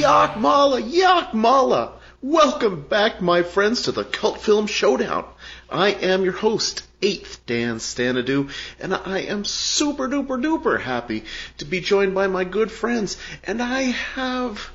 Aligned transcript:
Yakmala, 0.00 0.80
Yakmala! 0.80 1.92
Welcome 2.22 2.88
back, 2.88 3.20
my 3.20 3.42
friends, 3.42 3.82
to 3.82 3.92
the 3.92 4.02
Cult 4.02 4.40
Film 4.40 4.66
Showdown. 4.66 5.26
I 5.68 5.90
am 5.90 6.24
your 6.24 6.32
host, 6.32 6.84
8th 7.02 7.40
Dan 7.44 7.76
Stanadu, 7.76 8.50
and 8.78 8.94
I 8.94 9.18
am 9.18 9.44
super 9.44 10.08
duper 10.08 10.42
duper 10.42 10.80
happy 10.80 11.24
to 11.58 11.66
be 11.66 11.82
joined 11.82 12.14
by 12.14 12.28
my 12.28 12.44
good 12.44 12.72
friends. 12.72 13.18
And 13.44 13.60
I 13.60 13.82
have, 13.82 14.70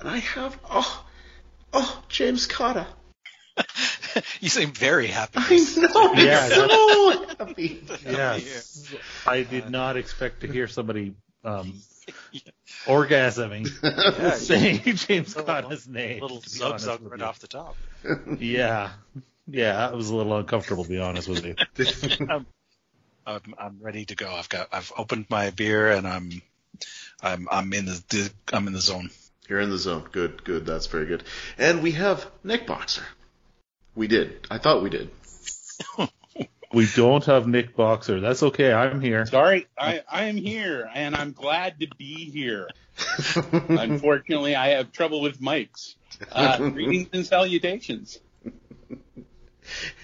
and 0.00 0.08
I 0.08 0.18
have, 0.18 0.58
oh, 0.68 1.04
oh, 1.72 2.02
James 2.08 2.46
Cotta. 2.46 2.88
you 4.40 4.48
seem 4.48 4.72
very 4.72 5.06
happy. 5.06 5.38
I 5.38 5.64
know, 5.76 6.12
Yeah, 6.14 6.48
so 6.48 7.26
happy. 7.38 7.84
Yes. 8.04 8.92
I 9.28 9.44
did 9.44 9.70
not 9.70 9.96
expect 9.96 10.40
to 10.40 10.48
hear 10.48 10.66
somebody 10.66 11.14
um, 11.44 11.72
orgasming 12.84 13.66
saying 14.36 14.80
James 14.96 15.34
Connor's 15.34 15.88
name. 15.88 16.20
little 16.20 16.40
to 16.40 16.50
be 16.50 16.56
zug 16.56 16.78
zug 16.78 17.00
right 17.02 17.20
you. 17.20 17.24
off 17.24 17.38
the 17.40 17.48
top. 17.48 17.76
Yeah. 18.38 18.90
Yeah, 19.48 19.88
it 19.88 19.94
was 19.94 20.10
a 20.10 20.16
little 20.16 20.36
uncomfortable 20.36 20.84
to 20.84 20.90
be 20.90 20.98
honest 20.98 21.28
with 21.28 21.44
you. 21.44 21.54
Um, 22.28 22.46
I'm, 23.26 23.54
I'm 23.58 23.78
ready 23.80 24.04
to 24.06 24.14
go. 24.14 24.28
I've 24.28 24.48
got 24.48 24.68
I've 24.72 24.92
opened 24.96 25.26
my 25.28 25.50
beer 25.50 25.90
and 25.90 26.06
I'm 26.06 26.42
I'm 27.22 27.48
I'm 27.50 27.72
in 27.72 27.86
the, 27.86 28.02
the 28.08 28.30
I'm 28.52 28.66
in 28.66 28.72
the 28.72 28.80
zone. 28.80 29.10
You're 29.48 29.60
in 29.60 29.70
the 29.70 29.78
zone. 29.78 30.04
Good, 30.10 30.44
good. 30.44 30.66
That's 30.66 30.86
very 30.86 31.06
good. 31.06 31.22
And 31.58 31.82
we 31.82 31.92
have 31.92 32.26
Nick 32.42 32.66
Boxer. 32.66 33.04
We 33.94 34.08
did. 34.08 34.46
I 34.50 34.58
thought 34.58 34.82
we 34.82 34.90
did. 34.90 35.10
We 36.76 36.86
don't 36.94 37.24
have 37.24 37.48
Nick 37.48 37.74
Boxer. 37.74 38.20
That's 38.20 38.42
okay. 38.42 38.70
I'm 38.70 39.00
here. 39.00 39.24
Sorry, 39.24 39.66
I, 39.78 40.02
I 40.12 40.24
am 40.24 40.36
here 40.36 40.86
and 40.92 41.16
I'm 41.16 41.32
glad 41.32 41.80
to 41.80 41.88
be 41.96 42.30
here. 42.30 42.68
Unfortunately, 43.50 44.54
I 44.54 44.68
have 44.72 44.92
trouble 44.92 45.22
with 45.22 45.40
mics. 45.40 45.94
Uh, 46.30 46.58
greetings 46.68 47.08
and 47.14 47.24
salutations. 47.24 48.18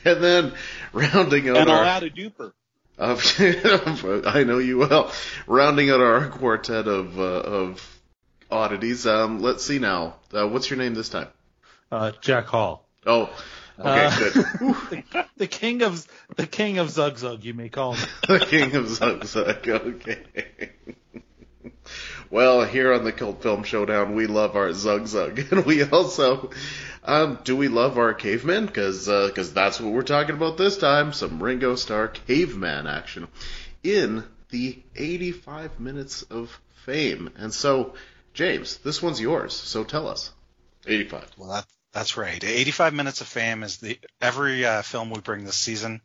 And 0.06 0.24
then 0.24 0.54
rounding 0.94 1.50
out 1.50 1.58
And 1.58 1.70
I'll 1.70 1.80
our, 1.80 1.84
add 1.84 2.04
a 2.04 2.10
duper. 2.10 2.52
of, 2.96 4.26
I 4.26 4.44
know 4.44 4.56
you 4.56 4.78
will. 4.78 5.10
Rounding 5.46 5.90
out 5.90 6.00
our 6.00 6.30
quartet 6.30 6.88
of 6.88 7.18
uh, 7.18 7.22
of 7.22 8.00
oddities. 8.50 9.06
Um, 9.06 9.40
let's 9.40 9.62
see 9.62 9.78
now. 9.78 10.14
Uh, 10.32 10.48
what's 10.48 10.70
your 10.70 10.78
name 10.78 10.94
this 10.94 11.10
time? 11.10 11.28
Uh, 11.90 12.12
Jack 12.22 12.46
Hall. 12.46 12.88
Oh, 13.04 13.28
okay, 13.78 14.06
Uh, 14.06 14.18
good. 14.18 14.32
Whew. 14.58 15.02
The 15.36 15.46
king 15.46 15.82
of 15.82 16.06
the 16.36 16.46
king 16.46 16.78
of 16.78 16.90
Zug 16.90 17.18
Zug, 17.18 17.44
you 17.44 17.54
may 17.54 17.68
call 17.68 17.94
him. 17.94 18.08
the 18.28 18.40
king 18.40 18.74
of 18.74 18.88
Zug 18.88 19.24
Zug. 19.24 19.68
Okay. 19.68 20.22
Well, 22.30 22.64
here 22.64 22.94
on 22.94 23.04
the 23.04 23.12
Cult 23.12 23.42
Film 23.42 23.62
Showdown, 23.62 24.14
we 24.14 24.26
love 24.26 24.56
our 24.56 24.72
Zug 24.72 25.06
Zug, 25.06 25.38
and 25.50 25.66
we 25.66 25.82
also, 25.82 26.50
um, 27.04 27.38
do 27.44 27.54
we 27.56 27.68
love 27.68 27.98
our 27.98 28.14
cavemen? 28.14 28.64
Because 28.64 29.06
because 29.06 29.52
that's 29.52 29.78
what 29.80 29.92
we're 29.92 30.02
talking 30.02 30.34
about 30.34 30.56
this 30.56 30.78
time. 30.78 31.12
Some 31.12 31.42
Ringo 31.42 31.74
Starr 31.76 32.08
caveman 32.08 32.86
action 32.86 33.28
in 33.82 34.24
the 34.48 34.82
85 34.96 35.80
minutes 35.80 36.22
of 36.22 36.58
fame. 36.86 37.30
And 37.36 37.52
so, 37.52 37.94
James, 38.34 38.78
this 38.78 39.02
one's 39.02 39.20
yours. 39.20 39.52
So 39.54 39.84
tell 39.84 40.08
us. 40.08 40.30
85. 40.86 41.32
Well, 41.36 41.50
that 41.50 41.66
that's 41.92 42.16
right. 42.16 42.42
85 42.42 42.94
minutes 42.94 43.20
of 43.20 43.26
fame 43.28 43.62
is 43.62 43.78
the 43.78 43.98
every 44.20 44.64
uh, 44.64 44.82
film 44.82 45.10
we 45.10 45.20
bring 45.20 45.44
this 45.44 45.56
season 45.56 46.00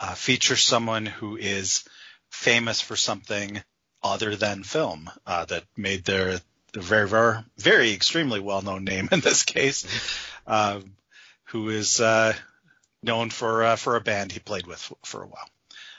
uh, 0.00 0.14
features 0.14 0.62
someone 0.62 1.06
who 1.06 1.36
is 1.36 1.84
famous 2.30 2.80
for 2.80 2.96
something 2.96 3.62
other 4.02 4.36
than 4.36 4.62
film 4.62 5.10
uh, 5.26 5.44
that 5.46 5.64
made 5.76 6.04
their, 6.04 6.38
their 6.72 6.82
very 6.82 7.08
very 7.08 7.38
very 7.58 7.92
extremely 7.92 8.40
well 8.40 8.62
known 8.62 8.84
name 8.84 9.08
in 9.12 9.20
this 9.20 9.42
case, 9.42 9.86
uh, 10.46 10.80
who 11.44 11.70
is 11.70 12.00
uh, 12.00 12.32
known 13.02 13.30
for 13.30 13.64
uh, 13.64 13.76
for 13.76 13.96
a 13.96 14.00
band 14.00 14.32
he 14.32 14.38
played 14.38 14.66
with 14.66 14.92
for 15.04 15.22
a 15.22 15.26
while. 15.26 15.48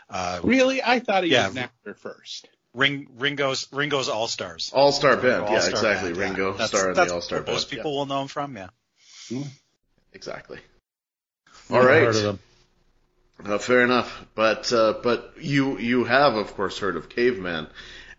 Uh, 0.10 0.40
Really? 0.44 0.82
I 0.82 1.00
thought 1.00 1.24
he 1.26 1.32
Yeah. 1.32 1.48
was 1.48 1.56
an 1.58 1.64
actor 1.64 1.94
first. 1.96 2.48
Ring, 2.74 3.08
Ringo's 3.18 3.68
Ringo's 3.74 4.08
All 4.08 4.28
Stars. 4.28 4.72
All 4.74 4.92
Star 4.92 5.16
Band. 5.18 5.26
yeah, 5.48 5.56
All-Star 5.56 5.70
exactly. 5.72 6.10
Band. 6.14 6.18
Ringo 6.38 6.52
That's- 6.52 6.70
Starr 6.70 6.90
in 6.92 6.96
the 6.96 7.14
All 7.14 7.22
Star 7.22 7.40
Band. 7.42 7.56
Most 7.56 7.70
people 7.72 7.96
will 7.98 8.06
know 8.06 8.22
him 8.22 8.28
from, 8.28 8.56
yeah. 8.56 8.68
Exactly. 10.14 10.60
All 11.70 11.78
Never 11.78 11.88
right. 11.88 12.02
heard 12.04 12.16
of 12.16 12.24
them. 12.24 12.40
Uh, 13.46 13.58
fair 13.60 13.84
enough, 13.84 14.26
but 14.34 14.74
uh, 14.74 14.96
but 15.04 15.34
you 15.40 15.78
you 15.78 16.04
have 16.06 16.36
of 16.36 16.56
course 16.56 16.80
heard 16.80 16.96
of 16.96 17.08
caveman, 17.08 17.68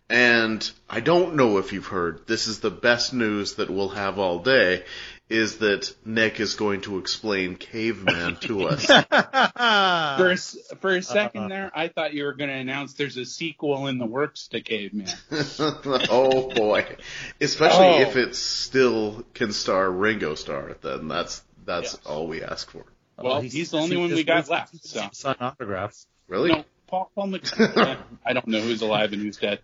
and 0.09 0.71
I 0.89 1.01
don't 1.01 1.35
know 1.35 1.59
if 1.59 1.73
you've 1.73 1.87
heard. 1.87 2.27
This 2.29 2.47
is 2.47 2.61
the 2.61 2.71
best 2.71 3.13
news 3.13 3.55
that 3.55 3.69
we'll 3.69 3.89
have 3.89 4.21
all 4.21 4.39
day, 4.39 4.85
is 5.29 5.59
that 5.59 5.95
Nick 6.05 6.41
is 6.41 6.55
going 6.55 6.81
to 6.83 6.99
explain 6.99 7.57
caveman 7.57 8.37
to 8.43 8.63
us. 8.69 8.87
For 8.87 10.29
a, 10.29 10.33
s- 10.33 10.57
for 10.81 10.91
a 10.97 11.03
second 11.03 11.43
Uh-uh. 11.43 11.49
there, 11.49 11.71
I 11.75 11.89
thought 11.89 12.15
you 12.15 12.25
were 12.25 12.33
going 12.33 12.51
to 12.51 12.57
announce 12.57 12.95
there's 12.95 13.17
a 13.17 13.25
sequel 13.27 13.89
in 13.89 13.99
the 13.99 14.07
works 14.07 14.49
to 14.49 14.61
Caveman. 14.63 15.09
oh 15.61 16.49
boy, 16.55 16.97
especially 17.41 17.87
Oh. 17.87 18.01
if 18.01 18.17
it 18.17 18.35
still 18.37 19.25
can 19.35 19.53
star 19.53 19.91
Ringo 19.91 20.35
Starr, 20.35 20.77
then 20.83 21.09
that's 21.09 21.43
that's 21.65 21.95
Yes. 21.95 22.07
all 22.07 22.27
we 22.27 22.43
ask 22.43 22.71
for. 22.71 22.85
Well, 23.19 23.41
he's 23.41 23.73
the 23.73 23.79
only 23.79 23.97
one 23.97 24.11
we 24.11 24.25
got 24.25 24.49
left, 24.49 24.83
so. 24.87 25.09
Sign 25.13 25.37
autographs. 25.41 26.07
Really? 26.29 26.53
No, 26.53 26.65
Paul, 26.87 27.11
Paul 27.15 27.29
McCartney. 27.29 27.99
I 28.25 28.33
don't 28.33 28.47
know 28.47 28.61
who's 28.61 28.81
alive 28.81 29.13
and 29.13 29.21
who's 29.21 29.37
dead. 29.39 29.61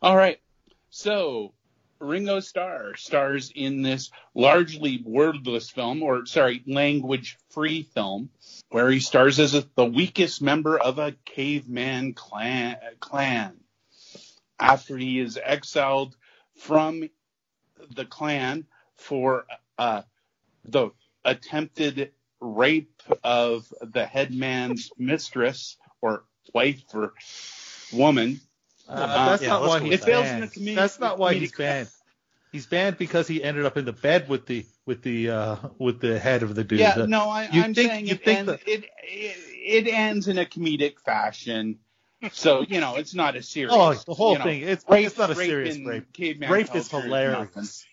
All 0.00 0.16
right. 0.16 0.40
So, 0.90 1.52
Ringo 2.00 2.40
Starr 2.40 2.96
stars 2.96 3.52
in 3.54 3.82
this 3.82 4.10
largely 4.34 5.02
wordless 5.04 5.70
film, 5.70 6.02
or 6.02 6.26
sorry, 6.26 6.62
language-free 6.66 7.82
film, 7.94 8.30
where 8.70 8.90
he 8.90 9.00
stars 9.00 9.38
as 9.40 9.54
a, 9.54 9.64
the 9.74 9.84
weakest 9.84 10.40
member 10.40 10.78
of 10.78 10.98
a 10.98 11.14
caveman 11.24 12.14
clan. 12.14 12.76
clan. 13.00 13.56
After 14.60 14.96
he 14.96 15.20
is 15.20 15.38
exiled 15.42 16.16
from 16.56 17.08
the 17.94 18.04
clan 18.04 18.66
for 18.96 19.46
uh, 19.78 20.02
the 20.64 20.90
attempted 21.24 22.12
rape 22.40 23.02
of 23.24 23.72
the 23.80 24.04
headman's 24.04 24.90
mistress 24.98 25.76
or 26.00 26.24
wife 26.54 26.82
or 26.94 27.12
woman. 27.92 28.40
Uh, 28.88 29.26
that's 29.30 29.42
yeah, 29.42 29.48
not 29.50 29.62
why 29.62 29.80
he's 29.80 29.90
with 29.90 30.00
It 30.00 30.04
fails 30.04 30.26
in 30.26 30.40
banned. 30.40 30.56
a 30.56 30.74
That's 30.74 30.98
not 30.98 31.18
why 31.18 31.34
he's 31.34 31.52
banned. 31.52 31.88
He's 32.50 32.66
banned 32.66 32.96
because 32.96 33.28
he 33.28 33.42
ended 33.44 33.66
up 33.66 33.76
in 33.76 33.84
the 33.84 33.92
bed 33.92 34.28
with 34.28 34.46
the 34.46 34.64
with 34.86 35.02
the 35.02 35.28
uh, 35.30 35.56
with 35.78 36.00
the 36.00 36.18
head 36.18 36.42
of 36.42 36.54
the 36.54 36.64
dude. 36.64 36.78
Yeah, 36.80 36.94
The- 36.94 37.06
no, 37.06 37.28
I, 37.28 37.48
you 37.52 37.62
I'm 37.62 37.74
think- 37.74 37.90
saying 37.90 38.06
you 38.06 38.14
it, 38.14 38.24
think 38.24 38.38
end, 38.38 38.48
that- 38.48 38.66
it, 38.66 38.84
it 39.02 39.86
it 39.86 39.92
ends 39.92 40.28
in 40.28 40.38
a 40.38 40.46
comedic 40.46 40.98
fashion. 41.00 41.78
So 42.32 42.62
you 42.62 42.80
know, 42.80 42.96
it's 42.96 43.14
not 43.14 43.36
a 43.36 43.42
serious. 43.42 43.74
Oh, 43.76 43.92
the 43.92 44.14
whole 44.14 44.32
you 44.32 44.38
know, 44.38 44.44
thing. 44.44 44.62
It's 44.62 44.84
rape, 44.88 45.06
it's 45.06 45.18
not 45.18 45.30
a 45.30 45.34
rape 45.34 45.48
serious 45.48 45.76
in 45.76 45.84
rape. 45.84 46.06
Rape 46.48 46.74
is 46.74 46.90
hilarious. 46.90 47.84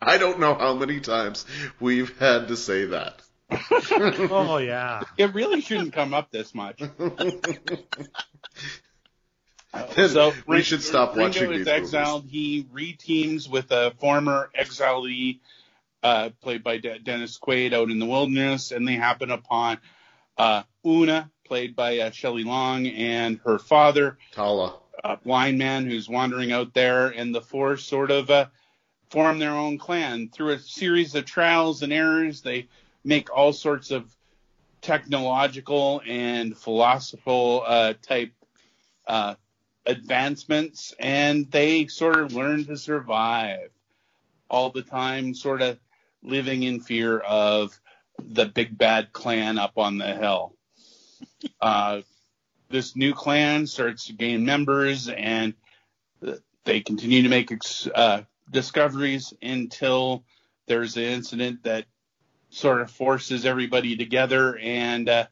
I 0.00 0.18
don't 0.18 0.38
know 0.38 0.54
how 0.54 0.74
many 0.74 1.00
times 1.00 1.44
we've 1.80 2.16
had 2.18 2.48
to 2.48 2.56
say 2.56 2.84
that. 2.86 3.20
Oh 4.30 4.58
yeah. 4.58 5.02
It 5.18 5.34
really 5.34 5.60
shouldn't 5.60 5.92
come 5.92 6.14
up 6.14 6.30
this 6.30 6.54
much. 6.54 6.80
Then 9.96 10.08
so 10.08 10.32
we 10.46 10.62
should 10.62 10.82
stop 10.82 11.16
Ringo 11.16 11.28
watching 11.28 11.52
is 11.52 11.58
these 11.58 11.68
exiled. 11.68 12.26
He 12.28 12.64
reteams 12.72 13.48
with 13.48 13.70
a 13.70 13.92
former 13.98 14.50
exilee, 14.54 15.40
uh, 16.02 16.30
played 16.40 16.62
by 16.62 16.78
De- 16.78 16.98
Dennis 16.98 17.38
Quaid, 17.38 17.72
out 17.72 17.90
in 17.90 17.98
the 17.98 18.06
wilderness, 18.06 18.72
and 18.72 18.86
they 18.86 18.94
happen 18.94 19.30
upon 19.30 19.78
uh, 20.38 20.62
Una, 20.84 21.30
played 21.44 21.74
by 21.74 21.98
uh, 21.98 22.10
Shelley 22.10 22.44
Long, 22.44 22.86
and 22.86 23.40
her 23.44 23.58
father, 23.58 24.18
Tala. 24.32 24.78
a 25.02 25.16
blind 25.16 25.58
man 25.58 25.86
who's 25.86 26.08
wandering 26.08 26.52
out 26.52 26.74
there, 26.74 27.08
and 27.08 27.34
the 27.34 27.40
four 27.40 27.76
sort 27.76 28.10
of 28.10 28.30
uh, 28.30 28.46
form 29.10 29.38
their 29.38 29.54
own 29.54 29.78
clan 29.78 30.28
through 30.28 30.50
a 30.50 30.58
series 30.58 31.14
of 31.14 31.24
trials 31.24 31.82
and 31.82 31.92
errors. 31.92 32.42
They 32.42 32.68
make 33.04 33.34
all 33.34 33.52
sorts 33.52 33.90
of 33.90 34.14
technological 34.82 36.02
and 36.06 36.56
philosophical 36.56 37.62
uh, 37.66 37.94
type 38.02 38.32
uh, 39.06 39.34
advancements, 39.86 40.94
and 40.98 41.50
they 41.50 41.86
sort 41.86 42.18
of 42.18 42.32
learn 42.34 42.64
to 42.66 42.76
survive 42.76 43.70
all 44.48 44.70
the 44.70 44.82
time, 44.82 45.34
sort 45.34 45.62
of 45.62 45.78
living 46.22 46.62
in 46.62 46.80
fear 46.80 47.18
of 47.18 47.78
the 48.18 48.46
big 48.46 48.76
bad 48.76 49.12
clan 49.12 49.58
up 49.58 49.78
on 49.78 49.98
the 49.98 50.14
hill. 50.14 50.54
Uh, 51.60 52.00
this 52.68 52.96
new 52.96 53.14
clan 53.14 53.66
starts 53.66 54.06
to 54.06 54.12
gain 54.12 54.44
members, 54.44 55.08
and 55.08 55.54
they 56.64 56.80
continue 56.80 57.22
to 57.22 57.28
make 57.28 57.52
uh, 57.94 58.22
discoveries 58.50 59.32
until 59.40 60.24
there's 60.66 60.96
an 60.96 61.04
incident 61.04 61.62
that 61.62 61.84
sort 62.50 62.80
of 62.80 62.90
forces 62.90 63.44
everybody 63.44 63.96
together, 63.96 64.56
and 64.58 65.08
uh, 65.08 65.26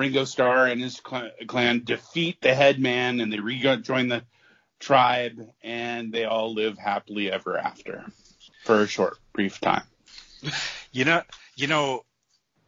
Ringo 0.00 0.24
Starr 0.24 0.66
and 0.66 0.80
his 0.80 1.00
clan 1.00 1.84
defeat 1.84 2.40
the 2.40 2.54
headman, 2.54 3.20
and 3.20 3.30
they 3.30 3.38
rejoin 3.38 4.08
the 4.08 4.22
tribe, 4.78 5.38
and 5.62 6.10
they 6.10 6.24
all 6.24 6.54
live 6.54 6.78
happily 6.78 7.30
ever 7.30 7.58
after. 7.58 8.06
for 8.64 8.80
a 8.80 8.86
short, 8.86 9.18
brief 9.34 9.60
time. 9.60 9.82
You 10.90 11.04
know, 11.04 11.22
you 11.54 11.66
know, 11.66 12.06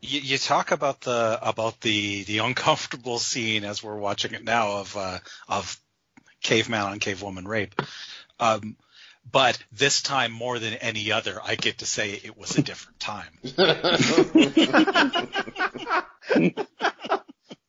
you, 0.03 0.21
you 0.21 0.37
talk 0.37 0.73
about 0.73 1.01
the 1.01 1.39
about 1.41 1.81
the 1.81 2.25
the 2.25 2.39
uncomfortable 2.39 3.19
scene 3.19 3.65
as 3.65 3.83
we're 3.83 3.97
watching 3.97 4.35
it 4.35 4.45
now 4.45 4.81
of 4.81 4.95
uh, 4.95 5.19
of 5.49 5.81
caveman 6.43 6.83
on 6.83 7.01
cavewoman 7.01 7.47
rape. 7.47 7.81
Um, 8.39 8.77
but 9.31 9.59
this 9.73 10.03
time 10.03 10.33
more 10.33 10.59
than 10.59 10.75
any 10.75 11.13
other, 11.13 11.41
I 11.43 11.55
get 11.55 11.79
to 11.79 11.87
say 11.87 12.11
it 12.11 12.37
was 12.37 12.59
a 12.59 12.63
different 12.63 13.01
time. 13.01 13.39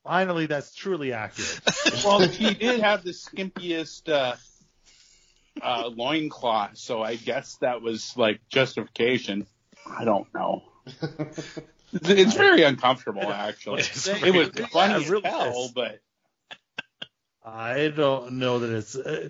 Finally, 0.03 0.47
that's 0.47 0.73
truly 0.75 1.13
accurate. 1.13 1.61
well, 2.05 2.19
he 2.19 2.53
did 2.53 2.81
have 2.81 3.03
the 3.03 3.11
skimpiest 3.11 4.09
uh, 4.09 4.35
uh, 5.61 5.87
loincloth, 5.87 6.77
so 6.77 7.01
I 7.01 7.15
guess 7.15 7.55
that 7.57 7.81
was 7.81 8.15
like 8.17 8.41
justification. 8.49 9.47
I 9.85 10.03
don't 10.03 10.27
know. 10.33 10.63
it's 11.93 12.33
very 12.35 12.63
uncomfortable, 12.63 13.21
actually. 13.31 13.81
It's 13.81 14.07
It 14.07 14.19
very 14.19 14.31
was 14.31 14.47
uncomfortable. 14.47 14.69
funny 14.71 14.93
Yeah, 14.93 14.99
as 14.99 15.09
really 15.09 15.29
hell, 15.29 15.65
is. 15.65 15.71
but 15.71 15.99
I 17.43 17.89
don't 17.89 18.33
know 18.39 18.59
that 18.59 18.69
it's. 18.71 18.95
Uh, 18.95 19.29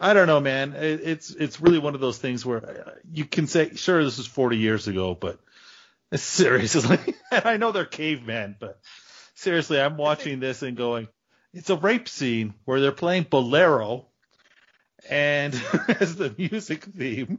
I 0.00 0.12
don't 0.12 0.26
know, 0.26 0.40
man. 0.40 0.72
It, 0.74 1.00
it's 1.02 1.30
it's 1.30 1.60
really 1.60 1.78
one 1.78 1.94
of 1.94 2.00
those 2.00 2.18
things 2.18 2.44
where 2.44 2.64
uh, 2.64 2.90
you 3.12 3.24
can 3.24 3.46
say, 3.46 3.74
sure, 3.74 4.02
this 4.04 4.18
was 4.18 4.26
40 4.26 4.56
years 4.58 4.88
ago, 4.88 5.14
but 5.14 5.38
seriously, 6.14 6.98
and 7.30 7.44
I 7.46 7.56
know 7.56 7.72
they're 7.72 7.84
cavemen, 7.86 8.56
but 8.58 8.78
seriously, 9.34 9.80
I'm 9.80 9.96
watching 9.96 10.40
this 10.40 10.62
and 10.62 10.76
going, 10.76 11.08
it's 11.52 11.70
a 11.70 11.76
rape 11.76 12.08
scene 12.08 12.54
where 12.64 12.80
they're 12.80 12.92
playing 12.92 13.26
bolero, 13.30 14.06
and 15.08 15.54
as 16.00 16.16
the 16.16 16.34
music 16.36 16.84
theme, 16.84 17.38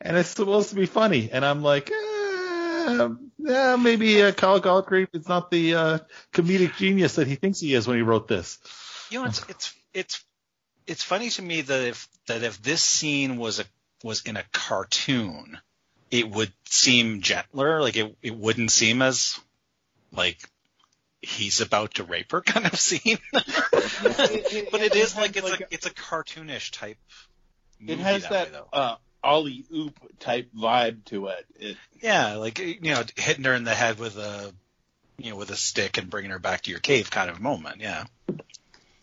and 0.00 0.16
it's 0.16 0.30
supposed 0.30 0.70
to 0.70 0.76
be 0.76 0.86
funny, 0.86 1.30
and 1.32 1.44
I'm 1.44 1.62
like. 1.62 1.90
Eh, 1.90 3.08
yeah, 3.38 3.76
maybe 3.76 4.22
uh, 4.22 4.32
Kyle 4.32 4.60
Galgrave 4.60 5.08
is 5.14 5.28
not 5.28 5.50
the 5.50 5.74
uh, 5.74 5.98
comedic 6.32 6.76
genius 6.76 7.14
that 7.14 7.26
he 7.26 7.36
thinks 7.36 7.60
he 7.60 7.74
is 7.74 7.86
when 7.86 7.96
he 7.96 8.02
wrote 8.02 8.28
this. 8.28 8.58
You 9.10 9.20
know, 9.20 9.26
it's 9.26 9.44
it's 9.48 9.74
it's 9.94 10.24
it's 10.86 11.02
funny 11.02 11.30
to 11.30 11.42
me 11.42 11.62
that 11.62 11.88
if 11.88 12.08
that 12.26 12.42
if 12.42 12.62
this 12.62 12.82
scene 12.82 13.36
was 13.36 13.60
a 13.60 13.64
was 14.02 14.22
in 14.22 14.36
a 14.36 14.44
cartoon, 14.52 15.58
it 16.10 16.30
would 16.30 16.52
seem 16.66 17.22
gentler. 17.22 17.80
Like 17.80 17.96
it 17.96 18.16
it 18.22 18.36
wouldn't 18.36 18.70
seem 18.70 19.02
as 19.02 19.38
like 20.12 20.38
he's 21.24 21.60
about 21.60 21.94
to 21.94 22.04
rape 22.04 22.32
her 22.32 22.40
kind 22.42 22.66
of 22.66 22.78
scene. 22.78 23.18
but 23.32 24.80
it 24.80 24.94
is 24.94 25.16
like 25.16 25.36
it's 25.36 25.50
a 25.50 25.58
it's 25.70 25.86
a 25.86 25.90
cartoonish 25.90 26.72
type. 26.72 26.98
it 27.80 27.98
has 27.98 28.22
that, 28.22 28.52
that 28.52 28.52
way, 28.52 28.68
uh, 28.72 28.96
Alley 29.22 29.64
Oop 29.74 29.98
type 30.20 30.50
vibe 30.56 31.04
to 31.06 31.28
it. 31.28 31.46
it 31.58 31.76
Yeah, 32.00 32.36
like 32.36 32.58
you 32.58 32.78
know, 32.80 33.02
hitting 33.16 33.44
her 33.44 33.54
in 33.54 33.64
the 33.64 33.74
head 33.74 33.98
with 33.98 34.16
a 34.16 34.52
you 35.18 35.30
know 35.30 35.36
with 35.36 35.50
a 35.50 35.56
stick 35.56 35.98
and 35.98 36.10
bringing 36.10 36.30
her 36.30 36.38
back 36.38 36.62
to 36.62 36.70
your 36.70 36.80
cave 36.80 37.10
kind 37.10 37.30
of 37.30 37.40
moment. 37.40 37.80
Yeah. 37.80 38.04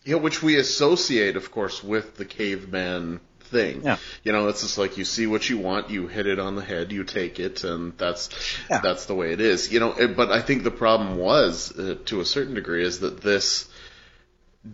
Yeah, 0.04 0.16
which 0.16 0.42
we 0.42 0.56
associate, 0.56 1.36
of 1.36 1.52
course, 1.52 1.82
with 1.82 2.16
the 2.16 2.24
caveman 2.24 3.20
thing. 3.52 3.82
Yeah. 3.84 3.98
You 4.24 4.32
know, 4.32 4.48
it's 4.48 4.62
just 4.62 4.78
like 4.78 4.98
you 4.98 5.04
see 5.04 5.26
what 5.28 5.48
you 5.48 5.58
want, 5.58 5.90
you 5.90 6.08
hit 6.08 6.26
it 6.26 6.38
on 6.40 6.56
the 6.56 6.64
head, 6.64 6.90
you 6.90 7.04
take 7.04 7.38
it, 7.38 7.62
and 7.64 7.96
that's 7.98 8.30
Yeah. 8.70 8.80
that's 8.82 9.04
the 9.06 9.14
way 9.14 9.32
it 9.32 9.40
is. 9.40 9.70
You 9.72 9.78
know, 9.80 9.92
it- 9.92 10.16
but 10.16 10.32
I 10.32 10.40
think 10.40 10.64
the 10.64 10.70
problem 10.72 11.16
was, 11.18 11.70
uh, 11.78 11.96
to 12.06 12.20
a 12.20 12.24
certain 12.24 12.54
degree, 12.54 12.84
is 12.84 13.00
that 13.00 13.20
this 13.20 13.66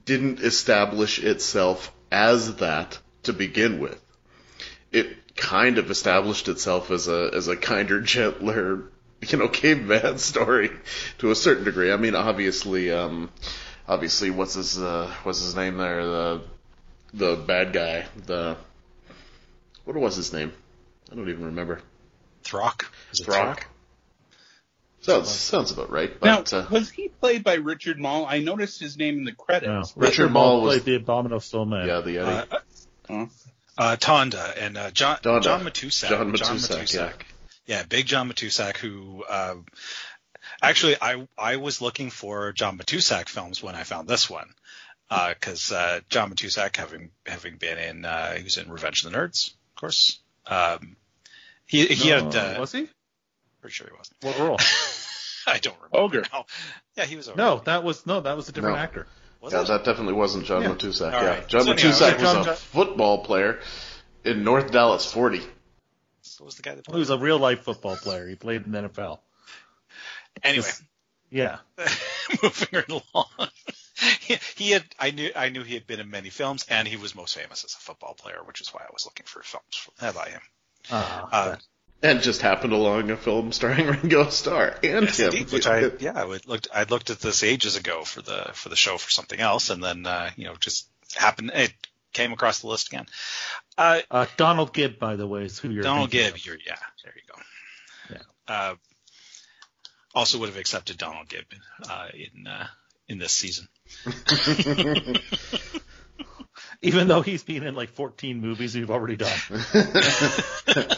didn't 0.05 0.41
establish 0.41 1.19
itself 1.19 1.93
as 2.11 2.57
that 2.57 2.99
to 3.25 3.33
begin 3.33 3.79
with. 3.81 4.01
It 4.93 5.09
kind 5.37 5.79
of 5.79 5.91
established 5.91 6.49
itself 6.49 6.91
as 6.91 7.09
a 7.09 7.31
as 7.35 7.49
a 7.49 7.57
kinder, 7.57 8.01
gentler, 8.15 8.85
you 9.21 9.39
know, 9.39 9.49
caveman 9.49 10.19
story 10.33 10.71
to 11.19 11.31
a 11.31 11.35
certain 11.35 11.65
degree. 11.65 11.93
I 11.93 11.97
mean, 11.97 12.15
obviously, 12.15 12.91
um, 12.93 13.31
obviously, 13.87 14.31
what's 14.31 14.55
his 14.55 14.79
uh, 14.79 15.13
what's 15.23 15.41
his 15.41 15.55
name 15.57 15.77
there? 15.79 16.05
The 16.05 16.41
the 17.15 17.37
bad 17.37 17.73
guy. 17.73 18.07
The 18.27 18.57
what 19.89 19.97
was 19.97 20.17
his 20.17 20.33
name? 20.33 20.53
I 21.11 21.15
don't 21.15 21.29
even 21.29 21.47
remember. 21.47 21.81
Throck. 22.45 22.85
Is 23.13 23.21
it 23.21 23.27
Throck. 23.27 23.65
Sounds 25.01 25.31
sounds 25.31 25.71
about 25.71 25.91
right. 25.91 26.23
now, 26.23 26.43
uh, 26.53 26.67
was 26.71 26.91
he 26.91 27.09
played 27.09 27.45
by 27.45 27.55
Richard 27.55 27.99
Moll? 27.99 28.27
I 28.27 28.41
noticed 28.41 28.81
his 28.81 28.99
name 28.99 29.19
in 29.19 29.25
the 29.25 29.33
credits. 29.33 29.67
No. 29.67 29.73
credits. 29.73 29.97
Richard 29.97 30.33
Moll 30.33 30.61
was- 30.63 30.75
played 30.75 30.85
the 30.85 30.97
Abominable 30.97 31.41
Snowman. 31.41 31.87
yeah, 31.87 32.01
the 32.01 32.17
Yeti. 32.17 32.61
Uh, 33.09 33.27
uh, 33.79 33.97
Tonda 33.97 34.55
and 34.59 34.77
uh, 34.77 34.91
John 34.91 35.19
Tonda. 35.23 35.43
John 35.43 35.65
Matuszak. 35.65 36.09
John 36.09 36.33
Matuszak, 36.33 36.93
yeah. 36.93 37.13
Yeah, 37.67 37.83
big 37.85 38.07
John 38.07 38.29
Matuszak 38.31 38.77
who 38.77 39.25
uh, 39.29 39.55
actually 40.61 40.97
I 41.01 41.27
I 41.39 41.57
was 41.57 41.81
looking 41.81 42.11
for 42.11 42.53
John 42.53 42.77
Matuszak 42.77 43.29
films 43.29 43.63
when 43.63 43.75
I 43.77 43.85
found 43.85 44.09
this 44.09 44.29
one 44.29 44.49
because 45.09 45.73
uh, 45.73 46.01
John 46.09 46.31
Matuszak 46.31 46.77
having 46.77 47.11
having 47.25 47.57
been 47.57 47.79
in 47.79 48.05
uh, 48.05 48.35
he 48.35 48.45
was 48.45 48.59
in 48.59 48.71
Revenge 48.71 49.05
of 49.05 49.13
the 49.13 49.19
Nerds, 49.19 49.51
of 49.51 49.58
course. 49.81 50.19
Um, 50.47 50.97
he 51.67 51.87
he 51.87 52.11
No, 52.11 52.25
had 52.25 52.37
uh, 52.37 52.57
was 52.61 52.73
he? 52.73 52.89
pretty 53.61 53.75
sure 53.75 53.87
he 53.87 53.93
was. 53.97 54.11
What 54.23 54.39
role? 54.39 54.59
I 55.47 55.59
don't 55.59 55.77
remember. 55.77 55.97
Ogre. 55.99 56.23
now. 56.33 56.45
Yeah, 56.97 57.05
he 57.05 57.17
was. 57.17 57.29
Ogre. 57.29 57.37
no, 57.39 57.59
that 57.65 57.83
was 57.85 58.07
no, 58.07 58.21
that 58.21 58.37
was 58.37 58.49
a 58.49 58.53
different 58.53 58.77
No. 58.77 58.83
actor. 58.83 59.07
was 59.41 59.53
yeah, 59.53 59.63
it? 59.63 59.69
that 59.69 59.85
definitely 59.85 60.15
wasn't 60.15 60.45
John 60.47 60.63
Yeah. 60.63 60.71
Matuszak. 60.71 61.13
All 61.15 61.23
yeah, 61.23 61.29
right. 61.29 61.49
John 61.49 61.63
So 61.65 61.73
anyhow, 61.73 61.89
Matuszak 61.91 62.19
John- 62.19 62.37
was 62.39 62.47
a 62.47 62.51
John- 62.51 62.57
football 62.57 63.25
player 63.25 63.61
in 64.25 64.45
North 64.45 64.71
Dallas 64.73 65.11
40. 65.11 65.43
So 66.23 66.45
was 66.45 66.57
the 66.57 66.63
guy 66.63 66.75
that 66.75 66.85
He 66.87 66.99
was 66.99 67.11
a 67.11 67.19
real 67.19 67.39
life 67.39 67.61
football 67.63 67.97
player. 67.97 68.29
He 68.29 68.35
played 68.35 68.67
in 68.67 68.73
the 68.73 68.83
NFL. 68.89 69.21
anyway. 70.43 70.63
Just- 70.65 70.83
Yeah. 71.31 71.59
moving 72.43 72.85
along. 72.89 73.49
He, 74.21 74.37
he 74.57 74.71
had 74.71 74.85
I 74.99 75.11
knew 75.11 75.31
I 75.35 75.49
knew 75.49 75.63
he 75.63 75.75
had 75.75 75.87
been 75.87 76.01
in 76.01 76.11
many 76.11 76.31
films 76.31 76.65
and 76.69 76.87
he 76.89 76.97
was 76.97 77.15
most 77.15 77.37
famous 77.37 77.65
as 77.65 77.75
a 77.75 77.79
football 77.79 78.15
player, 78.15 78.41
which 78.45 78.61
is 78.61 78.69
why 78.69 78.81
I 78.83 78.93
was 78.93 79.05
looking 79.07 79.27
for 79.27 79.43
films 79.43 79.89
about 80.01 80.29
him. 80.29 80.41
Ah, 80.91 81.29
Uh, 81.33 81.57
And 82.03 82.23
just 82.23 82.41
happened 82.43 82.73
along 82.73 83.11
a 83.11 83.17
film 83.17 83.51
starring 83.53 83.87
Ringo 84.03 84.29
Starr 84.31 84.77
and 84.85 85.07
yes, 85.07 85.19
him. 85.19 85.27
indeed, 85.33 85.51
which 85.53 85.67
I 85.67 85.91
yeah 86.01 86.13
I 86.15 86.25
would 86.25 86.47
looked 86.47 86.69
I 86.73 86.85
looked 86.85 87.11
at 87.11 87.21
this 87.21 87.43
ages 87.43 87.77
ago 87.77 88.05
for 88.05 88.23
the 88.23 88.51
for 88.55 88.69
the 88.69 88.77
show 88.77 88.99
for 88.99 89.11
something 89.11 89.41
else 89.41 89.71
and 89.71 89.83
then 89.83 90.07
uh, 90.07 90.31
you 90.37 90.45
know 90.45 90.55
just 90.61 90.89
happened 91.17 91.51
it 91.55 91.73
came 92.13 92.33
across 92.33 92.61
the 92.61 92.67
list 92.69 92.89
again. 92.89 93.07
Uh, 93.77 94.01
uh, 94.11 94.27
Donald 94.37 94.73
Gibb, 94.73 94.99
by 94.99 95.15
the 95.17 95.27
way, 95.27 95.45
is 95.45 95.59
who 95.59 95.69
you're 95.71 95.83
Donald 95.83 96.11
Gibb, 96.11 96.35
of. 96.35 96.45
you're, 96.47 96.57
yeah, 96.67 96.77
there 97.05 97.15
you 97.15 97.23
go. 97.33 97.43
Yeah. 98.49 98.55
Uh, 98.55 98.75
also 100.15 100.39
would 100.39 100.49
have 100.49 100.59
accepted 100.59 100.97
Donald 100.99 101.29
Gibb 101.29 101.45
uh, 101.89 102.09
in 102.15 102.47
uh, 102.47 102.67
in 103.09 103.19
this 103.19 103.33
season. 103.33 103.69
Even 106.83 107.09
though 107.09 107.23
he's 107.23 107.43
been 107.43 107.65
in 107.67 107.75
like 107.75 107.91
14 107.91 108.41
movies 108.41 108.75
we've 108.77 108.91
already 108.91 109.17
done. 109.17 109.39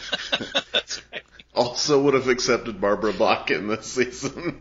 Right. 1.13 1.23
also 1.55 2.01
would 2.03 2.15
have 2.15 2.29
accepted 2.29 2.81
Barbara 2.81 3.13
Bach 3.13 3.51
in 3.51 3.69
this 3.69 3.87
season. 3.87 4.61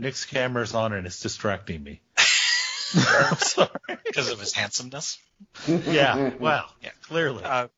Nick's 0.00 0.24
camera's 0.24 0.74
on 0.74 0.92
and 0.92 1.06
it's 1.06 1.20
distracting 1.20 1.82
me. 1.82 2.00
I'm 2.94 3.36
sorry. 3.38 3.68
Because 4.04 4.30
of 4.30 4.38
his 4.40 4.52
handsomeness. 4.52 5.18
Yeah, 5.66 6.32
well, 6.38 6.70
Yeah. 6.82 6.90
clearly. 7.02 7.44
Uh, 7.44 7.68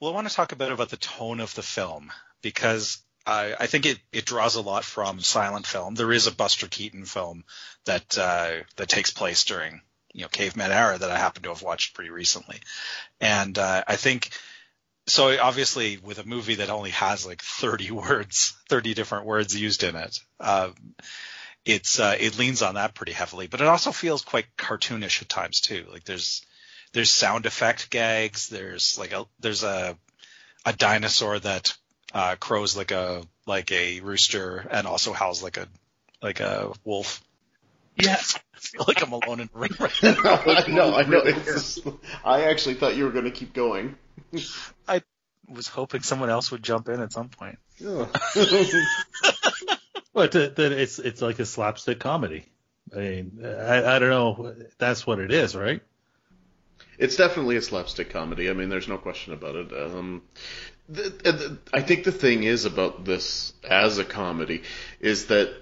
well, 0.00 0.10
I 0.12 0.14
want 0.14 0.28
to 0.28 0.34
talk 0.34 0.52
a 0.52 0.56
bit 0.56 0.70
about 0.72 0.90
the 0.90 0.96
tone 0.96 1.40
of 1.40 1.54
the 1.54 1.62
film 1.62 2.10
because 2.42 2.98
I, 3.28 3.66
think 3.66 3.86
it, 3.86 3.98
it 4.12 4.24
draws 4.24 4.54
a 4.54 4.62
lot 4.62 4.84
from 4.84 5.20
silent 5.20 5.66
film. 5.66 5.94
There 5.94 6.12
is 6.12 6.26
a 6.26 6.34
Buster 6.34 6.66
Keaton 6.66 7.04
film 7.04 7.44
that 7.84 8.16
uh, 8.16 8.64
that 8.76 8.88
takes 8.88 9.10
place 9.10 9.44
during 9.44 9.82
you 10.14 10.22
know 10.22 10.28
caveman 10.28 10.72
era 10.72 10.98
that 10.98 11.10
I 11.10 11.18
happen 11.18 11.42
to 11.42 11.50
have 11.50 11.62
watched 11.62 11.94
pretty 11.94 12.10
recently, 12.10 12.60
and 13.20 13.58
uh, 13.58 13.84
I 13.86 13.96
think 13.96 14.30
so. 15.06 15.38
Obviously, 15.38 15.98
with 15.98 16.18
a 16.18 16.26
movie 16.26 16.56
that 16.56 16.70
only 16.70 16.90
has 16.90 17.26
like 17.26 17.42
30 17.42 17.90
words, 17.92 18.56
30 18.68 18.94
different 18.94 19.26
words 19.26 19.58
used 19.58 19.82
in 19.82 19.96
it. 19.96 20.18
Um, 20.40 20.74
it's 21.64 22.00
uh, 22.00 22.16
it 22.18 22.38
leans 22.38 22.62
on 22.62 22.76
that 22.76 22.94
pretty 22.94 23.12
heavily, 23.12 23.46
but 23.46 23.60
it 23.60 23.66
also 23.66 23.92
feels 23.92 24.22
quite 24.22 24.46
cartoonish 24.56 25.20
at 25.20 25.28
times 25.28 25.60
too. 25.60 25.86
Like 25.92 26.04
there's 26.04 26.46
there's 26.94 27.10
sound 27.10 27.44
effect 27.44 27.90
gags. 27.90 28.48
There's 28.48 28.96
like 28.98 29.12
a 29.12 29.26
there's 29.38 29.64
a 29.64 29.98
a 30.64 30.72
dinosaur 30.72 31.38
that 31.38 31.76
uh, 32.12 32.36
crows 32.36 32.76
like 32.76 32.90
a 32.90 33.22
like 33.46 33.70
a 33.72 34.00
rooster 34.00 34.66
and 34.70 34.86
also 34.86 35.12
howls 35.12 35.42
like 35.42 35.56
a 35.56 35.66
like 36.22 36.40
a 36.40 36.72
wolf. 36.84 37.22
yes. 37.96 38.38
I 38.54 38.58
feel 38.60 38.84
like 38.88 39.02
I'm 39.02 39.12
alone 39.12 39.40
in 39.40 39.48
the 39.52 39.58
room 39.58 39.70
right 39.78 40.02
now. 40.02 40.42
I 40.44 40.66
know, 40.68 40.94
I 40.94 41.02
know. 41.04 41.18
It's 41.20 41.44
just, 41.76 41.86
I 42.24 42.42
actually 42.46 42.74
thought 42.74 42.96
you 42.96 43.04
were 43.04 43.10
going 43.12 43.24
to 43.26 43.30
keep 43.30 43.54
going. 43.54 43.94
I 44.88 45.02
was 45.48 45.68
hoping 45.68 46.02
someone 46.02 46.28
else 46.28 46.50
would 46.50 46.62
jump 46.62 46.88
in 46.88 47.00
at 47.00 47.12
some 47.12 47.28
point. 47.28 47.58
Yeah. 47.78 48.06
But 50.12 50.32
th- 50.32 50.54
that 50.56 50.72
it's 50.72 50.98
it's 50.98 51.22
like 51.22 51.38
a 51.38 51.46
slapstick 51.46 52.00
comedy. 52.00 52.44
I 52.92 52.98
mean, 52.98 53.40
I, 53.44 53.96
I 53.96 53.98
don't 54.00 54.10
know. 54.10 54.54
That's 54.78 55.06
what 55.06 55.20
it 55.20 55.32
is, 55.32 55.54
right? 55.54 55.80
It's 56.98 57.14
definitely 57.16 57.56
a 57.56 57.62
slapstick 57.62 58.10
comedy. 58.10 58.50
I 58.50 58.54
mean, 58.54 58.68
there's 58.70 58.88
no 58.88 58.98
question 58.98 59.32
about 59.34 59.54
it. 59.54 59.72
Um, 59.72 60.22
The, 60.32 60.56
the, 60.56 60.77
I 60.90 61.82
think 61.82 62.04
the 62.04 62.12
thing 62.12 62.44
is 62.44 62.64
about 62.64 63.04
this 63.04 63.52
as 63.68 63.98
a 63.98 64.04
comedy 64.04 64.62
is 65.00 65.26
that 65.26 65.54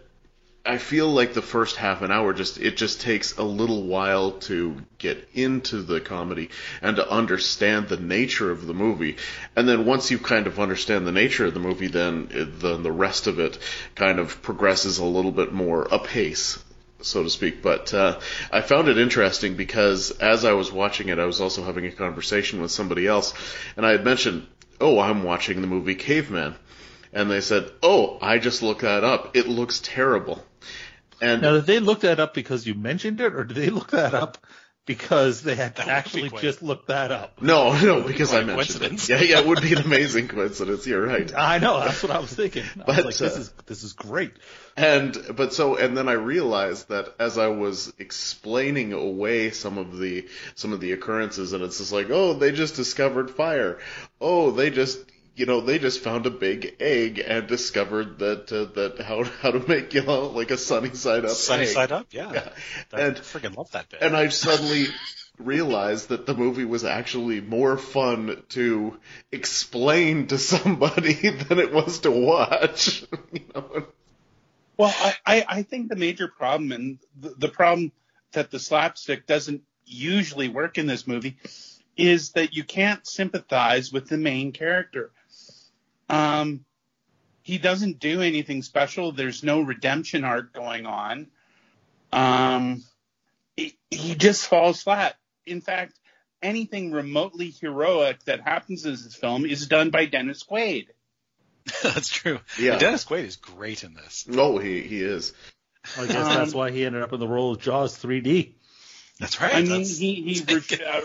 I 0.65 0.79
feel 0.79 1.09
like 1.09 1.33
the 1.33 1.43
first 1.43 1.77
half 1.77 2.03
an 2.03 2.11
hour 2.13 2.33
just 2.33 2.59
it 2.59 2.77
just 2.77 3.01
takes 3.01 3.37
a 3.37 3.43
little 3.43 3.85
while 3.85 4.33
to 4.33 4.77
get 4.99 5.29
into 5.33 5.83
the 5.83 6.01
comedy 6.01 6.51
and 6.81 6.97
to 6.97 7.09
understand 7.09 7.89
the 7.89 7.97
nature 7.97 8.51
of 8.51 8.67
the 8.67 8.75
movie. 8.75 9.17
And 9.55 9.69
then 9.69 9.85
once 9.85 10.11
you 10.11 10.19
kind 10.19 10.47
of 10.47 10.61
understand 10.61 11.07
the 11.07 11.13
nature 11.13 11.47
of 11.47 11.55
the 11.55 11.61
movie, 11.61 11.87
then 11.89 12.29
then 12.61 12.83
the 12.83 12.93
rest 12.93 13.27
of 13.27 13.39
it 13.39 13.59
kind 13.95 14.19
of 14.19 14.43
progresses 14.43 14.99
a 14.99 15.05
little 15.05 15.33
bit 15.33 15.53
more 15.53 15.83
apace 15.83 16.63
so 17.03 17.23
to 17.23 17.31
speak. 17.31 17.63
But 17.63 17.93
uh, 17.95 18.19
I 18.51 18.61
found 18.61 18.89
it 18.89 18.99
interesting 18.99 19.55
because 19.55 20.11
as 20.13 20.45
I 20.45 20.53
was 20.53 20.73
watching 20.73 21.09
it, 21.09 21.19
I 21.19 21.27
was 21.27 21.41
also 21.41 21.63
having 21.63 21.87
a 21.87 21.93
conversation 21.93 22.61
with 22.61 22.71
somebody 22.71 23.07
else, 23.07 23.35
and 23.77 23.87
I 23.87 23.93
had 23.93 24.05
mentioned, 24.05 24.47
"Oh, 24.81 24.99
I'm 24.99 25.23
watching 25.23 25.61
the 25.61 25.67
movie 25.67 25.95
Caveman," 25.95 26.55
and 27.13 27.31
they 27.31 27.41
said, 27.41 27.71
"Oh, 27.83 28.19
I 28.21 28.39
just 28.39 28.63
looked 28.63 28.83
that 28.83 29.05
up. 29.05 29.37
It 29.37 29.49
looks 29.49 29.81
terrible." 29.83 30.45
And 31.21 31.41
Now, 31.43 31.53
did 31.53 31.67
they 31.67 31.79
look 31.79 32.01
that 32.01 32.21
up 32.21 32.35
because 32.35 32.67
you 32.67 32.75
mentioned 32.75 33.21
it, 33.21 33.35
or 33.35 33.45
did 33.45 33.57
they 33.57 33.71
look 33.71 33.91
that 33.93 34.15
up 34.15 34.39
because 34.87 35.43
they 35.43 35.55
had 35.57 35.75
That 35.77 35.89
actually 35.89 36.31
quite- 36.31 36.43
just 36.43 36.63
looked 36.63 36.87
that 36.89 37.11
up? 37.13 37.43
no, 37.43 37.79
no, 37.81 38.01
because 38.03 38.33
I 38.33 38.43
Quite 38.45 38.55
a 38.55 38.57
mentioned 38.57 38.85
it. 38.85 39.09
Yeah, 39.09 39.21
yeah, 39.21 39.41
it 39.41 39.47
would 39.47 39.61
be 39.61 39.73
an 39.75 39.83
amazing 39.83 40.29
coincidence. 40.29 40.87
You're 40.87 41.05
right. 41.05 41.31
I 41.37 41.59
know, 41.59 41.81
that's 41.81 42.03
what 42.03 42.13
I 42.13 42.19
was 42.21 42.33
thinking. 42.33 42.65
I 42.81 42.83
But, 42.87 43.05
was 43.05 43.05
like, 43.21 43.31
this 43.31 43.37
uh, 43.37 43.41
is 43.41 43.53
this 43.67 43.83
is 43.83 43.93
great. 43.93 44.33
And 44.77 45.17
but 45.35 45.53
so 45.53 45.77
and 45.77 45.97
then 45.97 46.09
I 46.09 46.13
realized 46.13 46.89
that 46.91 47.15
as 47.19 47.37
I 47.39 47.49
was 47.49 47.93
explaining 47.99 48.93
away 48.93 49.51
some 49.51 49.79
of 49.79 49.99
the 49.99 50.27
some 50.55 50.73
of 50.73 50.81
the 50.81 50.93
occurrences 50.93 51.53
and 51.53 51.63
it's 51.65 51.79
just 51.79 51.93
like, 51.93 52.09
oh, 52.11 52.35
they 52.35 52.53
just 52.53 52.77
discovered 52.77 53.31
fire. 53.31 53.79
Oh, 54.21 54.51
they 54.51 54.71
just 54.71 54.99
you 55.37 55.47
know, 55.47 55.61
they 55.61 55.79
just 55.79 56.01
found 56.01 56.27
a 56.27 56.31
big 56.31 56.77
egg 56.81 57.19
and 57.25 57.47
discovered 57.47 58.19
that 58.21 58.51
uh, 58.53 58.65
that 58.75 59.01
how 59.05 59.23
how 59.25 59.51
to 59.53 59.61
make 59.69 59.95
you 59.95 60.03
know 60.03 60.27
like 60.29 60.51
a 60.51 60.57
sunny 60.57 60.95
side 60.95 61.25
up 61.25 61.31
Sunny 61.33 61.65
egg. 61.65 61.69
side 61.69 61.93
up, 61.93 62.07
yeah. 62.11 62.33
Yeah. 62.33 62.49
I 62.93 63.01
And 63.03 63.17
freaking 63.17 63.57
love 63.57 63.71
that 63.73 63.89
bit. 63.91 64.01
and 64.03 64.17
I 64.17 64.29
suddenly 64.29 64.87
realized 65.39 66.09
that 66.09 66.25
the 66.25 66.35
movie 66.35 66.65
was 66.65 66.85
actually 66.85 67.41
more 67.43 67.77
fun 67.77 68.43
to 68.51 68.99
explain 69.31 70.27
to 70.29 70.39
somebody 70.39 71.13
than 71.31 71.59
it 71.59 71.73
was 71.73 72.01
to 72.01 72.11
watch. 72.11 73.05
you 73.33 73.41
know? 73.55 73.87
Well, 74.79 74.95
I, 74.99 75.15
I, 75.27 75.45
I 75.49 75.63
think 75.63 75.89
the 75.89 75.97
major 75.97 76.29
problem 76.29 76.73
and 76.73 76.99
the, 77.21 77.35
the 77.37 77.49
problem 77.49 77.93
that 78.33 78.51
the 78.51 78.59
slapstick 78.59 79.27
doesn't 79.27 79.63
usually 79.85 80.49
work 80.49 80.79
in 80.79 80.87
this 80.87 81.07
movie 81.07 81.37
is 81.97 82.33
that 82.33 82.55
you 82.55 82.65
can't 82.65 83.07
sympathize 83.07 83.93
with 83.93 84.09
the 84.09 84.19
main 84.19 84.53
character. 84.53 85.11
Um, 86.09 86.65
he 87.43 87.59
doesn't 87.59 87.99
do 88.01 88.23
anything 88.23 88.63
special. 88.63 89.13
There's 89.13 89.43
no 89.43 89.61
redemption 89.61 90.25
arc 90.25 90.53
going 90.53 90.87
on. 90.87 91.29
Um, 92.13 92.83
he, 93.57 93.77
he 93.91 94.15
just 94.15 94.47
falls 94.47 94.83
flat. 94.83 95.17
In 95.45 95.61
fact, 95.61 95.99
anything 96.43 96.91
remotely 96.93 97.51
heroic 97.61 98.23
that 98.25 98.41
happens 98.41 98.85
in 98.85 98.93
this 98.93 99.15
film 99.15 99.45
is 99.45 99.67
done 99.69 99.91
by 99.91 100.07
Dennis 100.07 100.43
Quaid. 100.45 100.87
That's 101.83 102.09
true. 102.09 102.41
Yeah. 102.59 102.79
Dennis 102.79 103.05
Quaid 103.05 103.25
is 103.25 103.37
great 103.37 103.85
in 103.85 103.95
this. 103.95 104.27
Oh, 104.33 104.59
he 104.59 104.81
he 104.83 105.03
is. 105.03 105.33
I 105.99 106.07
guess 106.07 106.17
Um, 106.17 106.35
that's 106.35 106.55
why 106.55 106.73
he 106.73 106.85
ended 106.85 107.03
up 107.03 107.13
in 107.13 107.21
the 107.21 107.29
role 107.29 107.53
of 107.53 107.61
Jaws 107.61 107.97
3D. 107.97 108.55
That's 109.21 109.41
right. 109.41 109.55
I 109.55 109.61
mean, 109.61 109.69
That's- 109.71 109.97
he 109.99 110.15
he 110.15 110.45
re- 110.55 110.85
uh, 110.85 111.01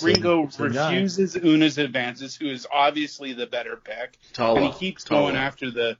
Ringo 0.00 0.48
refuses 0.58 1.36
Una's 1.36 1.78
advances, 1.78 2.36
who 2.36 2.46
is 2.48 2.66
obviously 2.72 3.32
the 3.32 3.46
better 3.46 3.76
pick, 3.76 4.18
and 4.38 4.64
he 4.64 4.72
keeps 4.72 5.04
Tala. 5.04 5.22
going 5.22 5.36
after 5.36 5.70
the 5.70 5.96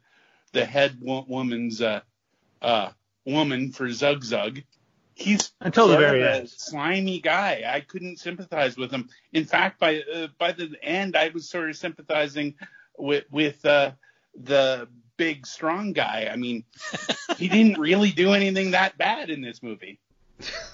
the 0.52 0.64
head 0.64 0.98
woman's 1.00 1.80
uh, 1.80 2.00
uh, 2.60 2.90
woman 3.24 3.72
for 3.72 3.90
Zug 3.90 4.22
Zug. 4.22 4.60
He's 5.14 5.52
Until 5.60 5.88
the 5.88 5.98
very 5.98 6.22
a 6.22 6.36
end. 6.36 6.48
slimy 6.48 7.20
guy. 7.20 7.64
I 7.66 7.80
couldn't 7.80 8.18
sympathize 8.18 8.76
with 8.76 8.90
him. 8.90 9.10
In 9.32 9.44
fact, 9.44 9.78
by 9.78 10.00
uh, 10.00 10.28
by 10.38 10.52
the 10.52 10.74
end, 10.82 11.16
I 11.16 11.28
was 11.28 11.48
sort 11.48 11.68
of 11.68 11.76
sympathizing 11.76 12.54
with 12.98 13.24
with 13.30 13.64
uh, 13.64 13.92
the 14.34 14.88
big 15.16 15.46
strong 15.46 15.92
guy. 15.92 16.30
I 16.32 16.36
mean, 16.36 16.64
he 17.36 17.48
didn't 17.48 17.78
really 17.78 18.10
do 18.10 18.32
anything 18.32 18.70
that 18.72 18.96
bad 18.96 19.28
in 19.30 19.42
this 19.42 19.62
movie. 19.62 20.00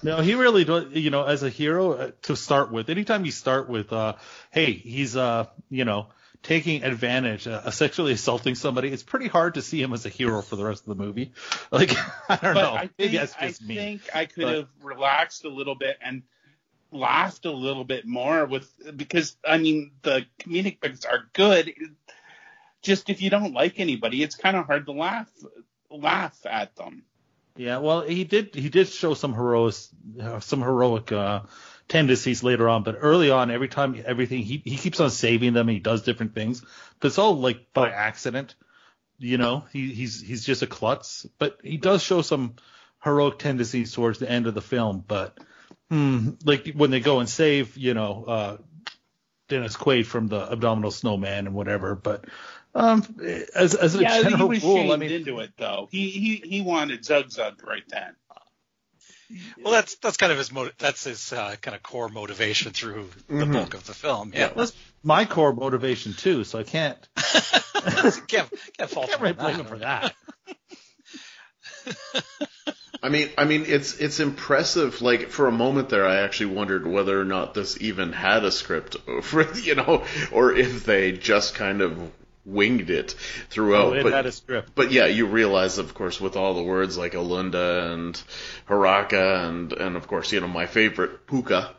No, 0.02 0.20
he 0.20 0.34
really 0.34 0.64
does. 0.64 0.92
You 0.92 1.10
know, 1.10 1.24
as 1.24 1.42
a 1.42 1.50
hero 1.50 1.92
uh, 1.92 2.10
to 2.22 2.36
start 2.36 2.70
with, 2.72 2.88
anytime 2.90 3.24
you 3.24 3.32
start 3.32 3.68
with, 3.68 3.92
uh, 3.92 4.14
hey, 4.50 4.72
he's, 4.72 5.16
uh, 5.16 5.46
you 5.70 5.84
know, 5.84 6.08
taking 6.42 6.84
advantage, 6.84 7.46
uh, 7.48 7.70
sexually 7.70 8.12
assaulting 8.12 8.54
somebody, 8.54 8.88
it's 8.90 9.02
pretty 9.02 9.26
hard 9.28 9.54
to 9.54 9.62
see 9.62 9.82
him 9.82 9.92
as 9.92 10.06
a 10.06 10.08
hero 10.08 10.40
for 10.42 10.56
the 10.56 10.64
rest 10.64 10.86
of 10.86 10.96
the 10.96 11.02
movie. 11.04 11.32
Like, 11.72 11.90
I 12.30 12.36
don't 12.36 12.54
but 12.54 12.62
know. 12.62 12.74
I 12.74 12.80
think, 12.86 13.12
Maybe 13.12 13.18
I 13.18 13.54
me. 13.66 13.74
think 13.76 14.02
I 14.14 14.24
could 14.26 14.44
But- 14.44 14.54
have 14.56 14.68
relaxed 14.82 15.44
a 15.44 15.48
little 15.50 15.74
bit 15.74 15.98
and 16.00 16.22
laughed 16.90 17.44
a 17.44 17.50
little 17.52 17.84
bit 17.84 18.06
more 18.06 18.46
with 18.46 18.70
because 18.96 19.36
I 19.46 19.58
mean 19.58 19.90
the 20.00 20.24
comedic 20.40 20.80
bits 20.80 21.04
are 21.04 21.24
good. 21.34 21.74
Just 22.80 23.10
if 23.10 23.20
you 23.20 23.28
don't 23.28 23.52
like 23.52 23.78
anybody, 23.80 24.22
it's 24.22 24.36
kind 24.36 24.56
of 24.56 24.64
hard 24.66 24.86
to 24.86 24.92
laugh 24.92 25.28
laugh 25.90 26.38
at 26.46 26.74
them. 26.76 27.02
Yeah, 27.58 27.78
well, 27.78 28.02
he 28.02 28.22
did 28.22 28.54
he 28.54 28.68
did 28.68 28.86
show 28.86 29.14
some 29.14 29.34
heroic 29.34 29.74
some 30.38 30.60
heroic 30.62 31.10
uh, 31.10 31.42
tendencies 31.88 32.44
later 32.44 32.68
on, 32.68 32.84
but 32.84 32.98
early 33.00 33.32
on, 33.32 33.50
every 33.50 33.66
time 33.66 34.00
everything 34.06 34.44
he 34.44 34.62
he 34.64 34.76
keeps 34.76 35.00
on 35.00 35.10
saving 35.10 35.54
them, 35.54 35.66
he 35.66 35.80
does 35.80 36.02
different 36.02 36.36
things, 36.36 36.64
but 37.00 37.08
it's 37.08 37.18
all 37.18 37.36
like 37.36 37.72
by 37.72 37.90
accident. 37.90 38.54
You 39.18 39.38
know, 39.38 39.64
he 39.72 39.92
he's 39.92 40.20
he's 40.20 40.44
just 40.44 40.62
a 40.62 40.68
klutz, 40.68 41.26
but 41.40 41.58
he 41.64 41.78
does 41.78 42.00
show 42.00 42.22
some 42.22 42.54
heroic 43.02 43.40
tendencies 43.40 43.92
towards 43.92 44.20
the 44.20 44.30
end 44.30 44.46
of 44.46 44.54
the 44.54 44.62
film. 44.62 45.02
But 45.06 45.36
hmm, 45.90 46.30
like 46.44 46.68
when 46.76 46.92
they 46.92 47.00
go 47.00 47.18
and 47.18 47.28
save, 47.28 47.76
you 47.76 47.92
know, 47.92 48.24
uh, 48.24 48.56
Dennis 49.48 49.76
Quaid 49.76 50.06
from 50.06 50.28
the 50.28 50.52
abdominal 50.52 50.92
snowman 50.92 51.48
and 51.48 51.56
whatever, 51.56 51.96
but. 51.96 52.24
Um, 52.78 53.04
as 53.54 53.74
as 53.74 53.94
a 53.96 54.02
Yeah, 54.02 54.18
he 54.18 54.22
general 54.24 54.48
was 54.48 54.62
rule, 54.62 54.76
shamed 54.78 54.92
I 54.92 54.96
mean, 54.96 55.10
into 55.10 55.40
it 55.40 55.52
though. 55.58 55.88
He 55.90 56.10
he 56.10 56.36
he 56.36 56.60
wanted 56.62 57.04
Zug 57.04 57.30
Zug 57.30 57.62
right 57.66 57.82
then. 57.88 58.14
well, 59.62 59.72
that's 59.72 59.96
that's 59.96 60.16
kind 60.16 60.32
of 60.32 60.38
his 60.38 60.52
mo- 60.52 60.70
that's 60.78 61.04
his 61.04 61.32
uh, 61.32 61.56
kind 61.60 61.74
of 61.74 61.82
core 61.82 62.08
motivation 62.08 62.72
through 62.72 63.10
the 63.28 63.34
Mhm. 63.34 63.52
bulk 63.52 63.74
of 63.74 63.84
the 63.86 63.94
film. 63.94 64.32
Yeah, 64.34 64.50
that's 64.54 64.72
my 65.02 65.24
core 65.24 65.52
motivation 65.52 66.14
too, 66.14 66.44
so 66.44 66.58
I 66.58 66.62
can't 66.62 66.96
can't 68.28 68.48
can't 68.78 68.90
fault 68.90 69.08
can't 69.08 69.20
really 69.20 69.34
blame 69.34 69.56
that. 69.56 69.60
him 69.60 69.66
for 69.66 69.78
that. 69.78 70.14
I 73.02 73.10
mean, 73.10 73.30
I 73.38 73.44
mean, 73.44 73.64
it's 73.66 73.96
it's 73.98 74.18
impressive. 74.20 75.00
Like 75.02 75.30
for 75.30 75.46
a 75.46 75.52
moment 75.52 75.88
there, 75.88 76.06
I 76.06 76.16
actually 76.16 76.54
wondered 76.54 76.86
whether 76.86 77.20
or 77.20 77.24
not 77.24 77.54
this 77.54 77.80
even 77.80 78.12
had 78.12 78.44
a 78.44 78.50
script, 78.50 78.96
for 79.22 79.52
you 79.62 79.74
know, 79.76 80.04
or 80.32 80.52
if 80.52 80.84
they 80.84 81.12
just 81.12 81.54
kind 81.54 81.80
of 81.80 82.10
winged 82.44 82.90
it 82.90 83.14
throughout. 83.50 83.88
Oh, 83.88 83.92
it 83.94 84.02
but, 84.02 84.12
had 84.12 84.26
a 84.26 84.32
script. 84.32 84.72
but 84.74 84.90
yeah, 84.92 85.06
you 85.06 85.26
realize, 85.26 85.78
of 85.78 85.94
course, 85.94 86.20
with 86.20 86.36
all 86.36 86.54
the 86.54 86.62
words 86.62 86.96
like 86.96 87.12
Olunda 87.12 87.92
and 87.92 88.20
Haraka 88.68 89.48
and 89.48 89.72
and 89.72 89.96
of 89.96 90.06
course, 90.06 90.32
you 90.32 90.40
know, 90.40 90.48
my 90.48 90.66
favorite 90.66 91.26
Puka. 91.26 91.74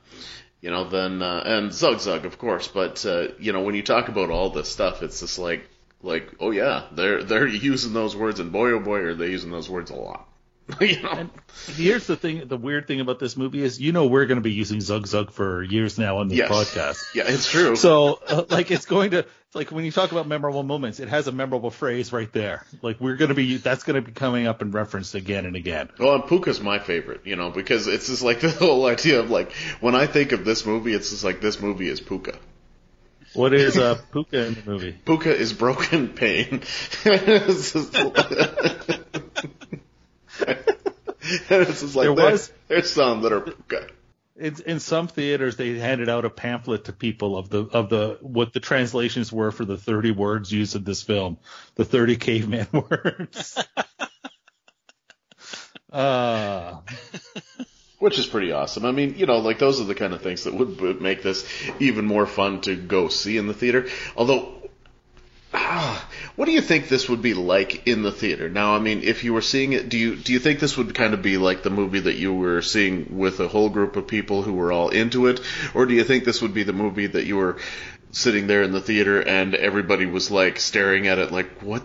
You 0.61 0.71
know, 0.71 0.83
then 0.89 1.21
uh, 1.21 1.41
and 1.45 1.73
Zug 1.73 2.01
Zug, 2.01 2.25
of 2.25 2.37
course. 2.37 2.67
But 2.67 3.05
uh, 3.05 3.29
you 3.39 3.53
know, 3.53 3.61
when 3.61 3.75
you 3.75 3.83
talk 3.83 4.09
about 4.09 4.29
all 4.29 4.49
this 4.49 4.69
stuff, 4.69 5.01
it's 5.01 5.21
just 5.21 5.39
like 5.39 5.69
like, 6.01 6.33
oh 6.39 6.51
yeah, 6.51 6.83
they're 6.91 7.23
they're 7.23 7.47
using 7.71 7.93
those 7.93 8.15
words, 8.15 8.39
and 8.39 8.51
boy 8.51 8.71
oh 8.71 8.79
boy, 8.79 8.99
are 8.99 9.15
they 9.15 9.29
using 9.29 9.51
those 9.51 9.69
words 9.69 9.91
a 9.91 9.95
lot. 9.95 10.28
you 10.81 11.01
know. 11.01 11.09
And 11.11 11.29
here's 11.67 12.07
the 12.07 12.15
thing: 12.15 12.47
the 12.47 12.57
weird 12.57 12.87
thing 12.87 12.99
about 12.99 13.19
this 13.19 13.35
movie 13.37 13.61
is, 13.63 13.79
you 13.79 13.91
know, 13.91 14.07
we're 14.07 14.25
going 14.25 14.37
to 14.37 14.41
be 14.43 14.51
using 14.53 14.81
Zug 14.81 15.07
Zug 15.07 15.31
for 15.31 15.63
years 15.63 15.97
now 15.97 16.17
on 16.19 16.27
this 16.27 16.37
Yes. 16.37 16.49
podcast. 16.51 17.03
Yeah, 17.15 17.23
it's 17.27 17.49
true. 17.49 17.75
So, 17.75 18.19
uh, 18.27 18.43
like, 18.49 18.71
it's 18.71 18.85
going 18.85 19.11
to 19.11 19.19
it's 19.19 19.55
like 19.55 19.71
when 19.71 19.83
you 19.83 19.91
talk 19.91 20.11
about 20.11 20.27
memorable 20.27 20.61
moments, 20.61 20.99
it 20.99 21.09
has 21.09 21.27
a 21.27 21.31
memorable 21.31 21.71
phrase 21.71 22.13
right 22.13 22.31
there. 22.31 22.65
Like, 22.83 22.99
we're 23.01 23.15
going 23.15 23.29
to 23.29 23.35
be 23.35 23.57
that's 23.57 23.83
going 23.83 23.95
to 23.95 24.01
be 24.07 24.11
coming 24.11 24.45
up 24.45 24.61
and 24.61 24.71
referenced 24.73 25.15
again 25.15 25.45
and 25.45 25.55
again. 25.55 25.89
well, 25.97 26.15
and 26.15 26.25
Puka's 26.27 26.61
my 26.61 26.77
favorite, 26.77 27.21
you 27.25 27.35
know, 27.35 27.49
because 27.49 27.87
it's 27.87 28.07
just 28.07 28.21
like 28.21 28.39
the 28.41 28.51
whole 28.51 28.85
idea 28.85 29.19
of 29.19 29.29
like 29.31 29.51
when 29.79 29.95
I 29.95 30.05
think 30.05 30.33
of 30.33 30.45
this 30.45 30.65
movie, 30.65 30.93
it's 30.93 31.09
just 31.09 31.23
like 31.23 31.41
this 31.41 31.59
movie 31.59 31.89
is 31.89 31.99
Puka. 31.99 32.37
What 33.33 33.53
is 33.53 33.77
uh, 33.77 33.99
Puka 34.11 34.45
in 34.45 34.53
the 34.55 34.63
movie? 34.65 34.91
Puka 35.05 35.35
is 35.35 35.53
broken 35.53 36.09
pain. 36.09 36.63
It's 40.41 41.47
just- 41.49 41.51
it's 41.69 41.81
just 41.81 41.95
like 41.95 42.05
There 42.07 42.15
there- 42.15 42.31
was- 42.31 42.51
there's 42.67 42.89
some 42.91 43.21
that 43.23 43.31
are 43.33 43.41
Puka. 43.41 43.87
It's, 44.41 44.61
in 44.61 44.79
some 44.79 45.09
theaters, 45.09 45.57
they 45.57 45.77
handed 45.77 46.07
out 46.07 46.23
a 46.23 46.29
pamphlet 46.29 46.85
to 46.85 46.93
people 46.93 47.37
of 47.37 47.49
the 47.49 47.65
of 47.65 47.89
the 47.89 48.17
what 48.21 48.53
the 48.53 48.61
translations 48.61 49.33
were 49.33 49.51
for 49.51 49.65
the 49.65 49.77
30 49.77 50.11
words 50.11 50.49
used 50.49 50.77
in 50.77 50.85
this 50.85 51.03
film, 51.03 51.37
the 51.75 51.83
30 51.83 52.15
caveman 52.15 52.67
words. 52.71 53.61
uh, 55.91 56.77
Which 57.99 58.17
is 58.17 58.27
pretty 58.27 58.53
awesome. 58.53 58.85
I 58.85 58.91
mean, 58.91 59.15
you 59.17 59.25
know, 59.25 59.39
like 59.39 59.59
those 59.59 59.81
are 59.81 59.85
the 59.85 59.95
kind 59.95 60.13
of 60.13 60.21
things 60.21 60.45
that 60.45 60.53
would, 60.53 61.01
make 61.01 61.21
this 61.21 61.45
even 61.81 62.05
more 62.05 62.25
fun 62.25 62.61
to 62.61 62.77
go 62.77 63.09
see 63.09 63.37
in 63.37 63.47
the 63.47 63.53
theater. 63.53 63.87
Although 64.15 64.53
what 66.35 66.45
do 66.45 66.51
you 66.51 66.61
think 66.61 66.87
this 66.87 67.09
would 67.09 67.21
be 67.21 67.33
like 67.33 67.87
in 67.87 68.03
the 68.03 68.11
theater? 68.11 68.49
Now, 68.49 68.75
I 68.75 68.79
mean, 68.79 69.01
if 69.03 69.23
you 69.23 69.33
were 69.33 69.41
seeing 69.41 69.73
it, 69.73 69.89
do 69.89 69.97
you 69.97 70.15
do 70.15 70.33
you 70.33 70.39
think 70.39 70.59
this 70.59 70.77
would 70.77 70.93
kind 70.93 71.13
of 71.13 71.21
be 71.21 71.37
like 71.37 71.63
the 71.63 71.69
movie 71.69 72.01
that 72.01 72.15
you 72.15 72.33
were 72.33 72.61
seeing 72.61 73.17
with 73.17 73.39
a 73.39 73.47
whole 73.47 73.69
group 73.69 73.95
of 73.95 74.07
people 74.07 74.43
who 74.43 74.53
were 74.53 74.71
all 74.71 74.89
into 74.89 75.27
it, 75.27 75.39
or 75.73 75.85
do 75.85 75.93
you 75.93 76.03
think 76.03 76.23
this 76.23 76.41
would 76.41 76.53
be 76.53 76.63
the 76.63 76.73
movie 76.73 77.07
that 77.07 77.25
you 77.25 77.37
were 77.37 77.57
sitting 78.11 78.47
there 78.47 78.63
in 78.63 78.71
the 78.71 78.81
theater 78.81 79.21
and 79.21 79.53
everybody 79.53 80.05
was 80.05 80.31
like 80.31 80.59
staring 80.59 81.07
at 81.07 81.19
it 81.19 81.31
like, 81.31 81.61
what 81.61 81.83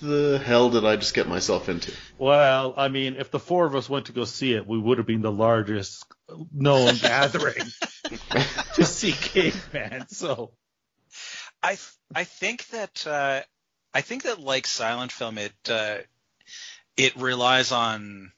the 0.00 0.40
hell 0.44 0.70
did 0.70 0.84
I 0.84 0.96
just 0.96 1.14
get 1.14 1.28
myself 1.28 1.68
into? 1.68 1.92
Well, 2.18 2.74
I 2.76 2.88
mean, 2.88 3.16
if 3.16 3.30
the 3.30 3.38
four 3.38 3.66
of 3.66 3.74
us 3.74 3.88
went 3.88 4.06
to 4.06 4.12
go 4.12 4.24
see 4.24 4.52
it, 4.52 4.66
we 4.66 4.78
would 4.78 4.98
have 4.98 5.06
been 5.06 5.22
the 5.22 5.32
largest 5.32 6.04
known 6.52 6.96
gathering 7.00 7.66
to 8.74 8.84
see 8.84 9.12
Caveman. 9.12 10.08
So 10.08 10.52
I 11.62 11.76
I 12.14 12.24
think 12.24 12.66
that 12.68 13.06
uh, 13.06 13.42
I 13.92 14.00
think 14.00 14.24
that 14.24 14.40
like 14.40 14.66
silent 14.66 15.12
film, 15.12 15.38
it 15.38 15.54
uh, 15.68 15.98
it 16.96 17.16
relies 17.16 17.72
on 17.72 18.32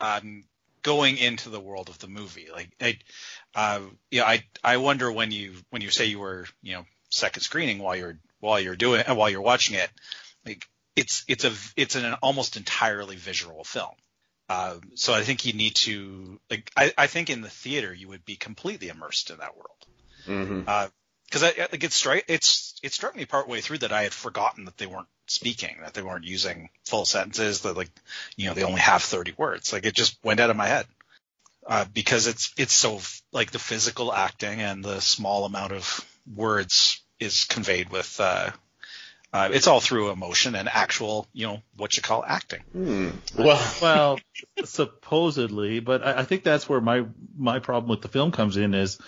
um, 0.00 0.44
going 0.82 1.18
into 1.18 1.50
the 1.50 1.60
world 1.60 1.88
of 1.88 1.98
the 1.98 2.08
movie. 2.08 2.48
Like, 2.52 2.70
I, 2.80 2.98
uh, 3.54 3.80
yeah, 4.10 4.24
I 4.24 4.44
I 4.62 4.76
wonder 4.78 5.10
when 5.10 5.32
you 5.32 5.54
when 5.70 5.82
you 5.82 5.90
say 5.90 6.06
you 6.06 6.18
were 6.18 6.46
you 6.62 6.74
know 6.74 6.86
second 7.10 7.42
screening 7.42 7.78
while 7.78 7.96
you're 7.96 8.18
while 8.40 8.60
you're 8.60 8.76
doing 8.76 9.04
while 9.06 9.28
you're 9.28 9.42
watching 9.42 9.76
it, 9.76 9.90
like 10.44 10.66
it's 10.94 11.24
it's 11.28 11.44
a 11.44 11.52
it's 11.76 11.96
an 11.96 12.14
almost 12.22 12.56
entirely 12.56 13.16
visual 13.16 13.64
film. 13.64 13.94
Uh, 14.48 14.76
so 14.94 15.12
I 15.12 15.22
think 15.22 15.44
you 15.44 15.52
need 15.52 15.74
to 15.74 16.40
like 16.50 16.70
I, 16.76 16.92
I 16.96 17.06
think 17.08 17.30
in 17.30 17.40
the 17.40 17.50
theater 17.50 17.92
you 17.92 18.08
would 18.08 18.24
be 18.24 18.36
completely 18.36 18.88
immersed 18.88 19.30
in 19.30 19.38
that 19.38 19.56
world. 19.56 19.86
Mm-hmm. 20.26 20.62
Uh, 20.66 20.88
because 21.26 21.42
I 21.42 21.52
like 21.58 21.84
it 21.84 21.92
struck 21.92 22.22
it's 22.28 22.78
it 22.82 22.92
struck 22.92 23.16
me 23.16 23.24
partway 23.24 23.60
through 23.60 23.78
that 23.78 23.92
I 23.92 24.04
had 24.04 24.12
forgotten 24.12 24.64
that 24.66 24.76
they 24.76 24.86
weren't 24.86 25.08
speaking, 25.26 25.76
that 25.82 25.94
they 25.94 26.02
weren't 26.02 26.24
using 26.24 26.70
full 26.84 27.04
sentences, 27.04 27.62
that 27.62 27.76
like 27.76 27.90
you 28.36 28.48
know 28.48 28.54
they 28.54 28.62
only 28.62 28.80
have 28.80 29.02
thirty 29.02 29.34
words. 29.36 29.72
Like 29.72 29.86
it 29.86 29.94
just 29.94 30.18
went 30.22 30.40
out 30.40 30.50
of 30.50 30.56
my 30.56 30.66
head 30.66 30.86
uh, 31.66 31.84
because 31.92 32.26
it's 32.26 32.52
it's 32.56 32.74
so 32.74 33.00
like 33.32 33.50
the 33.50 33.58
physical 33.58 34.12
acting 34.12 34.60
and 34.60 34.84
the 34.84 35.00
small 35.00 35.44
amount 35.44 35.72
of 35.72 36.04
words 36.34 37.00
is 37.18 37.44
conveyed 37.44 37.90
with. 37.90 38.18
Uh, 38.20 38.50
uh, 39.32 39.50
it's 39.52 39.66
all 39.66 39.80
through 39.80 40.10
emotion 40.10 40.54
and 40.54 40.68
actual, 40.68 41.26
you 41.34 41.46
know, 41.46 41.60
what 41.76 41.96
you 41.96 42.02
call 42.02 42.24
acting. 42.26 42.62
Hmm. 42.72 43.10
Well, 43.36 43.72
well, 43.82 44.20
supposedly, 44.64 45.80
but 45.80 46.06
I, 46.06 46.20
I 46.20 46.24
think 46.24 46.42
that's 46.42 46.68
where 46.68 46.80
my 46.80 47.04
my 47.36 47.58
problem 47.58 47.90
with 47.90 48.00
the 48.00 48.08
film 48.08 48.30
comes 48.32 48.56
in 48.56 48.72
is 48.72 48.98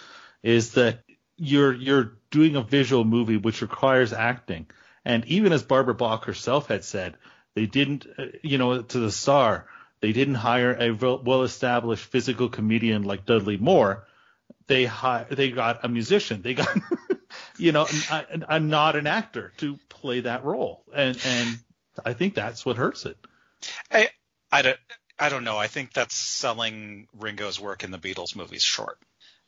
is 0.42 0.72
that 0.72 1.00
you're 1.38 1.72
you're 1.72 2.12
doing 2.30 2.56
a 2.56 2.62
visual 2.62 3.04
movie 3.04 3.36
which 3.36 3.62
requires 3.62 4.12
acting, 4.12 4.66
and 5.04 5.24
even 5.26 5.52
as 5.52 5.62
Barbara 5.62 5.94
Bach 5.94 6.24
herself 6.24 6.68
had 6.68 6.84
said, 6.84 7.16
they 7.54 7.66
didn't, 7.66 8.06
uh, 8.18 8.26
you 8.42 8.58
know, 8.58 8.82
to 8.82 8.98
the 8.98 9.10
star, 9.10 9.66
they 10.00 10.12
didn't 10.12 10.34
hire 10.34 10.76
a 10.78 10.90
well 10.92 11.42
established 11.42 12.04
physical 12.04 12.48
comedian 12.48 13.02
like 13.02 13.26
Dudley 13.26 13.56
Moore. 13.56 14.06
They 14.66 14.84
hi- 14.84 15.26
they 15.30 15.50
got 15.50 15.84
a 15.84 15.88
musician. 15.88 16.42
They 16.42 16.54
got, 16.54 16.68
you 17.58 17.72
know, 17.72 17.86
a, 18.10 18.60
not 18.60 18.96
an 18.96 19.06
actor 19.06 19.52
to 19.58 19.78
play 19.88 20.20
that 20.20 20.44
role, 20.44 20.84
and 20.94 21.18
and 21.24 21.58
I 22.04 22.12
think 22.12 22.34
that's 22.34 22.66
what 22.66 22.76
hurts 22.76 23.06
it. 23.06 23.16
I 23.90 24.10
I 24.52 24.62
don't 24.62 24.78
I 25.18 25.28
don't 25.30 25.44
know. 25.44 25.56
I 25.56 25.66
think 25.66 25.92
that's 25.92 26.14
selling 26.14 27.08
Ringo's 27.18 27.58
work 27.58 27.82
in 27.82 27.90
the 27.90 27.98
Beatles 27.98 28.36
movies 28.36 28.62
short. 28.62 28.98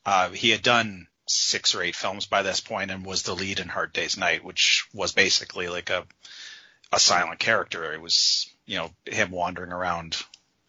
Uh, 0.04 0.30
he 0.30 0.50
had 0.50 0.62
done 0.62 1.06
six 1.30 1.74
or 1.74 1.82
eight 1.82 1.96
films 1.96 2.26
by 2.26 2.42
this 2.42 2.60
point 2.60 2.90
and 2.90 3.06
was 3.06 3.22
the 3.22 3.34
lead 3.34 3.60
in 3.60 3.68
Hard 3.68 3.92
Day's 3.92 4.16
Night, 4.16 4.44
which 4.44 4.86
was 4.92 5.12
basically 5.12 5.68
like 5.68 5.90
a 5.90 6.04
a 6.92 6.98
silent 6.98 7.38
character. 7.38 7.92
It 7.92 8.00
was 8.00 8.52
you 8.66 8.76
know 8.76 8.90
him 9.06 9.30
wandering 9.30 9.72
around 9.72 10.16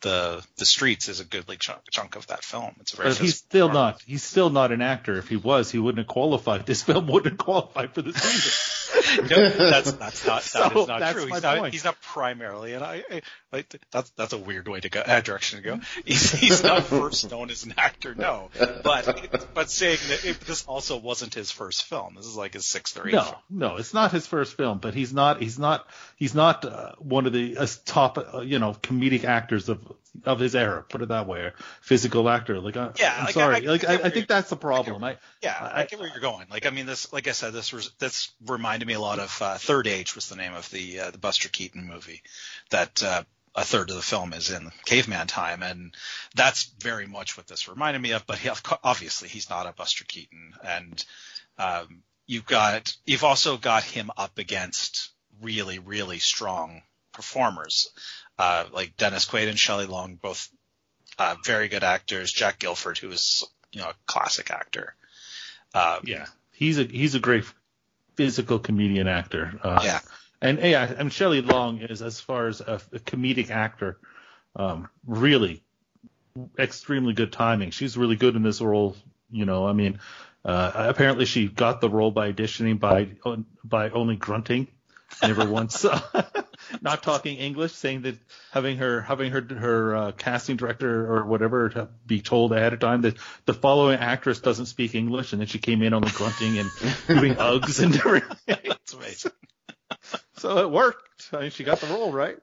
the 0.02 0.46
the 0.58 0.66
streets 0.66 1.10
is 1.10 1.20
a 1.20 1.26
goodly 1.26 1.58
chunk, 1.58 1.82
chunk 1.90 2.16
of 2.16 2.28
that 2.28 2.44
film. 2.44 2.76
It's 2.80 2.94
a 2.94 2.98
very 2.98 3.10
but 3.10 3.18
he's 3.18 3.38
still 3.38 3.70
not 3.70 4.02
he's 4.06 4.24
still 4.24 4.50
not 4.50 4.72
an 4.72 4.82
actor. 4.82 5.18
If 5.18 5.30
he 5.30 5.36
was, 5.36 5.72
he 5.72 5.80
wouldn't 5.80 6.06
have 6.06 6.14
qualified. 6.14 6.66
This 6.66 6.84
film 6.84 7.08
wouldn't 7.08 7.38
qualify 7.38 7.88
for 7.88 8.02
the 8.02 8.12
no, 9.30 9.50
that's 9.50 9.92
that's 9.94 10.26
not 10.26 10.44
So 10.44 10.60
that 10.60 10.76
is 10.76 10.88
not 10.88 11.00
that's 11.00 11.14
true. 11.14 11.26
He's 11.28 11.44
not 11.44 11.70
he's 11.70 11.84
not 11.84 12.02
primarily 12.02 12.74
and 12.74 12.84
I, 12.84 13.04
I 13.10 13.22
like 13.52 13.74
that's 13.92 14.10
that's 14.12 14.34
a 14.34 14.38
weird 14.38 14.68
way 14.68 14.80
to 14.80 14.90
go 14.90 15.02
uh, 15.02 15.22
direction 15.22 15.62
to 15.62 15.66
go. 15.66 15.80
He's 16.06 16.32
he's 16.32 16.64
not 16.64 16.84
first 16.84 17.30
known 17.30 17.50
as 17.50 17.64
an 17.64 17.74
actor, 17.78 18.16
no. 18.16 18.50
But 18.84 19.52
but 19.54 19.70
saying 19.70 20.00
that 20.10 20.26
if 20.26 20.46
this 20.46 20.66
also 20.66 20.98
wasn't 20.98 21.34
his 21.34 21.52
first 21.52 21.84
film. 21.84 22.16
This 22.16 22.26
is 22.26 22.36
like 22.36 22.54
his 22.54 22.66
sixth 22.66 22.98
or 22.98 23.08
eighth. 23.08 23.14
No, 23.16 23.24
film. 23.24 23.36
no, 23.50 23.76
it's 23.78 23.94
not 23.94 24.12
his 24.12 24.28
first 24.28 24.58
film, 24.58 24.80
but 24.80 24.94
he's 24.94 25.14
not 25.14 25.42
he's 25.42 25.60
not 25.60 25.88
he's 26.16 26.34
not 26.36 26.66
uh, 26.66 26.94
one 27.00 27.26
of 27.26 27.34
the 27.34 27.58
uh, 27.58 27.68
top 27.86 28.18
uh, 28.18 28.42
you 28.42 28.60
know 28.60 28.74
comedic 28.74 29.24
actors 29.24 29.70
of 29.70 29.80
of 30.26 30.40
his 30.40 30.56
era. 30.56 30.84
Put 30.88 31.02
it 31.02 31.10
that 31.10 31.28
way, 31.28 31.52
physical 31.82 32.30
actor. 32.30 32.60
Like 32.60 32.78
I, 32.78 32.92
Yeah, 33.00 33.16
I'm 33.18 33.26
like, 33.26 33.34
sorry, 33.34 33.56
I- 33.56 33.72
like 33.72 33.88
I 33.88 33.94
I, 33.94 34.02
I 34.06 34.10
think 34.10 34.28
that's 34.28 34.50
the 34.50 34.56
problem. 34.56 35.04
I, 35.04 35.18
Yeah, 35.42 35.56
I, 35.60 35.82
I- 35.82 35.86
get 35.86 36.00
where 36.00 36.10
you're 36.10 36.20
going. 36.20 36.48
Like, 36.50 36.66
I 36.66 36.70
mean, 36.70 36.86
this, 36.86 37.12
like 37.14 37.28
I 37.28 37.32
said, 37.32 37.54
this 37.54 37.72
was 37.72 37.92
this 38.00 38.30
reminded 38.46 38.81
me 38.88 38.94
a 38.94 39.00
lot 39.00 39.20
of 39.20 39.42
uh, 39.42 39.58
Third 39.58 39.88
Age 39.88 40.16
was 40.16 40.30
the 40.30 40.36
name 40.36 40.54
of 40.54 40.70
the 40.72 41.00
uh, 41.00 41.12
the 41.12 41.18
Buster 41.18 41.50
Keaton 41.50 41.86
movie 41.86 42.22
that 42.70 43.02
uh, 43.04 43.24
a 43.56 43.64
third 43.64 43.90
of 43.90 43.96
the 43.96 44.02
film 44.02 44.34
is 44.34 44.50
in 44.50 44.72
caveman 44.86 45.28
time, 45.28 45.64
and 45.64 45.96
that's 46.36 46.64
very 46.80 47.08
much 47.08 47.38
what 47.38 47.48
this 47.48 47.68
reminded 47.68 48.02
me 48.02 48.12
of. 48.12 48.26
But 48.26 48.40
he, 48.40 48.50
obviously, 48.84 49.30
he's 49.30 49.50
not 49.50 49.68
a 49.68 49.74
Buster 49.74 50.06
Keaton, 50.06 50.54
and 50.64 51.06
um, 51.58 52.04
you've 52.28 52.46
got 52.46 52.96
you've 53.06 53.24
also 53.24 53.58
got 53.58 53.84
him 53.84 54.12
up 54.18 54.38
against 54.38 55.12
really 55.42 55.80
really 55.80 56.20
strong 56.20 56.84
performers 57.14 57.92
uh, 58.42 58.66
like 58.72 58.98
Dennis 58.98 59.26
Quaid 59.26 59.50
and 59.50 59.60
Shelley 59.60 59.86
Long, 59.86 60.16
both 60.16 60.50
uh, 61.20 61.36
very 61.46 61.68
good 61.68 61.84
actors. 61.84 62.32
Jack 62.32 62.58
Gilford, 62.58 62.98
who 62.98 63.12
is 63.12 63.44
you 63.72 63.82
know 63.82 63.90
a 63.90 63.96
classic 64.08 64.50
actor. 64.50 64.96
Um, 65.76 66.02
yeah, 66.06 66.26
he's 66.54 66.80
a 66.80 66.84
he's 66.84 67.16
a 67.16 67.20
great 67.20 67.46
physical 68.16 68.60
comedian 68.60 69.08
actor. 69.08 69.60
Uh, 69.64 69.82
Yeah. 69.84 70.00
and 70.42 70.60
yeah, 70.60 70.92
and 70.98 71.12
Shelley 71.12 71.42
Long 71.42 71.80
is 71.80 72.02
as 72.02 72.20
far 72.20 72.48
as 72.48 72.62
a, 72.62 72.82
a 72.94 73.00
comedic 73.00 73.50
actor, 73.50 73.98
um, 74.56 74.90
really 75.06 75.64
extremely 76.58 77.14
good 77.14 77.32
timing. 77.32 77.72
She's 77.72 77.98
really 77.98 78.16
good 78.16 78.36
in 78.36 78.44
this 78.44 78.62
role. 78.62 78.96
You 79.30 79.46
know, 79.46 79.68
I 79.68 79.74
mean, 79.74 80.00
uh, 80.44 80.72
apparently 80.76 81.26
she 81.26 81.48
got 81.48 81.82
the 81.82 81.90
role 81.90 82.12
by 82.12 82.32
auditioning 82.32 82.80
by 82.80 83.10
by 83.64 83.90
only 83.90 84.16
grunting, 84.16 84.68
never 85.22 85.46
once 85.46 85.86
not 86.82 87.04
talking 87.04 87.38
English, 87.38 87.74
saying 87.74 88.04
that 88.04 88.18
having 88.52 88.78
her 88.78 89.02
having 89.02 89.32
her 89.32 89.42
her 89.42 89.96
uh, 89.96 90.12
casting 90.12 90.56
director 90.56 91.14
or 91.14 91.26
whatever 91.26 91.70
to 91.70 91.90
be 92.06 92.22
told 92.22 92.54
ahead 92.54 92.74
of 92.74 92.80
time 92.80 93.02
that 93.02 93.18
the 93.46 93.54
following 93.54 94.00
actress 94.00 94.40
doesn't 94.40 94.68
speak 94.68 94.96
English, 94.96 95.34
and 95.34 95.42
then 95.42 95.48
she 95.48 95.60
came 95.60 95.82
in 95.82 95.94
only 95.94 96.12
grunting 96.12 96.58
and 96.58 96.72
doing 97.08 97.36
ugs 97.36 97.84
and 97.84 97.96
everything. 97.96 98.58
That's 98.68 98.94
amazing. 98.94 99.32
So 100.38 100.58
it 100.58 100.72
worked. 100.72 101.30
I 101.34 101.42
mean, 101.42 101.50
she 101.52 101.64
got 101.64 101.82
the 101.82 101.94
role 101.94 102.12
right. 102.12 102.38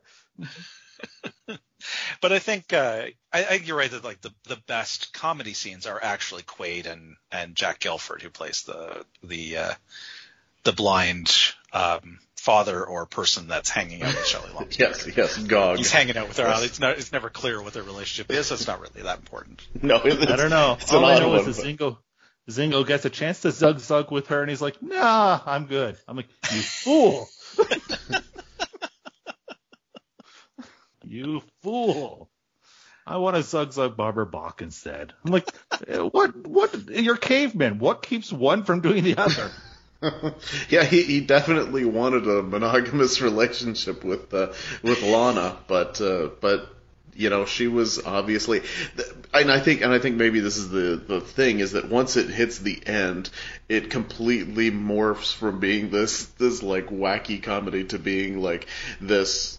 But 2.21 2.33
I 2.33 2.39
think 2.39 2.73
uh, 2.73 3.07
I, 3.33 3.45
I 3.45 3.53
you're 3.65 3.77
right 3.77 3.91
that 3.91 4.05
like 4.05 4.21
the, 4.21 4.33
the 4.45 4.61
best 4.67 5.13
comedy 5.13 5.55
scenes 5.55 5.87
are 5.87 6.03
actually 6.03 6.43
Quaid 6.43 6.87
and, 6.87 7.17
and 7.31 7.55
Jack 7.55 7.81
Gilford 7.81 8.23
who 8.23 8.31
plays 8.31 8.63
the 8.63 9.05
the 9.23 9.57
uh, 9.57 9.75
the 10.65 10.73
blind 10.73 11.35
um, 11.73 12.19
father 12.49 12.83
or 12.83 13.05
person 13.05 13.47
that's 13.47 13.69
hanging 13.69 14.01
out 14.03 14.15
with 14.15 14.25
Shelley 14.25 14.51
Long. 14.55 14.69
yes, 14.71 15.07
yes, 15.15 15.37
Gog. 15.37 15.77
He's 15.77 15.93
hanging 15.93 16.17
out 16.17 16.29
with 16.29 16.39
her. 16.39 16.51
It's 16.65 16.81
not. 16.81 16.97
It's 16.97 17.13
never 17.13 17.29
clear 17.29 17.61
what 17.61 17.75
their 17.75 17.83
relationship 17.83 18.31
is. 18.31 18.47
So 18.47 18.55
it's 18.55 18.67
not 18.67 18.81
really 18.81 19.03
that 19.03 19.19
important. 19.19 19.61
no, 19.83 19.97
it's, 19.97 20.33
I 20.33 20.37
don't 20.37 20.49
know. 20.49 20.79
It's 20.81 20.91
an 20.91 20.97
All 20.97 21.05
I 21.05 21.19
know 21.19 21.35
is 21.35 21.45
that 21.45 21.63
but- 21.63 21.67
Zingo 21.67 21.99
Zingo 22.49 22.87
gets 22.87 23.05
a 23.05 23.11
chance 23.11 23.43
to 23.43 23.51
zug 23.51 23.81
zug 23.81 24.11
with 24.11 24.29
her, 24.29 24.41
and 24.41 24.49
he's 24.49 24.63
like, 24.63 24.81
"Nah, 24.81 25.39
I'm 25.45 25.67
good." 25.67 25.99
I'm 26.09 26.17
like, 26.17 26.29
"You 26.51 26.63
fool." 26.63 27.29
you 31.05 31.43
fool. 31.63 32.31
I 33.07 33.19
want 33.19 33.37
to 33.37 33.43
zug 33.43 33.75
zug 33.75 33.95
Barbara 33.95 34.25
Bach 34.25 34.63
instead. 34.63 35.13
I'm 35.23 35.33
like, 35.33 35.47
eh, 35.87 35.99
what? 35.99 36.35
What? 36.47 36.89
You're 36.89 37.19
cavemen. 37.19 37.79
What 37.79 38.01
keeps 38.01 38.33
one 38.33 38.65
from 38.65 38.81
doing 38.81 39.05
the 39.05 39.19
other? 39.19 39.51
yeah, 40.69 40.85
he, 40.85 41.03
he 41.03 41.21
definitely 41.21 41.85
wanted 41.85 42.27
a 42.29 42.43
monogamous 42.43 43.21
relationship 43.23 44.05
with 44.05 44.33
uh, 44.33 44.53
with 44.83 45.03
Lana, 45.03 45.57
but 45.67 46.01
uh, 46.01 46.29
but 46.41 46.69
you 47.15 47.31
know 47.31 47.45
she 47.45 47.67
was 47.67 48.05
obviously, 48.05 48.63
and 49.35 49.51
I 49.51 49.59
think 49.59 49.81
and 49.81 49.93
I 49.93 49.99
think 49.99 50.17
maybe 50.17 50.39
this 50.39 50.57
is 50.57 50.69
the 50.69 51.03
the 51.05 51.21
thing 51.21 51.59
is 51.59 51.73
that 51.73 51.89
once 51.89 52.17
it 52.17 52.31
hits 52.31 52.59
the 52.59 52.81
end, 52.87 53.29
it 53.69 53.91
completely 53.91 54.71
morphs 54.71 55.35
from 55.35 55.59
being 55.59 55.91
this 55.91 56.27
this 56.27 56.63
like 56.63 56.91
wacky 56.91 57.43
comedy 57.43 57.85
to 57.87 57.99
being 57.99 58.41
like 58.41 58.69
this 59.01 59.59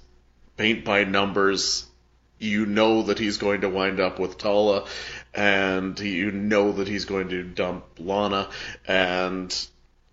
paint 0.56 0.86
by 0.86 1.04
numbers. 1.04 1.86
You 2.42 2.66
know 2.66 3.02
that 3.04 3.20
he's 3.20 3.36
going 3.36 3.62
to 3.62 3.70
wind 3.70 4.00
up 4.00 4.18
with 4.18 4.38
Tala, 4.38 4.86
and 5.34 6.00
you 6.00 6.32
know 6.32 6.72
that 6.72 6.88
he's 6.88 7.04
going 7.04 7.28
to 7.30 7.44
dump 7.44 7.84
Lana, 8.00 8.48
and 8.88 9.54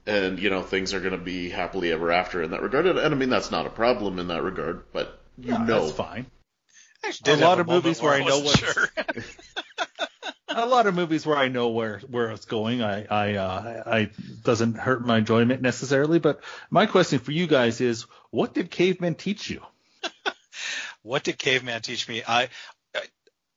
and 0.06 0.38
you 0.38 0.50
know 0.50 0.62
things 0.62 0.94
are 0.94 1.00
going 1.00 1.12
to 1.12 1.18
be 1.18 1.48
happily 1.48 1.92
ever 1.92 2.12
after 2.12 2.42
in 2.42 2.50
that 2.52 2.62
regard. 2.62 2.86
And, 2.86 2.98
and 2.98 3.14
I 3.14 3.16
mean 3.16 3.30
that's 3.30 3.50
not 3.50 3.66
a 3.66 3.70
problem 3.70 4.18
in 4.18 4.28
that 4.28 4.42
regard, 4.42 4.84
but 4.92 5.20
you 5.38 5.52
Yeah, 5.52 5.64
know, 5.64 5.80
that's 5.80 5.92
fine. 5.92 6.26
Actually, 7.04 7.32
A 7.32 7.36
lot 7.36 7.58
have 7.58 7.60
of 7.60 7.68
movies 7.68 8.00
where 8.02 8.12
I 8.14 8.20
know 8.24 8.38
wasn't 8.38 8.72
sure. 8.74 8.88
a 10.48 10.66
lot 10.66 10.86
of 10.86 10.94
movies 10.94 11.26
where 11.26 11.36
I 11.36 11.48
know 11.48 11.68
where 11.68 11.98
where 12.00 12.30
it's 12.30 12.44
going, 12.46 12.82
I 12.82 13.04
I 13.04 13.34
uh, 13.34 13.82
I 13.86 14.10
doesn't 14.42 14.76
hurt 14.76 15.04
my 15.06 15.18
enjoyment 15.18 15.62
necessarily. 15.62 16.18
But 16.18 16.40
my 16.70 16.86
question 16.86 17.18
for 17.18 17.32
you 17.32 17.46
guys 17.46 17.80
is, 17.80 18.06
what 18.30 18.54
did 18.54 18.70
Cavemen 18.70 19.14
teach 19.14 19.50
you? 19.50 19.60
what 21.02 21.24
did 21.24 21.38
caveman 21.38 21.82
teach 21.82 22.08
me 22.08 22.22
i, 22.26 22.48
I 22.94 23.00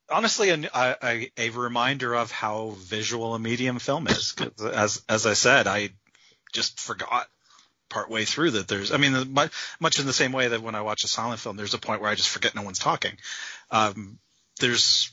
honestly 0.10 0.50
a, 0.50 0.70
a, 1.04 1.32
a 1.38 1.50
reminder 1.52 2.14
of 2.16 2.32
how 2.32 2.72
visual 2.78 3.36
a 3.36 3.40
medium 3.40 3.80
film 3.80 4.08
is 4.08 4.32
'Cause 4.34 4.52
as 4.66 5.04
as 5.10 5.26
i 5.26 5.34
said 5.34 5.68
i 5.68 5.90
just 6.54 6.80
forgot 6.80 7.28
partway 7.90 8.24
through 8.24 8.52
that 8.52 8.68
there's 8.68 8.92
i 8.92 8.98
mean 8.98 9.34
much 9.80 10.00
in 10.00 10.06
the 10.06 10.14
same 10.14 10.32
way 10.32 10.50
that 10.50 10.62
when 10.62 10.76
i 10.76 10.82
watch 10.82 11.04
a 11.04 11.08
silent 11.08 11.40
film 11.40 11.58
there's 11.58 11.74
a 11.74 11.80
point 11.80 12.02
where 12.02 12.10
i 12.10 12.16
just 12.16 12.30
forget 12.30 12.56
no 12.56 12.62
one's 12.62 12.80
talking 12.80 13.14
um, 13.72 14.20
there's 14.60 15.12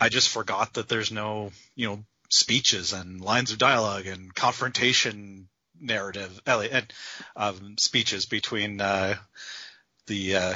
i 0.00 0.08
just 0.08 0.28
forgot 0.28 0.74
that 0.74 0.88
there's 0.88 1.10
no 1.10 1.50
you 1.74 1.88
know 1.88 2.04
speeches 2.28 2.92
and 2.92 3.20
lines 3.20 3.52
of 3.52 3.58
dialogue 3.58 4.06
and 4.06 4.34
confrontation 4.34 5.48
narrative 5.80 6.40
and 6.46 6.92
um, 7.36 7.76
speeches 7.78 8.26
between 8.26 8.80
uh, 8.80 9.14
the 10.06 10.36
uh, 10.36 10.54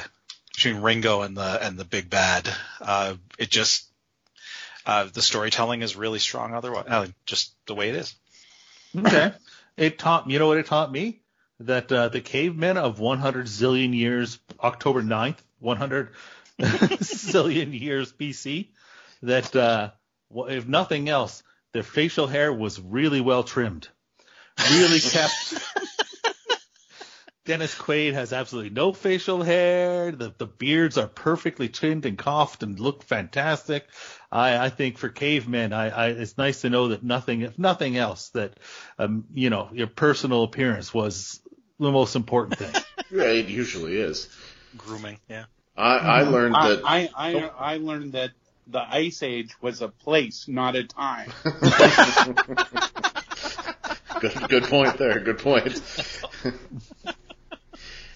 between 0.53 0.81
Ringo 0.81 1.21
and 1.21 1.37
the 1.37 1.65
and 1.65 1.77
the 1.77 1.85
big 1.85 2.09
bad. 2.09 2.49
Uh, 2.81 3.15
it 3.37 3.49
just 3.49 3.85
uh, 4.85 5.05
the 5.05 5.21
storytelling 5.21 5.81
is 5.81 5.95
really 5.95 6.19
strong. 6.19 6.53
Otherwise, 6.53 6.85
uh, 6.87 7.07
just 7.25 7.53
the 7.67 7.75
way 7.75 7.89
it 7.89 7.95
is. 7.95 8.15
Okay, 8.97 9.31
it 9.79 9.97
taught 9.97 10.29
you 10.29 10.39
know 10.39 10.47
what 10.47 10.57
it 10.57 10.65
taught 10.65 10.91
me 10.91 11.21
that 11.61 11.91
uh, 11.91 12.09
the 12.09 12.21
cavemen 12.21 12.77
of 12.77 12.99
100 12.99 13.45
zillion 13.47 13.93
years, 13.93 14.39
October 14.61 15.01
9th, 15.01 15.37
100 15.59 16.09
zillion 16.59 17.77
years 17.77 18.13
BC, 18.13 18.67
that 19.23 19.55
uh, 19.55 19.91
if 20.47 20.67
nothing 20.67 21.09
else, 21.09 21.43
their 21.73 21.83
facial 21.83 22.27
hair 22.27 22.53
was 22.53 22.79
really 22.79 23.21
well 23.21 23.43
trimmed, 23.43 23.87
really 24.71 24.99
kept. 24.99 25.55
Dennis 27.49 27.73
Quaid 27.73 28.13
has 28.13 28.31
absolutely 28.31 28.69
no 28.69 28.93
facial 28.93 29.41
hair. 29.41 30.11
The 30.11 30.31
the 30.37 30.45
beards 30.45 30.99
are 30.99 31.07
perfectly 31.07 31.67
trimmed 31.67 32.05
and 32.05 32.15
coiffed 32.15 32.61
and 32.61 32.79
look 32.79 33.01
fantastic. 33.01 33.87
I, 34.31 34.65
I 34.65 34.69
think 34.69 34.99
for 34.99 35.09
cavemen, 35.09 35.73
I, 35.73 35.89
I 35.89 36.07
it's 36.09 36.37
nice 36.37 36.61
to 36.61 36.69
know 36.69 36.89
that 36.89 37.01
nothing, 37.01 37.41
if 37.41 37.57
nothing 37.57 37.97
else, 37.97 38.29
that 38.29 38.53
um, 38.99 39.25
you 39.33 39.49
know 39.49 39.69
your 39.73 39.87
personal 39.87 40.43
appearance 40.43 40.93
was 40.93 41.41
the 41.79 41.91
most 41.91 42.15
important 42.15 42.59
thing. 42.59 42.83
yeah, 43.11 43.23
it 43.23 43.47
usually 43.47 43.97
is. 43.97 44.29
Grooming, 44.77 45.17
yeah. 45.27 45.45
I, 45.75 45.97
I 45.97 46.21
learned 46.21 46.53
that. 46.53 46.81
I, 46.85 47.09
I, 47.15 47.49
I 47.57 47.77
learned 47.77 48.13
that 48.13 48.29
the 48.67 48.81
Ice 48.87 49.23
Age 49.23 49.59
was 49.59 49.81
a 49.81 49.87
place, 49.87 50.47
not 50.47 50.75
a 50.75 50.83
time. 50.83 51.31
good, 54.19 54.49
good 54.49 54.63
point 54.65 54.99
there. 54.99 55.19
Good 55.19 55.39
point. 55.39 55.81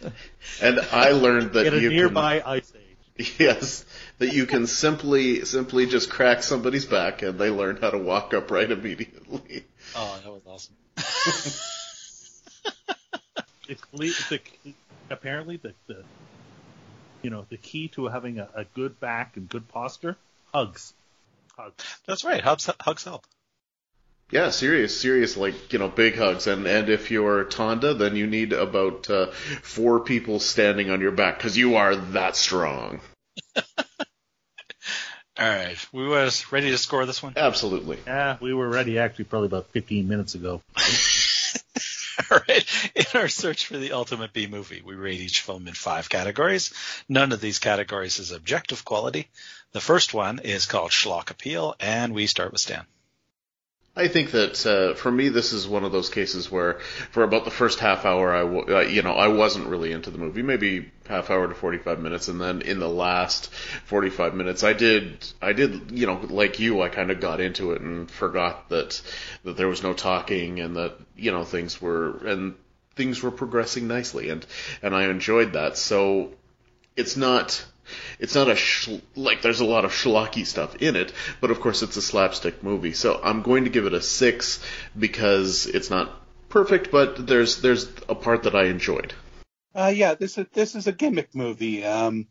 and 0.61 0.79
I 0.91 1.11
learned 1.11 1.53
that 1.53 1.67
In 1.67 1.73
a 1.73 1.77
you 1.77 1.89
nearby 1.89 2.41
ice 2.45 2.71
age. 2.75 3.27
can, 3.37 3.45
yes, 3.45 3.85
that 4.19 4.33
you 4.33 4.45
can 4.45 4.67
simply 4.67 5.45
simply 5.45 5.85
just 5.85 6.09
crack 6.09 6.43
somebody's 6.43 6.85
back 6.85 7.21
and 7.21 7.39
they 7.39 7.49
learn 7.49 7.77
how 7.77 7.89
to 7.89 7.97
walk 7.97 8.33
upright 8.33 8.71
immediately. 8.71 9.65
Oh, 9.95 10.19
that 10.23 10.31
was 10.31 10.41
awesome. 10.47 10.75
It's, 13.69 13.81
cle- 13.81 14.01
it's 14.03 14.31
apparently 15.09 15.57
the, 15.57 15.73
the 15.87 16.03
you 17.21 17.29
know 17.29 17.45
the 17.49 17.57
key 17.57 17.87
to 17.89 18.07
having 18.07 18.39
a, 18.39 18.49
a 18.53 18.65
good 18.65 18.99
back 18.99 19.37
and 19.37 19.47
good 19.47 19.67
posture 19.69 20.17
hugs. 20.53 20.93
Hugs. 21.57 22.01
That's 22.05 22.23
right. 22.23 22.41
Hugs, 22.41 22.69
hugs 22.79 23.03
help. 23.03 23.25
Yeah, 24.33 24.49
serious, 24.49 24.99
serious, 24.99 25.37
like 25.37 25.71
you 25.71 25.77
know, 25.77 25.89
big 25.89 26.17
hugs. 26.17 26.47
And 26.47 26.65
and 26.65 26.89
if 26.89 27.11
you're 27.11 27.45
Tonda, 27.45 27.95
then 27.95 28.15
you 28.15 28.25
need 28.25 28.51
about 28.51 29.07
uh, 29.07 29.27
four 29.61 29.99
people 29.99 30.39
standing 30.39 30.89
on 30.89 31.01
your 31.01 31.11
back 31.11 31.37
because 31.37 31.55
you 31.55 31.75
are 31.75 31.95
that 31.95 32.35
strong. 32.35 32.99
All 33.55 33.63
right, 35.37 35.77
we 35.91 36.07
was 36.07 36.51
ready 36.51 36.71
to 36.71 36.79
score 36.79 37.05
this 37.05 37.21
one. 37.21 37.33
Absolutely. 37.37 37.99
Yeah, 38.07 38.37
we 38.41 38.55
were 38.55 38.67
ready 38.67 38.97
actually 38.97 39.25
probably 39.25 39.47
about 39.47 39.67
15 39.67 40.07
minutes 40.07 40.33
ago. 40.33 40.63
All 42.31 42.39
right. 42.49 42.91
In 42.95 43.05
our 43.13 43.27
search 43.27 43.67
for 43.67 43.77
the 43.77 43.91
ultimate 43.91 44.33
B 44.33 44.47
movie, 44.47 44.81
we 44.83 44.95
rate 44.95 45.19
each 45.19 45.41
film 45.41 45.67
in 45.67 45.75
five 45.75 46.09
categories. 46.09 46.73
None 47.07 47.31
of 47.33 47.41
these 47.41 47.59
categories 47.59 48.17
is 48.17 48.31
objective 48.31 48.83
quality. 48.83 49.27
The 49.73 49.81
first 49.81 50.15
one 50.15 50.39
is 50.39 50.65
called 50.65 50.89
Schlock 50.89 51.29
Appeal, 51.29 51.75
and 51.79 52.15
we 52.15 52.25
start 52.25 52.51
with 52.51 52.61
Stan. 52.61 52.85
I 53.95 54.07
think 54.07 54.31
that 54.31 54.65
uh, 54.65 54.95
for 54.95 55.11
me, 55.11 55.29
this 55.29 55.53
is 55.53 55.67
one 55.67 55.83
of 55.83 55.91
those 55.91 56.09
cases 56.09 56.51
where, 56.51 56.79
for 57.11 57.21
about 57.21 57.45
the 57.45 57.51
first 57.51 57.79
half 57.79 58.05
hour, 58.05 58.33
I 58.33 58.41
w- 58.41 58.75
uh, 58.75 58.81
you 58.81 59.03
know 59.03 59.13
I 59.13 59.27
wasn't 59.27 59.67
really 59.67 59.91
into 59.91 60.09
the 60.09 60.17
movie. 60.17 60.41
Maybe 60.41 60.91
half 61.07 61.29
hour 61.29 61.47
to 61.47 61.53
forty 61.53 61.77
five 61.77 61.99
minutes, 61.99 62.27
and 62.27 62.41
then 62.41 62.63
in 62.63 62.79
the 62.79 62.89
last 62.89 63.53
forty 63.85 64.09
five 64.09 64.33
minutes, 64.33 64.63
I 64.63 64.73
did 64.73 65.23
I 65.43 65.53
did 65.53 65.91
you 65.91 66.07
know 66.07 66.19
like 66.27 66.59
you, 66.59 66.81
I 66.81 66.89
kind 66.89 67.11
of 67.11 67.19
got 67.19 67.39
into 67.39 67.73
it 67.73 67.81
and 67.81 68.09
forgot 68.09 68.69
that 68.69 68.99
that 69.43 69.57
there 69.57 69.67
was 69.67 69.83
no 69.83 69.93
talking 69.93 70.59
and 70.59 70.75
that 70.75 70.95
you 71.15 71.31
know 71.31 71.43
things 71.43 71.79
were 71.79 72.17
and 72.25 72.55
things 72.95 73.21
were 73.21 73.31
progressing 73.31 73.87
nicely, 73.87 74.29
and 74.29 74.43
and 74.81 74.95
I 74.95 75.03
enjoyed 75.03 75.53
that. 75.53 75.77
So 75.77 76.31
it's 76.95 77.15
not 77.15 77.63
it's 78.19 78.35
not 78.35 78.49
a 78.49 78.55
sh- 78.55 78.89
like 79.15 79.41
there's 79.41 79.59
a 79.59 79.65
lot 79.65 79.85
of 79.85 79.91
schlocky 79.91 80.45
stuff 80.45 80.75
in 80.77 80.95
it, 80.95 81.13
but 81.41 81.51
of 81.51 81.59
course 81.59 81.83
it's 81.83 81.97
a 81.97 82.01
slapstick 82.01 82.63
movie. 82.63 82.93
So 82.93 83.19
I'm 83.21 83.41
going 83.41 83.65
to 83.65 83.69
give 83.69 83.85
it 83.85 83.93
a 83.93 84.01
six 84.01 84.63
because 84.97 85.65
it's 85.65 85.89
not 85.89 86.11
perfect, 86.49 86.91
but 86.91 87.25
there's 87.27 87.61
there's 87.61 87.87
a 88.09 88.15
part 88.15 88.43
that 88.43 88.55
I 88.55 88.65
enjoyed. 88.65 89.13
Uh, 89.75 89.91
yeah, 89.93 90.13
this 90.13 90.37
is 90.37 90.45
this 90.53 90.75
is 90.75 90.87
a 90.87 90.91
gimmick 90.91 91.33
movie, 91.33 91.83
um, 91.83 92.27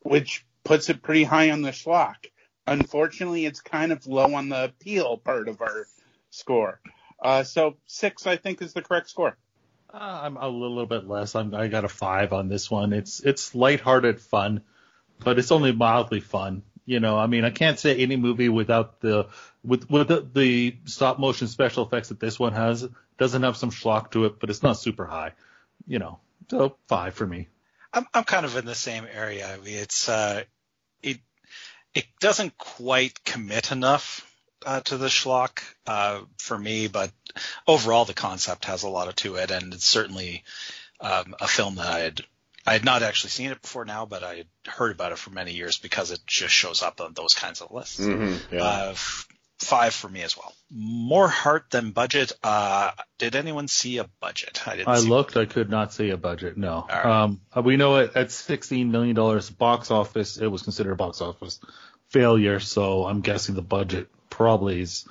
which 0.00 0.44
puts 0.64 0.90
it 0.90 1.02
pretty 1.02 1.24
high 1.24 1.50
on 1.50 1.62
the 1.62 1.70
schlock. 1.70 2.26
Unfortunately, 2.66 3.46
it's 3.46 3.60
kind 3.60 3.92
of 3.92 4.06
low 4.06 4.34
on 4.34 4.48
the 4.48 4.64
appeal 4.64 5.16
part 5.18 5.48
of 5.48 5.60
our 5.60 5.86
score. 6.30 6.80
Uh, 7.22 7.44
so 7.44 7.76
six, 7.86 8.26
I 8.26 8.36
think, 8.36 8.60
is 8.60 8.72
the 8.72 8.82
correct 8.82 9.08
score. 9.08 9.36
Uh, 9.92 10.20
I'm 10.24 10.36
a 10.36 10.48
little 10.48 10.84
bit 10.84 11.08
less. 11.08 11.34
I'm, 11.34 11.54
I 11.54 11.68
got 11.68 11.84
a 11.84 11.88
five 11.88 12.32
on 12.32 12.48
this 12.48 12.70
one. 12.70 12.92
It's 12.92 13.20
it's 13.20 13.54
lighthearted 13.54 14.20
fun, 14.20 14.62
but 15.18 15.38
it's 15.38 15.52
only 15.52 15.72
mildly 15.72 16.20
fun. 16.20 16.62
You 16.84 17.00
know, 17.00 17.18
I 17.18 17.26
mean, 17.26 17.44
I 17.44 17.50
can't 17.50 17.78
say 17.78 17.96
any 17.96 18.16
movie 18.16 18.48
without 18.48 19.00
the 19.00 19.28
with 19.64 19.90
with 19.90 20.08
the, 20.08 20.26
the 20.32 20.76
stop 20.84 21.18
motion 21.18 21.48
special 21.48 21.84
effects 21.84 22.10
that 22.10 22.20
this 22.20 22.38
one 22.38 22.52
has 22.52 22.88
doesn't 23.18 23.42
have 23.42 23.56
some 23.56 23.70
schlock 23.70 24.12
to 24.12 24.26
it, 24.26 24.38
but 24.38 24.50
it's 24.50 24.62
not 24.62 24.78
super 24.78 25.04
high. 25.04 25.32
You 25.86 25.98
know, 25.98 26.20
so 26.48 26.76
five 26.86 27.14
for 27.14 27.26
me. 27.26 27.48
I'm 27.92 28.06
I'm 28.14 28.24
kind 28.24 28.46
of 28.46 28.56
in 28.56 28.66
the 28.66 28.74
same 28.74 29.06
area. 29.12 29.52
I 29.52 29.56
mean, 29.56 29.78
it's 29.78 30.08
uh, 30.08 30.44
it 31.02 31.18
it 31.94 32.06
doesn't 32.20 32.56
quite 32.56 33.24
commit 33.24 33.72
enough 33.72 34.30
uh, 34.64 34.80
to 34.80 34.96
the 34.96 35.06
schlock 35.08 35.62
uh, 35.86 36.20
for 36.38 36.58
me, 36.58 36.88
but 36.88 37.10
overall 37.66 38.04
the 38.04 38.14
concept 38.14 38.66
has 38.66 38.82
a 38.82 38.88
lot 38.88 39.08
of 39.08 39.16
to 39.16 39.36
it, 39.36 39.50
and 39.50 39.74
it's 39.74 39.84
certainly 39.84 40.44
um, 41.00 41.34
a 41.40 41.48
film 41.48 41.76
that 41.76 41.86
I 41.86 41.98
had 42.00 42.20
I 42.66 42.72
had 42.72 42.84
not 42.84 43.02
actually 43.02 43.30
seen 43.30 43.50
it 43.50 43.62
before 43.62 43.84
now, 43.84 44.06
but 44.06 44.22
I 44.24 44.34
had 44.36 44.46
heard 44.66 44.92
about 44.92 45.12
it 45.12 45.18
for 45.18 45.30
many 45.30 45.52
years 45.52 45.78
because 45.78 46.10
it 46.10 46.20
just 46.26 46.52
shows 46.52 46.82
up 46.82 47.00
on 47.00 47.12
those 47.14 47.34
kinds 47.34 47.60
of 47.60 47.70
lists. 47.70 48.00
Mm-hmm, 48.00 48.54
yeah. 48.54 48.62
Uh, 48.62 48.88
f- 48.90 49.28
five 49.58 49.94
for 49.94 50.08
me 50.08 50.22
as 50.22 50.36
well. 50.36 50.52
More 50.70 51.28
heart 51.28 51.66
than 51.70 51.92
budget. 51.92 52.32
Uh, 52.42 52.90
did 53.18 53.36
anyone 53.36 53.68
see 53.68 53.98
a 53.98 54.08
budget? 54.20 54.66
I 54.66 54.76
didn't. 54.76 54.88
I 54.88 54.98
see 54.98 55.08
looked. 55.08 55.36
I 55.36 55.44
could 55.46 55.70
not 55.70 55.92
see 55.92 56.10
a 56.10 56.16
budget. 56.16 56.56
No. 56.56 56.86
right. 56.88 57.06
Um, 57.06 57.40
uh, 57.56 57.62
we 57.62 57.76
know 57.76 57.96
it 57.96 58.12
at 58.16 58.32
16 58.32 58.90
million 58.90 59.14
dollars 59.14 59.48
box 59.48 59.90
office. 59.90 60.36
It 60.36 60.48
was 60.48 60.62
considered 60.62 60.92
a 60.92 60.96
box 60.96 61.20
office 61.20 61.60
failure. 62.08 62.60
So 62.60 63.06
I'm 63.06 63.20
guessing 63.20 63.54
the 63.54 63.62
budget 63.62 64.08
probably 64.28 64.80
is 64.80 65.06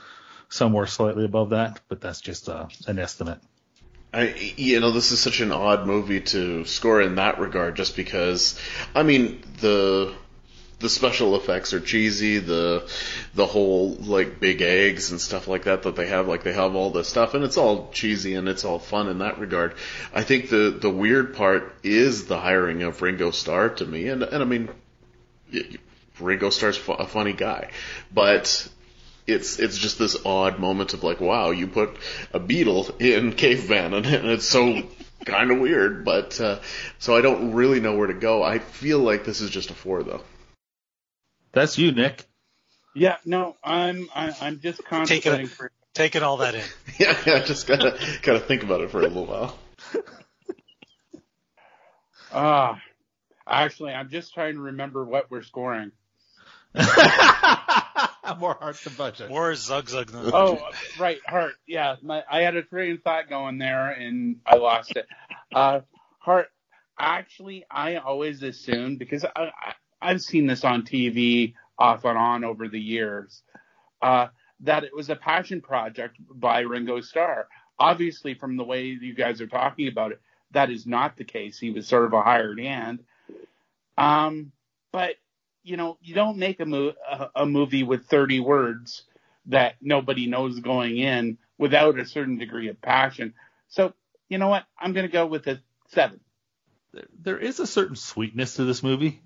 somewhere 0.49 0.87
slightly 0.87 1.25
above 1.25 1.49
that, 1.51 1.79
but 1.87 2.01
that's 2.01 2.21
just 2.21 2.49
uh, 2.49 2.67
an 2.87 2.99
estimate. 2.99 3.39
I, 4.15 4.53
you 4.55 4.79
know, 4.79 4.91
this 4.91 5.11
is 5.11 5.19
such 5.19 5.41
an 5.41 5.51
odd 5.51 5.85
movie 5.85 6.21
to 6.21 6.63
score 6.63 7.01
in 7.01 7.15
that 7.15 7.37
regard, 7.37 7.75
just 7.75 7.97
because, 7.97 8.57
I 8.95 9.03
mean, 9.03 9.43
the 9.59 10.13
the 10.79 10.87
special 10.87 11.35
effects 11.35 11.73
are 11.73 11.81
cheesy. 11.81 12.37
The 12.37 12.89
the 13.33 13.45
whole 13.45 13.89
like 13.95 14.39
big 14.39 14.61
eggs 14.61 15.11
and 15.11 15.19
stuff 15.19 15.49
like 15.49 15.65
that 15.65 15.83
that 15.83 15.97
they 15.97 16.07
have, 16.07 16.29
like 16.29 16.43
they 16.43 16.53
have 16.53 16.75
all 16.75 16.91
this 16.91 17.09
stuff, 17.09 17.33
and 17.33 17.43
it's 17.43 17.57
all 17.57 17.89
cheesy 17.91 18.35
and 18.35 18.47
it's 18.47 18.63
all 18.63 18.79
fun 18.79 19.09
in 19.09 19.17
that 19.19 19.37
regard. 19.37 19.75
I 20.13 20.23
think 20.23 20.49
the 20.49 20.69
the 20.69 20.89
weird 20.89 21.35
part 21.35 21.75
is 21.83 22.27
the 22.27 22.39
hiring 22.39 22.83
of 22.83 23.01
Ringo 23.01 23.31
Starr 23.31 23.69
to 23.75 23.85
me, 23.85 24.07
and 24.07 24.23
and 24.23 24.41
I 24.41 24.45
mean, 24.45 24.69
Ringo 26.21 26.51
Starr's 26.51 26.79
a 26.87 27.05
funny 27.05 27.33
guy, 27.33 27.71
but 28.13 28.69
it's 29.27 29.59
it's 29.59 29.77
just 29.77 29.97
this 29.97 30.17
odd 30.25 30.59
moment 30.59 30.93
of 30.93 31.03
like, 31.03 31.19
wow, 31.19 31.51
you 31.51 31.67
put 31.67 31.97
a 32.33 32.39
Beatle 32.39 32.99
in 33.01 33.33
caveman, 33.33 33.93
and, 33.93 34.05
and 34.05 34.27
it's 34.27 34.45
so 34.45 34.83
kind 35.25 35.51
of 35.51 35.59
weird. 35.59 36.05
But 36.05 36.39
uh, 36.39 36.59
so 36.99 37.15
I 37.15 37.21
don't 37.21 37.53
really 37.53 37.79
know 37.79 37.97
where 37.97 38.07
to 38.07 38.13
go. 38.13 38.43
I 38.43 38.59
feel 38.59 38.99
like 38.99 39.25
this 39.25 39.41
is 39.41 39.49
just 39.49 39.71
a 39.71 39.73
four 39.73 40.03
though. 40.03 40.21
That's 41.51 41.77
you, 41.77 41.91
Nick. 41.91 42.23
Yeah, 42.93 43.17
no, 43.25 43.55
I'm 43.63 44.09
I, 44.15 44.35
I'm 44.41 44.59
just 44.59 44.83
contemplating. 44.85 45.47
For, 45.47 45.71
Taking 45.93 46.23
all 46.23 46.37
that 46.37 46.55
in. 46.55 46.63
yeah, 46.99 47.17
yeah, 47.25 47.39
just 47.39 47.67
gotta 47.67 47.97
gotta 48.21 48.41
think 48.41 48.63
about 48.63 48.81
it 48.81 48.91
for 48.91 48.99
a 48.99 49.03
little 49.03 49.25
while. 49.25 49.57
Ah, 52.33 52.81
actually, 53.47 53.93
I'm 53.93 54.09
just 54.09 54.33
trying 54.33 54.55
to 54.55 54.59
remember 54.59 55.05
what 55.05 55.31
we're 55.31 55.43
scoring. 55.43 55.93
More 58.39 58.55
heart 58.55 58.77
to 58.77 58.89
budget. 58.89 59.29
More 59.29 59.53
zug 59.55 59.89
zug 59.89 60.07
than 60.07 60.29
Budget. 60.29 60.33
Oh, 60.33 60.69
right, 60.99 61.19
heart. 61.27 61.53
Yeah, 61.67 61.95
my, 62.01 62.23
I 62.29 62.41
had 62.41 62.55
a 62.55 62.63
train 62.63 62.93
of 62.93 63.01
thought 63.03 63.29
going 63.29 63.57
there 63.57 63.91
and 63.91 64.37
I 64.45 64.55
lost 64.55 64.95
it. 64.95 65.07
Uh, 65.53 65.81
heart. 66.19 66.47
Actually, 66.97 67.65
I 67.69 67.97
always 67.97 68.41
assumed 68.41 68.99
because 68.99 69.25
I, 69.25 69.29
I, 69.35 69.73
I've 70.01 70.21
seen 70.21 70.47
this 70.47 70.63
on 70.63 70.83
TV 70.83 71.53
off 71.77 72.05
and 72.05 72.17
on 72.17 72.43
over 72.43 72.67
the 72.67 72.79
years, 72.79 73.43
uh, 74.01 74.27
that 74.61 74.83
it 74.83 74.95
was 74.95 75.09
a 75.09 75.15
passion 75.15 75.61
project 75.61 76.17
by 76.29 76.61
Ringo 76.61 77.01
Starr. 77.01 77.47
Obviously, 77.77 78.33
from 78.33 78.55
the 78.55 78.63
way 78.63 78.85
you 78.85 79.13
guys 79.13 79.41
are 79.41 79.47
talking 79.47 79.87
about 79.87 80.13
it, 80.13 80.21
that 80.51 80.69
is 80.69 80.87
not 80.87 81.17
the 81.17 81.25
case. 81.25 81.59
He 81.59 81.71
was 81.71 81.87
sort 81.87 82.05
of 82.05 82.13
a 82.13 82.21
hired 82.21 82.59
hand. 82.59 83.03
Um, 83.97 84.51
but 84.91 85.15
you 85.65 85.77
know, 85.77 85.97
you 86.01 86.13
don't 86.13 86.37
make 86.37 86.59
a, 86.59 86.65
mo- 86.65 86.93
a, 87.35 87.45
movie 87.45 87.83
with 87.83 88.05
30 88.05 88.39
words 88.39 89.03
that 89.47 89.75
nobody 89.81 90.27
knows 90.27 90.59
going 90.59 90.97
in 90.97 91.39
without 91.57 91.99
a 91.99 92.05
certain 92.05 92.37
degree 92.37 92.69
of 92.69 92.79
passion. 92.81 93.33
So, 93.67 93.93
you 94.29 94.37
know 94.37 94.47
what? 94.47 94.63
I'm 94.79 94.93
going 94.93 95.07
to 95.07 95.11
go 95.11 95.25
with 95.25 95.47
a 95.47 95.59
seven. 95.89 96.19
There, 96.93 97.07
there 97.19 97.37
is 97.39 97.59
a 97.59 97.65
certain 97.65 97.95
sweetness 97.95 98.55
to 98.55 98.63
this 98.63 98.83
movie, 98.83 99.21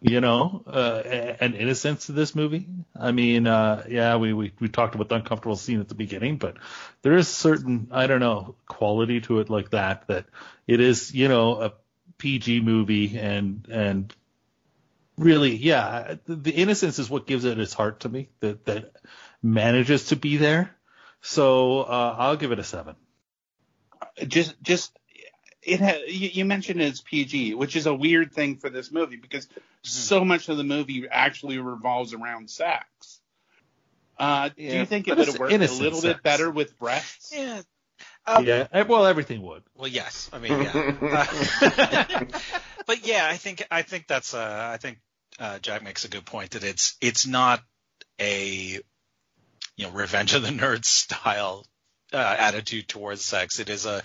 you 0.00 0.22
know, 0.22 0.64
uh, 0.66 1.02
an 1.40 1.54
innocence 1.54 2.06
to 2.06 2.12
this 2.12 2.34
movie. 2.34 2.66
I 2.98 3.12
mean, 3.12 3.46
uh, 3.46 3.84
yeah, 3.86 4.16
we, 4.16 4.32
we, 4.32 4.52
we 4.60 4.68
talked 4.68 4.94
about 4.94 5.10
the 5.10 5.16
uncomfortable 5.16 5.56
scene 5.56 5.80
at 5.80 5.88
the 5.88 5.94
beginning, 5.94 6.38
but 6.38 6.56
there 7.02 7.16
is 7.16 7.28
certain, 7.28 7.88
I 7.90 8.06
don't 8.06 8.20
know, 8.20 8.56
quality 8.66 9.20
to 9.22 9.40
it 9.40 9.50
like 9.50 9.70
that, 9.72 10.08
that 10.08 10.24
it 10.66 10.80
is, 10.80 11.14
you 11.14 11.28
know, 11.28 11.60
a 11.60 11.72
PG 12.16 12.60
movie 12.60 13.18
and, 13.18 13.68
and 13.70 14.14
really, 15.16 15.54
yeah, 15.56 16.16
the, 16.26 16.36
the 16.36 16.50
innocence 16.50 16.98
is 16.98 17.08
what 17.08 17.26
gives 17.26 17.44
it 17.44 17.58
its 17.58 17.74
heart 17.74 18.00
to 18.00 18.08
me 18.08 18.28
that, 18.40 18.64
that 18.66 18.92
manages 19.42 20.06
to 20.06 20.16
be 20.16 20.36
there. 20.36 20.74
So, 21.20 21.80
uh, 21.80 22.16
I'll 22.18 22.36
give 22.36 22.52
it 22.52 22.58
a 22.58 22.64
seven. 22.64 22.96
Just, 24.26 24.60
just, 24.62 24.92
it 25.62 25.80
ha- 25.80 26.02
you, 26.06 26.28
you 26.28 26.44
mentioned 26.44 26.80
it's 26.80 27.00
PG, 27.00 27.54
which 27.54 27.76
is 27.76 27.86
a 27.86 27.94
weird 27.94 28.32
thing 28.32 28.56
for 28.56 28.68
this 28.68 28.92
movie 28.92 29.16
because 29.16 29.48
so 29.82 30.24
much 30.24 30.48
of 30.48 30.56
the 30.56 30.64
movie 30.64 31.06
actually 31.10 31.58
revolves 31.58 32.12
around 32.12 32.50
sex. 32.50 33.20
Uh, 34.18 34.50
do 34.50 34.62
you 34.62 34.86
think 34.86 35.08
it 35.08 35.16
would 35.16 35.26
have 35.26 35.38
worked 35.38 35.52
a 35.52 35.58
little 35.58 36.00
sex. 36.00 36.14
bit 36.14 36.22
better 36.22 36.50
with 36.50 36.78
breasts? 36.78 37.32
Yeah. 37.34 37.62
Um, 38.26 38.46
yeah, 38.46 38.82
well, 38.82 39.06
everything 39.06 39.42
would. 39.42 39.62
Well, 39.74 39.88
yes. 39.88 40.30
I 40.32 40.38
mean, 40.38 40.52
yeah. 40.52 40.94
Uh, 42.10 42.24
but 42.86 43.06
yeah, 43.06 43.26
I 43.26 43.36
think 43.36 43.66
I 43.70 43.82
think 43.82 44.06
that's 44.06 44.34
uh, 44.34 44.70
I 44.72 44.78
think 44.78 44.98
uh, 45.38 45.58
Jack 45.58 45.82
makes 45.82 46.04
a 46.04 46.08
good 46.08 46.24
point 46.24 46.52
that 46.52 46.64
it's 46.64 46.96
it's 47.00 47.26
not 47.26 47.62
a 48.20 48.80
you 49.76 49.86
know 49.86 49.90
Revenge 49.90 50.34
of 50.34 50.42
the 50.42 50.48
Nerds 50.48 50.86
style 50.86 51.66
uh, 52.12 52.36
attitude 52.38 52.88
towards 52.88 53.24
sex. 53.24 53.58
It 53.58 53.68
is 53.68 53.86
a 53.86 54.02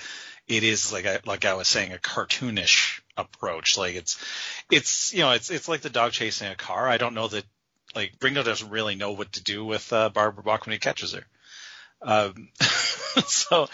it 0.47 0.63
is 0.63 0.91
like 0.91 1.05
a, 1.05 1.21
like 1.25 1.45
I 1.45 1.53
was 1.53 1.67
saying 1.67 1.93
a 1.93 1.97
cartoonish 1.97 3.01
approach. 3.15 3.77
Like 3.77 3.95
it's 3.95 4.23
it's 4.71 5.13
you 5.13 5.19
know 5.19 5.31
it's 5.31 5.51
it's 5.51 5.67
like 5.67 5.81
the 5.81 5.89
dog 5.89 6.11
chasing 6.11 6.47
a 6.47 6.55
car. 6.55 6.87
I 6.87 6.97
don't 6.97 7.13
know 7.13 7.27
that 7.27 7.45
like 7.95 8.13
Ringo 8.21 8.43
doesn't 8.43 8.69
really 8.69 8.95
know 8.95 9.11
what 9.11 9.33
to 9.33 9.43
do 9.43 9.63
with 9.63 9.91
uh, 9.93 10.09
Barbara 10.09 10.43
Bach 10.43 10.65
when 10.65 10.73
he 10.73 10.79
catches 10.79 11.13
her. 11.13 11.25
Um, 12.01 12.49
so 13.27 13.67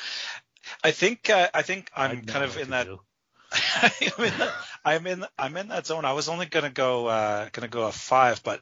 I 0.83 0.91
think 0.91 1.29
uh, 1.29 1.47
I 1.53 1.61
think 1.61 1.89
I'm 1.95 2.11
I'd 2.11 2.27
kind 2.27 2.43
of 2.43 2.57
in 2.61 2.71
that. 2.71 2.87
I'm 2.87 3.91
in, 4.25 4.37
the, 4.37 4.51
I'm 4.85 5.07
in 5.07 5.25
I'm 5.37 5.57
in 5.57 5.69
that 5.69 5.87
zone. 5.87 6.05
I 6.05 6.13
was 6.13 6.29
only 6.29 6.45
gonna 6.45 6.69
go 6.69 7.07
uh, 7.07 7.49
gonna 7.51 7.67
go 7.67 7.87
a 7.87 7.91
five, 7.91 8.43
but 8.43 8.61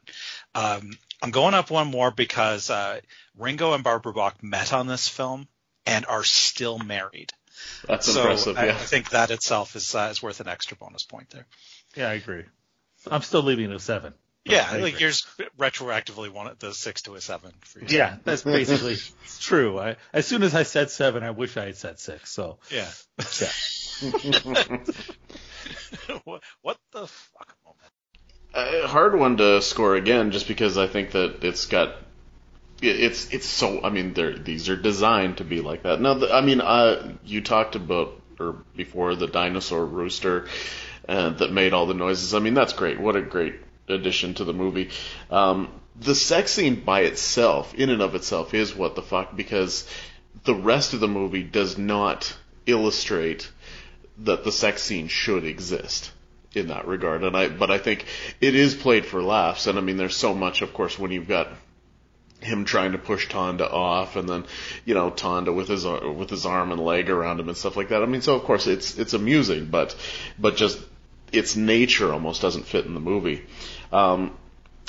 um, 0.54 0.92
I'm 1.22 1.30
going 1.30 1.54
up 1.54 1.70
one 1.70 1.88
more 1.88 2.10
because 2.10 2.70
uh, 2.70 3.00
Ringo 3.36 3.74
and 3.74 3.84
Barbara 3.84 4.14
Bach 4.14 4.42
met 4.42 4.72
on 4.72 4.86
this 4.86 5.06
film 5.06 5.46
and 5.84 6.06
are 6.06 6.24
still 6.24 6.78
married. 6.78 7.32
That's 7.86 8.10
so 8.10 8.22
impressive. 8.22 8.56
I, 8.56 8.66
yeah. 8.66 8.72
I 8.72 8.84
think 8.84 9.10
that 9.10 9.30
itself 9.30 9.76
is 9.76 9.94
uh, 9.94 10.08
is 10.10 10.22
worth 10.22 10.40
an 10.40 10.48
extra 10.48 10.76
bonus 10.76 11.04
point 11.04 11.30
there. 11.30 11.46
Yeah, 11.94 12.08
I 12.08 12.14
agree. 12.14 12.44
I'm 13.10 13.22
still 13.22 13.42
leaving 13.42 13.70
it 13.70 13.76
a 13.76 13.78
seven. 13.78 14.14
Yeah, 14.46 14.66
I 14.68 14.78
like 14.78 14.94
agree. 14.94 15.00
yours 15.02 15.26
reretroactively 15.58 16.30
wanted 16.30 16.58
the 16.58 16.74
six 16.74 17.02
to 17.02 17.14
a 17.14 17.20
seven 17.20 17.52
for 17.60 17.80
you. 17.80 17.86
Yeah, 17.88 18.16
that's 18.24 18.42
basically 18.42 18.96
true. 19.40 19.78
I, 19.78 19.96
as 20.12 20.26
soon 20.26 20.42
as 20.42 20.54
I 20.54 20.64
said 20.64 20.90
seven, 20.90 21.22
I 21.22 21.30
wish 21.30 21.56
I 21.56 21.66
had 21.66 21.76
said 21.76 21.98
six. 21.98 22.30
So 22.30 22.58
Yeah. 22.70 22.90
yeah, 23.40 23.48
what, 26.24 26.78
the 26.92 27.06
fuck 27.06 27.56
moment? 27.64 27.90
a 28.54 28.86
hard 28.86 29.18
one 29.18 29.36
to 29.38 29.60
score 29.62 29.96
again, 29.96 30.30
just 30.30 30.46
because 30.48 30.78
I 30.78 30.86
think 30.86 31.12
that 31.12 31.42
it's 31.44 31.66
got 31.66 31.96
it's 32.80 33.32
it's 33.32 33.46
so. 33.46 33.82
I 33.82 33.90
mean, 33.90 34.14
these 34.44 34.68
are 34.68 34.76
designed 34.76 35.38
to 35.38 35.44
be 35.44 35.60
like 35.60 35.82
that. 35.84 36.00
Now, 36.00 36.14
the, 36.14 36.32
I 36.32 36.40
mean, 36.40 36.60
uh, 36.60 37.14
you 37.24 37.40
talked 37.40 37.76
about 37.76 38.20
or 38.38 38.64
before 38.76 39.14
the 39.14 39.26
dinosaur 39.26 39.84
rooster 39.84 40.48
uh, 41.08 41.30
that 41.30 41.52
made 41.52 41.72
all 41.72 41.86
the 41.86 41.94
noises. 41.94 42.34
I 42.34 42.40
mean, 42.40 42.54
that's 42.54 42.72
great. 42.72 43.00
What 43.00 43.16
a 43.16 43.22
great 43.22 43.54
addition 43.88 44.34
to 44.34 44.44
the 44.44 44.52
movie. 44.52 44.90
Um, 45.30 45.68
the 45.96 46.14
sex 46.14 46.52
scene 46.52 46.80
by 46.84 47.02
itself, 47.02 47.74
in 47.74 47.90
and 47.90 48.02
of 48.02 48.14
itself, 48.14 48.54
is 48.54 48.74
what 48.74 48.96
the 48.96 49.02
fuck 49.02 49.36
because 49.36 49.88
the 50.44 50.54
rest 50.54 50.94
of 50.94 51.00
the 51.00 51.08
movie 51.08 51.44
does 51.44 51.78
not 51.78 52.36
illustrate 52.66 53.50
that 54.18 54.44
the 54.44 54.52
sex 54.52 54.82
scene 54.82 55.08
should 55.08 55.44
exist 55.44 56.12
in 56.52 56.68
that 56.68 56.86
regard. 56.86 57.24
And 57.24 57.36
I, 57.36 57.48
but 57.48 57.70
I 57.70 57.78
think 57.78 58.04
it 58.40 58.54
is 58.54 58.74
played 58.74 59.06
for 59.06 59.22
laughs. 59.22 59.66
And 59.66 59.78
I 59.78 59.80
mean, 59.80 59.96
there's 59.96 60.16
so 60.16 60.34
much, 60.34 60.62
of 60.62 60.72
course, 60.72 60.98
when 60.98 61.10
you've 61.10 61.28
got 61.28 61.48
him 62.40 62.64
trying 62.64 62.92
to 62.92 62.98
push 62.98 63.28
Tonda 63.28 63.70
off, 63.70 64.16
and 64.16 64.28
then 64.28 64.44
you 64.84 64.94
know 64.94 65.10
Tonda 65.10 65.54
with 65.54 65.68
his 65.68 65.84
with 65.84 66.30
his 66.30 66.46
arm 66.46 66.72
and 66.72 66.80
leg 66.80 67.10
around 67.10 67.40
him 67.40 67.48
and 67.48 67.56
stuff 67.56 67.76
like 67.76 67.88
that. 67.88 68.02
I 68.02 68.06
mean, 68.06 68.20
so 68.20 68.34
of 68.34 68.44
course 68.44 68.66
it's 68.66 68.98
it's 68.98 69.14
amusing, 69.14 69.66
but 69.66 69.96
but 70.38 70.56
just 70.56 70.78
its 71.32 71.56
nature 71.56 72.12
almost 72.12 72.42
doesn't 72.42 72.66
fit 72.66 72.84
in 72.84 72.94
the 72.94 73.00
movie. 73.00 73.44
Um, 73.92 74.36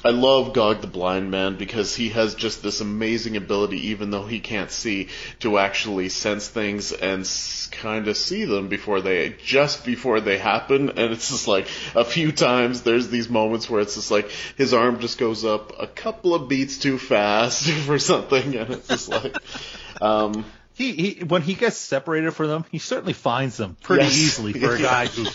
I 0.06 0.12
love 0.12 0.54
Gog 0.54 0.82
the 0.82 0.88
Blind 0.88 1.32
Man 1.32 1.56
because 1.58 1.96
he 1.96 2.10
has 2.10 2.36
just 2.36 2.62
this 2.62 2.80
amazing 2.80 3.38
ability, 3.38 3.88
even 3.88 4.12
though 4.12 4.26
he 4.28 4.39
can't 4.39 4.70
see, 4.70 5.08
to 5.39 5.58
actually 5.58 6.10
sense 6.10 6.48
things 6.48 6.91
and 6.91 7.22
s- 7.22 7.68
kind 7.72 8.08
of 8.08 8.15
see 8.15 8.46
them 8.46 8.68
before 8.68 9.02
they, 9.02 9.36
just 9.44 9.84
before 9.84 10.22
they 10.22 10.38
happen. 10.38 10.89
And 10.98 11.12
it's 11.12 11.30
just 11.30 11.48
like 11.48 11.68
a 11.96 12.06
few 12.06 12.32
times 12.32 12.84
there's 12.84 13.10
these 13.10 13.30
moments 13.30 13.68
where 13.70 13.82
it's 13.82 13.96
just 13.96 14.12
like 14.12 14.30
his 14.58 14.74
arm 14.76 15.00
just 15.00 15.18
goes 15.18 15.44
up 15.44 15.74
a 15.80 15.88
couple 15.88 16.36
of 16.36 16.48
beats 16.48 16.78
too 16.78 17.00
fast 17.00 17.68
for 17.88 17.98
something, 17.98 18.56
and 18.56 18.70
it's 18.72 18.88
just 18.88 19.10
like, 19.10 19.36
um, 20.02 20.46
he, 20.76 20.91
he 20.91 21.24
when 21.24 21.41
he 21.41 21.54
gets 21.56 21.78
separated 21.78 22.32
from 22.32 22.48
them, 22.50 22.65
he 22.70 22.78
certainly 22.78 23.13
finds 23.13 23.58
them 23.58 23.76
pretty 23.82 24.04
Yes. 24.06 24.18
easily 24.18 24.54
for 24.54 24.76
a 24.76 24.80
guy 24.82 25.08
who 25.08 25.26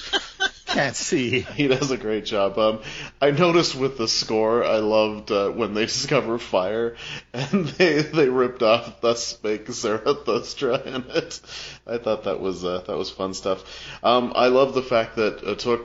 can't 0.70 0.96
see. 0.96 1.40
He 1.60 1.68
does 1.68 1.90
a 1.90 1.96
great 1.96 2.24
job. 2.24 2.58
Um, 2.58 2.80
I 3.20 3.30
noticed 3.30 3.74
with 3.74 3.98
the 3.98 4.08
score, 4.08 4.64
I 4.64 4.78
loved 4.78 5.30
uh, 5.30 5.50
when 5.50 5.74
they 5.74 5.86
discover 5.86 6.38
fire 6.38 6.96
and 7.32 7.66
they 7.78 8.02
they 8.02 8.28
ripped 8.28 8.62
off 8.62 9.00
"Thus 9.00 9.26
Spake 9.26 9.70
Zarathustra" 9.70 10.80
in 10.82 11.04
it. 11.10 11.40
I 11.86 11.98
thought 11.98 12.24
that 12.24 12.40
was 12.40 12.64
uh, 12.64 12.82
that 12.86 12.96
was 12.96 13.10
fun 13.10 13.34
stuff. 13.34 13.64
Um, 14.02 14.32
I 14.34 14.46
love 14.48 14.74
the 14.74 14.82
fact 14.82 15.16
that 15.16 15.42
Atouk 15.42 15.84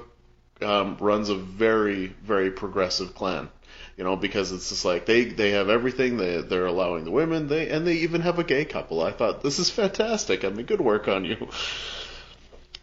um, 0.62 0.98
runs 1.00 1.30
a 1.30 1.36
very 1.36 2.08
very 2.24 2.52
progressive 2.52 3.16
clan. 3.16 3.50
You 3.98 4.04
know, 4.04 4.18
because 4.18 4.52
it's 4.52 4.70
just 4.70 4.84
like 4.84 5.06
they 5.06 5.24
they 5.24 5.52
have 5.52 5.70
everything. 5.70 6.18
They 6.18 6.42
they're 6.42 6.66
allowing 6.66 7.06
the 7.06 7.12
women. 7.12 7.48
They 7.48 7.70
and 7.70 7.88
they 7.88 7.96
even 7.98 8.22
have 8.22 8.40
a 8.40 8.44
gay 8.44 8.66
couple. 8.66 9.02
I 9.02 9.12
thought 9.12 9.42
this 9.42 9.58
is 9.58 9.70
fantastic. 9.70 10.44
I 10.44 10.50
mean, 10.50 10.66
good 10.66 10.82
work 10.82 11.08
on 11.08 11.24
you. 11.24 11.48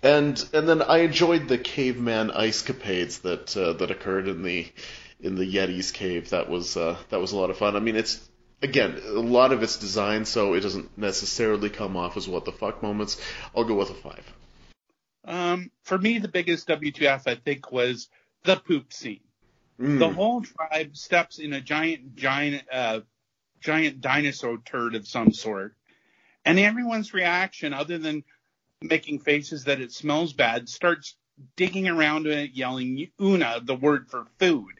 And 0.02 0.44
and 0.52 0.68
then 0.68 0.82
I 0.82 0.98
enjoyed 0.98 1.48
the 1.48 1.58
caveman 1.58 2.30
ice 2.32 2.62
capades 2.62 3.22
that 3.22 3.56
uh, 3.56 3.74
that 3.74 3.90
occurred 3.90 4.26
in 4.26 4.42
the 4.42 4.66
in 5.20 5.36
the 5.36 5.44
Yeti's 5.44 5.92
cave. 5.92 6.30
That 6.30 6.48
was 6.48 6.76
uh, 6.76 6.96
that 7.10 7.20
was 7.20 7.32
a 7.32 7.36
lot 7.36 7.50
of 7.50 7.58
fun. 7.58 7.76
I 7.76 7.80
mean, 7.80 7.96
it's 7.96 8.28
again 8.62 9.00
a 9.06 9.20
lot 9.20 9.52
of 9.52 9.62
it's 9.62 9.76
designed 9.76 10.26
so 10.26 10.54
it 10.54 10.60
doesn't 10.60 10.98
necessarily 10.98 11.70
come 11.70 11.96
off 11.96 12.16
as 12.16 12.26
what 12.26 12.44
the 12.44 12.52
fuck 12.52 12.82
moments. 12.82 13.20
I'll 13.54 13.64
go 13.64 13.74
with 13.74 13.90
a 13.90 13.94
five. 13.94 14.32
Um, 15.24 15.70
for 15.84 15.96
me, 15.96 16.18
the 16.18 16.28
biggest 16.28 16.66
WTF 16.66 17.22
I 17.26 17.36
think 17.36 17.70
was 17.70 18.08
the 18.42 18.56
poop 18.56 18.92
scene. 18.92 19.20
Mm. 19.80 20.00
The 20.00 20.10
whole 20.10 20.42
tribe 20.42 20.96
steps 20.96 21.38
in 21.38 21.52
a 21.52 21.60
giant, 21.60 22.16
giant 22.16 22.64
uh, 22.72 23.00
giant 23.60 24.00
dinosaur 24.00 24.58
turd 24.64 24.94
of 24.96 25.06
some 25.06 25.32
sort. 25.32 25.76
And 26.44 26.58
everyone's 26.58 27.14
reaction, 27.14 27.72
other 27.72 27.98
than 27.98 28.24
making 28.82 29.20
faces 29.20 29.64
that 29.64 29.80
it 29.80 29.92
smells 29.92 30.32
bad, 30.32 30.68
starts 30.68 31.16
digging 31.56 31.88
around 31.88 32.26
in 32.26 32.38
it, 32.38 32.50
yelling 32.52 33.10
"una," 33.20 33.60
the 33.62 33.74
word 33.74 34.08
for 34.08 34.26
food. 34.38 34.74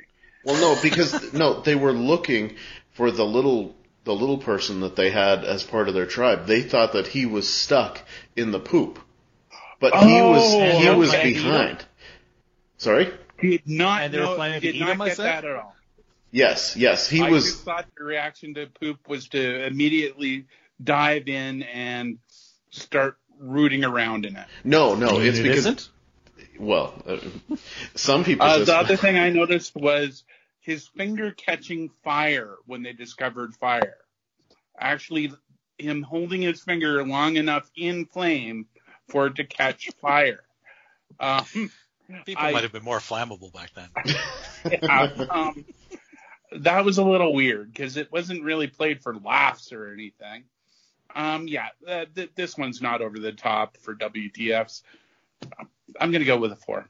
Well, 0.45 0.61
no, 0.61 0.81
because 0.83 1.33
no, 1.33 1.61
they 1.61 1.75
were 1.75 1.93
looking 1.93 2.57
for 2.93 3.11
the 3.11 3.25
little 3.25 3.75
the 4.05 4.15
little 4.15 4.39
person 4.39 4.81
that 4.81 4.97
they 4.97 5.11
had 5.11 5.45
as 5.45 5.63
part 5.63 5.89
of 5.89 5.95
their 5.95 6.07
tribe. 6.07 6.47
They 6.47 6.63
thought 6.63 6.95
that 6.95 7.07
he 7.07 7.27
was 7.27 7.49
stuck 7.53 8.01
in 8.37 8.51
the 8.51 8.59
poop, 8.61 8.99
but 9.79 9.95
he 9.95 10.21
was 10.21 10.43
Oh, 10.55 10.79
he 10.79 10.91
was 10.91 11.13
behind. 11.13 11.85
Sorry. 12.79 13.13
Did 13.41 13.69
not 13.69 14.03
And 14.03 14.15
they 14.15 14.19
were 14.19 14.25
know, 14.25 14.35
planning 14.37 14.61
to 14.61 14.67
did 14.67 14.77
eat 14.77 14.81
not 14.81 14.89
him, 14.91 15.01
I 15.01 15.09
get 15.09 15.17
said? 15.17 15.25
that 15.27 15.45
at 15.45 15.57
all. 15.57 15.75
Yes, 16.33 16.77
yes, 16.77 17.09
he 17.09 17.21
I 17.23 17.31
was. 17.31 17.45
just 17.45 17.65
thought 17.65 17.87
the 17.97 18.05
reaction 18.05 18.55
to 18.55 18.67
poop 18.67 19.09
was 19.09 19.29
to 19.29 19.67
immediately 19.67 20.47
dive 20.83 21.29
in 21.29 21.63
and 21.63 22.19
start 22.71 23.19
rooting 23.43 23.85
around 23.85 24.25
in 24.25 24.37
it. 24.37 24.47
No, 24.65 24.95
no, 24.95 25.19
it's 25.19 25.39
it 25.39 25.43
because 25.43 25.59
isn't. 25.59 25.89
well, 26.59 26.95
uh, 27.07 27.19
some 27.95 28.25
people 28.25 28.47
Uh, 28.47 28.57
just 28.59 28.67
the 28.67 28.77
other 28.77 28.97
thing 28.97 29.19
I 29.19 29.31
noticed 29.31 29.75
was 29.75 30.25
his 30.61 30.87
finger 30.87 31.33
catching 31.33 31.91
fire 32.05 32.55
when 32.67 32.83
they 32.83 32.93
discovered 32.93 33.55
fire. 33.57 33.97
Actually, 34.79 35.33
him 35.79 36.03
holding 36.03 36.41
his 36.43 36.61
finger 36.63 37.05
long 37.05 37.37
enough 37.37 37.69
in 37.77 38.07
flame 38.07 38.67
for 39.09 39.27
it 39.27 39.37
to 39.37 39.45
catch 39.45 39.91
fire. 40.01 40.45
Um, 41.19 41.45
People 42.27 42.43
I- 42.45 42.53
might 42.53 42.63
have 42.63 42.73
been 42.73 42.85
more 42.85 42.99
flammable 42.99 43.53
back 43.53 43.71
then. 43.75 43.89
yeah, 44.83 45.27
um, 45.31 45.65
that 46.59 46.85
was 46.85 46.99
a 46.99 47.05
little 47.05 47.33
weird 47.33 47.73
because 47.73 47.97
it 47.97 48.13
wasn't 48.13 48.43
really 48.45 48.67
played 48.67 49.03
for 49.03 49.15
laughs 49.17 49.73
or 49.73 49.93
anything. 49.93 50.45
Um, 51.15 51.49
yeah, 51.49 51.69
uh, 51.87 52.05
th- 52.15 52.31
this 52.35 52.57
one's 52.57 52.81
not 52.81 53.01
over 53.03 53.19
the 53.19 53.33
top 53.33 53.77
for 53.79 53.95
WTFs. 53.95 54.83
I'm 56.01 56.11
going 56.11 56.21
to 56.21 56.27
go 56.27 56.39
with 56.39 56.53
a 56.53 56.57
four. 56.57 56.89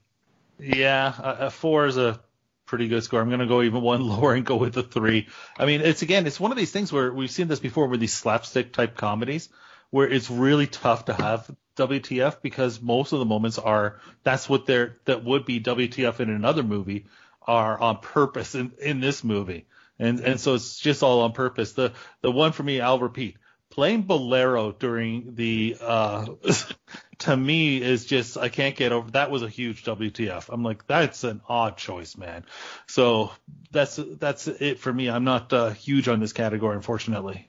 Yeah, 0.58 1.12
a, 1.18 1.46
a 1.46 1.50
four 1.50 1.86
is 1.86 1.96
a 1.96 2.20
pretty 2.66 2.88
good 2.88 3.02
score. 3.02 3.20
I'm 3.20 3.28
going 3.28 3.40
to 3.40 3.46
go 3.46 3.62
even 3.62 3.82
one 3.82 4.00
lower 4.08 4.34
and 4.34 4.44
go 4.44 4.56
with 4.56 4.76
a 4.76 4.82
three. 4.82 5.28
I 5.58 5.66
mean, 5.66 5.80
it's 5.80 6.02
again, 6.02 6.26
it's 6.26 6.40
one 6.40 6.52
of 6.52 6.58
these 6.58 6.70
things 6.70 6.92
where 6.92 7.12
we've 7.12 7.30
seen 7.30 7.48
this 7.48 7.60
before 7.60 7.88
with 7.88 8.00
these 8.00 8.14
slapstick 8.14 8.72
type 8.72 8.96
comedies 8.96 9.48
where 9.90 10.08
it's 10.08 10.30
really 10.30 10.66
tough 10.66 11.04
to 11.06 11.12
have 11.12 11.50
WTF 11.76 12.40
because 12.42 12.80
most 12.80 13.12
of 13.12 13.18
the 13.18 13.24
moments 13.24 13.58
are 13.58 14.00
that's 14.22 14.48
what 14.48 14.66
they're 14.66 14.96
that 15.04 15.24
would 15.24 15.44
be 15.44 15.60
WTF 15.60 16.20
in 16.20 16.30
another 16.30 16.62
movie 16.62 17.06
are 17.46 17.78
on 17.78 17.98
purpose 17.98 18.54
in, 18.54 18.72
in 18.80 19.00
this 19.00 19.22
movie. 19.24 19.66
And 19.98 20.20
and 20.20 20.40
so 20.40 20.54
it's 20.54 20.78
just 20.78 21.02
all 21.02 21.20
on 21.20 21.32
purpose. 21.32 21.72
The 21.72 21.92
the 22.22 22.30
one 22.30 22.52
for 22.52 22.62
me, 22.62 22.80
I'll 22.80 22.98
repeat. 22.98 23.36
Playing 23.72 24.02
Bolero 24.02 24.70
during 24.72 25.34
the 25.34 25.78
uh 25.80 26.26
to 27.20 27.36
me 27.36 27.80
is 27.80 28.04
just 28.04 28.36
I 28.36 28.50
can't 28.50 28.76
get 28.76 28.92
over 28.92 29.10
that 29.12 29.30
was 29.30 29.42
a 29.42 29.48
huge 29.48 29.82
WTF. 29.84 30.50
I'm 30.50 30.62
like 30.62 30.86
that's 30.86 31.24
an 31.24 31.40
odd 31.48 31.78
choice, 31.78 32.16
man. 32.16 32.44
So 32.86 33.32
that's 33.70 33.96
that's 33.96 34.46
it 34.46 34.78
for 34.78 34.92
me. 34.92 35.08
I'm 35.08 35.24
not 35.24 35.52
uh, 35.54 35.70
huge 35.70 36.06
on 36.08 36.20
this 36.20 36.34
category, 36.34 36.76
unfortunately. 36.76 37.48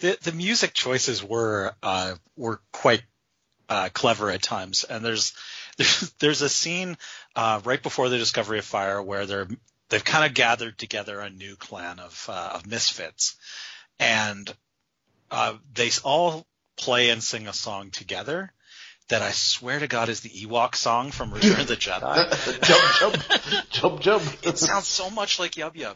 The 0.00 0.18
the 0.20 0.32
music 0.32 0.74
choices 0.74 1.22
were 1.22 1.74
uh, 1.80 2.16
were 2.36 2.60
quite 2.72 3.02
uh, 3.68 3.88
clever 3.92 4.30
at 4.30 4.42
times, 4.42 4.82
and 4.82 5.04
there's 5.04 5.32
there's 5.76 6.10
there's 6.18 6.42
a 6.42 6.48
scene 6.48 6.98
uh, 7.36 7.60
right 7.64 7.82
before 7.82 8.08
the 8.08 8.18
discovery 8.18 8.58
of 8.58 8.64
fire 8.64 9.00
where 9.00 9.26
they're 9.26 9.48
they've 9.90 10.04
kind 10.04 10.24
of 10.24 10.34
gathered 10.34 10.76
together 10.76 11.20
a 11.20 11.30
new 11.30 11.54
clan 11.54 12.00
of 12.00 12.26
uh, 12.28 12.50
of 12.54 12.66
misfits, 12.66 13.36
and 14.00 14.52
uh, 15.30 15.54
they 15.74 15.90
all 16.04 16.46
play 16.76 17.10
and 17.10 17.22
sing 17.22 17.48
a 17.48 17.52
song 17.52 17.90
together 17.90 18.52
that 19.08 19.22
I 19.22 19.30
swear 19.30 19.78
to 19.78 19.86
God 19.86 20.08
is 20.08 20.20
the 20.20 20.28
Ewok 20.28 20.74
song 20.74 21.12
from 21.12 21.32
Return 21.32 21.60
of 21.60 21.68
the 21.68 21.76
Jedi. 21.76 22.60
jump, 22.98 23.22
jump, 23.22 23.70
jump, 23.70 24.00
jump. 24.00 24.22
It 24.46 24.58
sounds 24.58 24.88
so 24.88 25.10
much 25.10 25.38
like 25.38 25.52
Yub 25.52 25.74
Yub, 25.74 25.94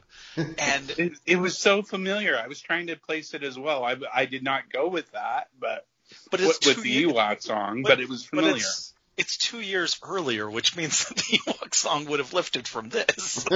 and 0.58 0.90
It, 0.98 1.12
it 1.26 1.36
was 1.36 1.58
so 1.58 1.82
familiar. 1.82 2.38
I 2.38 2.46
was 2.46 2.60
trying 2.60 2.86
to 2.86 2.96
place 2.96 3.34
it 3.34 3.42
as 3.42 3.58
well. 3.58 3.84
I, 3.84 3.96
I 4.14 4.26
did 4.26 4.44
not 4.44 4.70
go 4.72 4.88
with 4.88 5.10
that, 5.12 5.48
but 5.58 5.86
but 6.30 6.40
with, 6.40 6.50
it's 6.50 6.66
with 6.66 6.76
two 6.76 6.82
the 6.82 7.04
Ewok 7.04 7.42
song, 7.42 7.82
but- 7.82 7.90
but, 7.90 8.00
it 8.00 8.08
was 8.08 8.22
but 8.30 8.38
familiar. 8.40 8.56
it's 8.56 8.94
it's 9.20 9.36
two 9.36 9.60
years 9.60 10.00
earlier, 10.02 10.50
which 10.50 10.74
means 10.76 11.04
that 11.04 11.18
the 11.18 11.38
Ewok 11.38 11.74
song 11.74 12.06
would 12.06 12.20
have 12.20 12.32
lifted 12.32 12.66
from 12.66 12.88
this. 12.88 13.44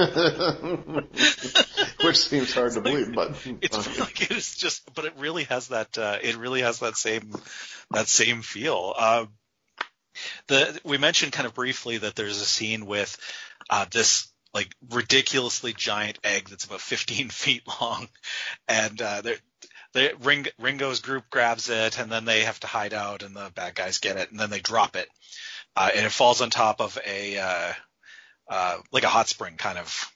Which 2.03 2.19
seems 2.19 2.53
hard 2.53 2.73
to 2.73 2.81
believe, 2.81 3.15
but 3.15 3.31
It's 3.61 3.99
like 3.99 4.21
it 4.21 4.37
is 4.37 4.55
just, 4.55 4.93
but 4.93 5.05
it 5.05 5.13
really 5.17 5.45
has 5.45 5.69
that. 5.69 5.97
Uh, 5.97 6.19
it 6.21 6.37
really 6.37 6.61
has 6.61 6.79
that 6.79 6.97
same 6.97 7.33
that 7.89 8.07
same 8.07 8.43
feel. 8.43 8.93
Uh, 8.95 9.25
the 10.47 10.79
we 10.83 10.99
mentioned 10.99 11.31
kind 11.31 11.47
of 11.47 11.55
briefly 11.55 11.97
that 11.97 12.15
there's 12.15 12.41
a 12.41 12.45
scene 12.45 12.85
with 12.85 13.17
uh, 13.71 13.87
this 13.89 14.27
like 14.53 14.71
ridiculously 14.91 15.73
giant 15.73 16.19
egg 16.23 16.47
that's 16.47 16.65
about 16.65 16.81
15 16.81 17.29
feet 17.29 17.63
long, 17.81 18.07
and 18.67 19.01
uh, 19.01 19.21
they're. 19.21 19.37
Ring, 20.19 20.45
Ringo's 20.59 20.99
group 20.99 21.29
grabs 21.29 21.69
it, 21.69 21.97
and 21.97 22.11
then 22.11 22.25
they 22.25 22.41
have 22.41 22.59
to 22.59 22.67
hide 22.67 22.93
out, 22.93 23.23
and 23.23 23.33
the 23.33 23.49
bad 23.55 23.75
guys 23.75 23.99
get 23.99 24.17
it, 24.17 24.29
and 24.29 24.37
then 24.37 24.49
they 24.49 24.59
drop 24.59 24.97
it, 24.97 25.07
uh, 25.75 25.89
and 25.95 26.05
it 26.05 26.11
falls 26.11 26.41
on 26.41 26.49
top 26.49 26.81
of 26.81 26.97
a 27.05 27.37
uh, 27.37 27.73
uh, 28.49 28.77
like 28.91 29.03
a 29.03 29.09
hot 29.09 29.27
spring 29.27 29.55
kind 29.57 29.77
of 29.77 30.11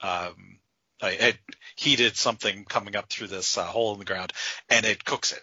um, 0.00 0.58
it 1.02 1.36
heated 1.76 2.16
something 2.16 2.64
coming 2.64 2.96
up 2.96 3.08
through 3.08 3.28
this 3.28 3.56
uh, 3.56 3.64
hole 3.64 3.92
in 3.92 3.98
the 3.98 4.04
ground, 4.04 4.32
and 4.68 4.84
it 4.84 5.04
cooks 5.04 5.32
it. 5.32 5.42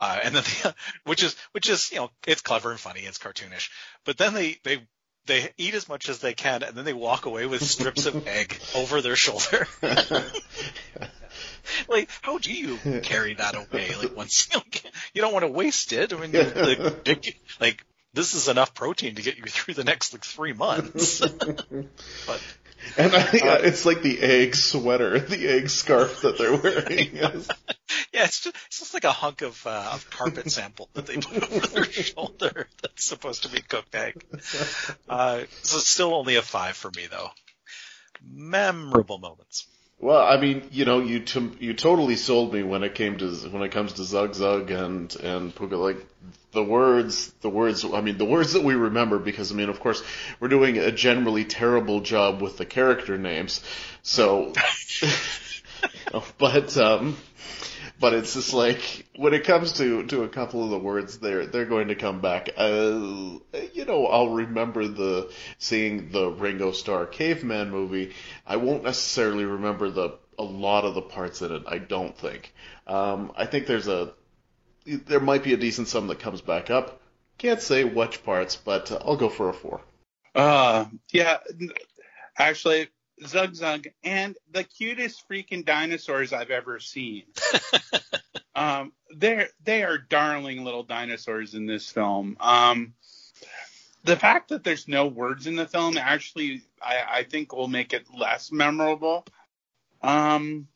Uh, 0.00 0.18
and 0.22 0.34
then, 0.34 0.42
the, 0.42 0.74
which 1.04 1.22
is 1.22 1.36
which 1.52 1.68
is 1.68 1.90
you 1.92 1.98
know 1.98 2.10
it's 2.26 2.42
clever 2.42 2.70
and 2.70 2.80
funny, 2.80 3.00
it's 3.00 3.18
cartoonish. 3.18 3.70
But 4.04 4.18
then 4.18 4.34
they 4.34 4.58
they 4.64 4.80
they 5.26 5.50
eat 5.56 5.74
as 5.74 5.88
much 5.88 6.08
as 6.08 6.18
they 6.20 6.34
can, 6.34 6.62
and 6.62 6.76
then 6.76 6.84
they 6.84 6.92
walk 6.92 7.26
away 7.26 7.46
with 7.46 7.62
strips 7.62 8.06
of 8.06 8.26
egg 8.28 8.58
over 8.74 9.00
their 9.00 9.16
shoulder. 9.16 9.66
like, 11.88 12.10
how 12.22 12.38
do 12.38 12.52
you 12.52 12.78
carry 13.02 13.34
that 13.34 13.54
away? 13.54 13.90
Like 14.00 14.16
once 14.16 14.48
you 14.52 14.60
you 15.14 15.22
don't 15.22 15.32
want 15.32 15.44
to 15.44 15.50
waste 15.50 15.92
it. 15.92 16.12
I 16.12 16.16
mean, 16.16 16.32
like, 16.32 16.78
like 17.60 17.84
this 18.16 18.34
is 18.34 18.48
enough 18.48 18.74
protein 18.74 19.14
to 19.14 19.22
get 19.22 19.36
you 19.36 19.44
through 19.44 19.74
the 19.74 19.84
next 19.84 20.14
like 20.14 20.24
three 20.24 20.54
months. 20.54 21.20
but 22.26 22.42
and 22.96 23.14
I, 23.14 23.28
it's 23.62 23.84
like 23.84 24.00
the 24.02 24.18
egg 24.20 24.54
sweater, 24.54 25.18
the 25.18 25.46
egg 25.46 25.68
scarf 25.68 26.22
that 26.22 26.38
they're 26.38 26.56
wearing. 26.56 27.14
Yeah, 28.12 28.24
it's 28.24 28.40
just, 28.40 28.56
it's 28.66 28.78
just 28.78 28.94
like 28.94 29.04
a 29.04 29.12
hunk 29.12 29.42
of, 29.42 29.66
uh, 29.66 29.90
of 29.92 30.10
carpet 30.10 30.50
sample 30.50 30.88
that 30.94 31.06
they 31.06 31.18
put 31.18 31.52
over 31.52 31.66
their 31.66 31.84
shoulder 31.84 32.68
that's 32.80 33.04
supposed 33.04 33.42
to 33.42 33.50
be 33.50 33.60
cooked 33.60 33.94
egg. 33.94 34.24
Uh, 35.08 35.42
so 35.62 35.78
it's 35.78 35.88
still 35.88 36.14
only 36.14 36.36
a 36.36 36.42
five 36.42 36.74
for 36.74 36.90
me 36.96 37.06
though. 37.10 37.30
Memorable 38.26 39.18
moments. 39.18 39.66
Well, 39.98 40.22
I 40.22 40.38
mean, 40.38 40.68
you 40.72 40.84
know, 40.84 41.00
you 41.00 41.20
t- 41.20 41.52
you 41.58 41.72
totally 41.72 42.16
sold 42.16 42.52
me 42.52 42.62
when 42.62 42.82
it 42.82 42.94
came 42.94 43.16
to 43.18 43.30
when 43.48 43.62
it 43.62 43.72
comes 43.72 43.94
to 43.94 44.04
Zug 44.04 44.34
Zug 44.34 44.70
and 44.70 45.14
and 45.16 45.54
Puka. 45.54 45.76
Like 45.76 46.04
the 46.52 46.62
words, 46.62 47.32
the 47.40 47.48
words. 47.48 47.84
I 47.84 48.02
mean, 48.02 48.18
the 48.18 48.26
words 48.26 48.52
that 48.52 48.62
we 48.62 48.74
remember 48.74 49.18
because 49.18 49.52
I 49.52 49.54
mean, 49.54 49.70
of 49.70 49.80
course, 49.80 50.02
we're 50.38 50.48
doing 50.48 50.76
a 50.76 50.92
generally 50.92 51.44
terrible 51.46 52.00
job 52.00 52.42
with 52.42 52.58
the 52.58 52.66
character 52.66 53.16
names. 53.16 53.62
So, 54.02 54.52
but 56.38 56.76
um, 56.76 57.16
but 57.98 58.12
it's 58.12 58.34
just 58.34 58.52
like 58.52 59.06
when 59.16 59.34
it 59.34 59.44
comes 59.44 59.72
to 59.74 60.04
to 60.06 60.22
a 60.22 60.28
couple 60.28 60.64
of 60.64 60.70
the 60.70 60.78
words, 60.78 61.18
they're 61.18 61.46
they're 61.46 61.64
going 61.64 61.88
to 61.88 61.94
come 61.94 62.20
back. 62.20 62.50
Uh, 62.56 63.38
you 63.72 63.84
know, 63.86 64.06
I'll 64.06 64.30
remember 64.30 64.86
the 64.86 65.32
seeing 65.58 66.10
the 66.10 66.28
Ringo 66.28 66.72
Starr 66.72 67.06
Caveman 67.06 67.70
movie. 67.70 68.12
I 68.46 68.56
won't 68.56 68.84
necessarily 68.84 69.44
remember 69.44 69.90
the 69.90 70.18
a 70.38 70.42
lot 70.42 70.84
of 70.84 70.94
the 70.94 71.02
parts 71.02 71.40
in 71.42 71.52
it. 71.52 71.62
I 71.66 71.78
don't 71.78 72.16
think. 72.16 72.52
Um, 72.86 73.32
I 73.36 73.46
think 73.46 73.66
there's 73.66 73.88
a 73.88 74.12
there 74.84 75.20
might 75.20 75.42
be 75.42 75.54
a 75.54 75.56
decent 75.56 75.88
sum 75.88 76.08
that 76.08 76.20
comes 76.20 76.40
back 76.40 76.70
up. 76.70 77.00
Can't 77.38 77.60
say 77.60 77.84
which 77.84 78.24
parts, 78.24 78.56
but 78.56 78.92
I'll 78.92 79.16
go 79.16 79.28
for 79.28 79.48
a 79.48 79.52
four. 79.52 79.80
Uh, 80.34 80.86
yeah, 81.12 81.38
actually, 82.38 82.88
Zug 83.24 83.54
Zug 83.54 83.86
and 84.04 84.36
the 84.50 84.64
cutest 84.64 85.28
freaking 85.28 85.64
dinosaurs 85.64 86.32
I've 86.32 86.50
ever 86.50 86.78
seen. 86.80 87.24
um, 88.54 88.92
they're 89.10 89.48
they 89.62 89.82
are 89.82 89.98
darling 89.98 90.64
little 90.64 90.82
dinosaurs 90.82 91.54
in 91.54 91.66
this 91.66 91.90
film. 91.90 92.36
Um, 92.40 92.94
the 94.04 94.16
fact 94.16 94.50
that 94.50 94.64
there's 94.64 94.86
no 94.86 95.06
words 95.06 95.46
in 95.46 95.56
the 95.56 95.66
film 95.66 95.98
actually, 95.98 96.62
I, 96.80 97.02
I 97.08 97.22
think, 97.24 97.52
will 97.52 97.68
make 97.68 97.92
it 97.92 98.06
less 98.14 98.52
memorable. 98.52 99.26
Um, 100.02 100.68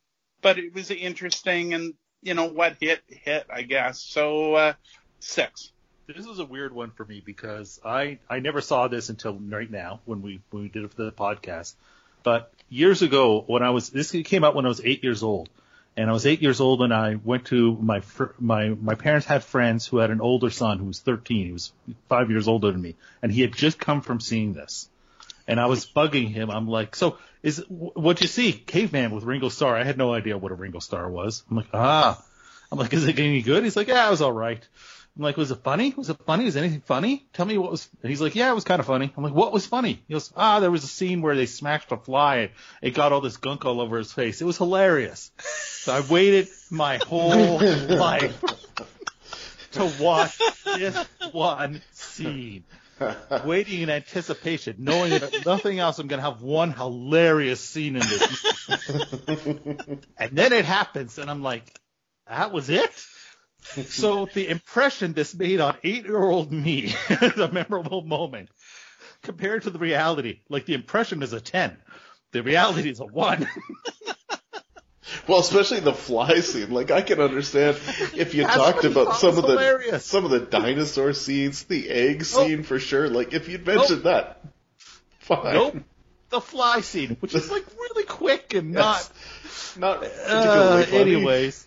but 0.43 0.59
it 0.59 0.75
was 0.75 0.91
interesting, 0.91 1.75
and 1.75 1.95
you 2.23 2.35
know 2.35 2.47
what 2.47 2.77
hit 2.81 3.03
hit, 3.07 3.47
I 3.53 3.63
guess. 3.63 4.01
So 4.01 4.55
uh, 4.55 4.73
six. 5.21 5.73
This 6.07 6.27
is 6.27 6.41
a 6.41 6.45
weird 6.45 6.73
one 6.73 6.91
for 6.91 7.05
me 7.05 7.23
because 7.25 7.79
I 7.85 8.19
I 8.29 8.41
never 8.41 8.61
saw 8.61 8.89
this 8.89 9.11
until 9.11 9.35
right 9.35 9.71
now 9.71 10.01
when 10.07 10.23
we 10.23 10.41
when 10.51 10.65
we 10.65 10.69
did 10.69 10.85
it 10.85 10.93
for 10.93 11.05
the 11.05 11.13
podcast. 11.13 11.75
But 12.23 12.53
years 12.69 13.03
ago, 13.03 13.45
when 13.47 13.63
I 13.63 13.71
was 13.71 13.91
this 13.91 14.11
came 14.11 14.45
out 14.45 14.55
when 14.55 14.65
I 14.65 14.69
was 14.69 14.81
eight 14.85 15.03
years 15.03 15.23
old, 15.23 15.49
and 15.97 16.09
I 16.09 16.13
was 16.13 16.27
eight 16.27 16.41
years 16.43 16.61
old, 16.61 16.83
and 16.83 16.95
I 16.95 17.17
went 17.17 17.47
to 17.47 17.77
my 17.81 18.01
fr- 18.01 18.37
my 18.39 18.69
my 18.69 18.95
parents 18.95 19.27
had 19.27 19.45
friends 19.45 19.87
who 19.87 19.99
had 19.99 20.11
an 20.11 20.21
older 20.21 20.51
son 20.51 20.79
who 20.79 20.87
was 20.87 21.01
13. 21.01 21.47
He 21.47 21.53
was 21.53 21.73
five 22.09 22.31
years 22.31 22.49
older 22.49 22.71
than 22.71 22.81
me, 22.81 22.97
and 23.23 23.33
he 23.33 23.41
had 23.41 23.55
just 23.55 23.79
come 23.79 24.01
from 24.01 24.21
seeing 24.21 24.53
this. 24.53 24.89
And 25.49 25.59
I 25.59 25.67
was 25.67 25.85
bugging 25.85 26.29
him. 26.29 26.51
I'm 26.51 26.69
like, 26.69 26.95
so 26.95 27.19
is 27.43 27.65
what 27.69 28.21
you 28.21 28.29
see? 28.29 28.53
Caveman 28.53 29.11
with 29.11 29.25
Ringo 29.25 29.49
Starr. 29.49 29.77
I 29.77 29.85
had 29.85 29.99
no 29.99 30.15
idea 30.15 30.39
what 30.39 30.53
a 30.53 30.55
Ringo 30.55 30.79
Starr 30.79 31.11
was. 31.11 31.43
I'm 31.51 31.57
like, 31.57 31.69
ah. 31.75 32.23
I'm 32.73 32.79
like, 32.79 32.93
is 32.93 33.07
it 33.07 33.19
any 33.19 33.43
good? 33.43 33.65
He's 33.65 33.77
like, 33.77 33.89
yeah, 33.89 34.07
it 34.07 34.11
was 34.11 34.23
all 34.23 34.33
right. 34.33 34.65
I'm 35.21 35.25
like, 35.25 35.37
was 35.37 35.51
it 35.51 35.63
funny? 35.63 35.93
Was 35.99 36.09
it 36.09 36.17
funny? 36.25 36.47
Was 36.47 36.57
anything 36.57 36.81
funny? 36.81 37.27
Tell 37.35 37.45
me 37.45 37.59
what 37.59 37.71
was. 37.71 37.87
And 38.03 38.09
he's 38.09 38.23
like, 38.23 38.35
yeah, 38.35 38.51
it 38.51 38.55
was 38.55 38.65
kind 38.65 38.81
of 38.81 38.87
funny. 38.87 39.13
I'm 39.15 39.23
like, 39.23 39.35
what 39.35 39.53
was 39.53 39.67
funny? 39.67 40.03
He 40.09 40.15
goes, 40.15 40.33
ah, 40.35 40.61
there 40.61 40.71
was 40.71 40.83
a 40.83 40.87
scene 40.87 41.21
where 41.21 41.37
they 41.37 41.45
smashed 41.45 41.93
a 41.93 41.99
fly 41.99 42.37
and 42.37 42.51
it 42.81 42.93
got 42.93 43.13
all 43.13 43.21
this 43.21 43.37
gunk 43.37 43.67
all 43.67 43.83
over 43.83 43.99
his 43.99 44.11
face. 44.15 44.41
It 44.41 44.47
was 44.47 44.57
hilarious. 44.57 45.31
So 45.37 45.93
I 45.93 46.01
waited 46.01 46.49
my 46.71 46.97
whole 47.07 47.59
life 47.89 48.43
to 49.73 49.93
watch 50.01 50.39
this 50.65 50.97
one 51.33 51.83
scene. 51.93 52.65
Waiting 53.45 53.83
in 53.83 53.91
anticipation, 53.91 54.77
knowing 54.79 55.11
that 55.11 55.45
nothing 55.45 55.81
else, 55.81 55.99
I'm 55.99 56.07
going 56.07 56.23
to 56.23 56.31
have 56.31 56.41
one 56.41 56.73
hilarious 56.73 57.61
scene 57.61 57.97
in 57.97 58.01
this. 58.01 58.69
and 60.17 60.31
then 60.33 60.55
it 60.55 60.65
happens, 60.65 61.19
and 61.19 61.31
I'm 61.31 61.43
like, 61.43 61.79
that 62.27 62.53
was 62.53 62.71
it? 62.71 62.91
So 63.63 64.27
the 64.33 64.49
impression 64.49 65.13
this 65.13 65.35
made 65.35 65.61
on 65.61 65.77
eight-year-old 65.85 66.51
me 66.53 66.95
is 67.11 67.39
a 67.39 67.51
memorable 67.51 68.03
moment 68.03 68.49
compared 69.23 69.63
to 69.65 69.71
the 69.71 69.79
reality. 69.79 70.41
Like 70.49 70.67
the 70.67 70.75
impression 70.75 71.23
is 71.23 71.33
a 71.33 71.41
10. 71.41 71.77
The 72.33 72.43
reality 72.43 72.91
is 72.91 73.01
a 73.01 73.07
1. 73.07 73.49
Well, 75.27 75.41
especially 75.41 75.81
the 75.81 75.93
fly 75.93 76.39
scene. 76.41 76.71
Like 76.71 76.91
I 76.93 77.03
can 77.03 77.21
understand 77.21 77.77
if 78.15 78.33
you 78.35 78.43
That's 78.45 78.55
talked 78.57 78.85
about 78.85 79.17
some 79.17 79.31
of 79.39 79.43
the 79.43 79.49
hilarious. 79.49 80.05
some 80.05 80.25
of 80.25 80.31
the 80.31 80.39
dinosaur 80.41 81.13
scenes, 81.15 81.65
the 81.65 81.89
egg 81.91 82.19
Nope. 82.19 82.47
scene 82.47 82.63
for 82.63 82.79
sure. 82.79 83.09
Like 83.09 83.33
if 83.33 83.49
you'd 83.49 83.67
mentioned 83.67 84.05
that, 84.05 84.41
fine. 85.19 85.55
nope. 85.55 85.77
The 86.29 86.41
fly 86.41 86.81
scene, 86.83 87.17
which 87.19 87.35
is 87.35 87.51
like 87.51 87.65
really 87.77 88.05
quick 88.05 88.55
and 88.55 88.71
not 88.73 88.99
Yes. 89.45 89.77
Not 89.77 90.01
particularly 90.01 90.85
Uh, 90.85 90.97
anyways, 90.97 91.67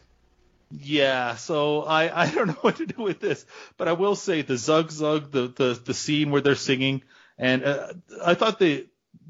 yeah. 0.74 1.36
So 1.36 1.84
I 1.84 2.24
I 2.24 2.30
don't 2.30 2.48
know 2.48 2.54
what 2.62 2.78
to 2.78 2.86
do 2.86 3.02
with 3.04 3.20
this, 3.20 3.46
but 3.78 3.88
I 3.88 3.94
will 3.94 4.16
say 4.16 4.42
the 4.42 4.58
Zug 4.58 4.92
Zug, 4.92 5.32
the 5.32 5.48
the 5.48 5.80
the 5.84 5.94
scene 5.94 6.32
where 6.32 6.42
they're 6.42 6.56
singing, 6.56 7.04
and 7.38 7.64
uh, 7.64 7.94
I 8.26 8.34
thought 8.34 8.60
the 8.60 8.88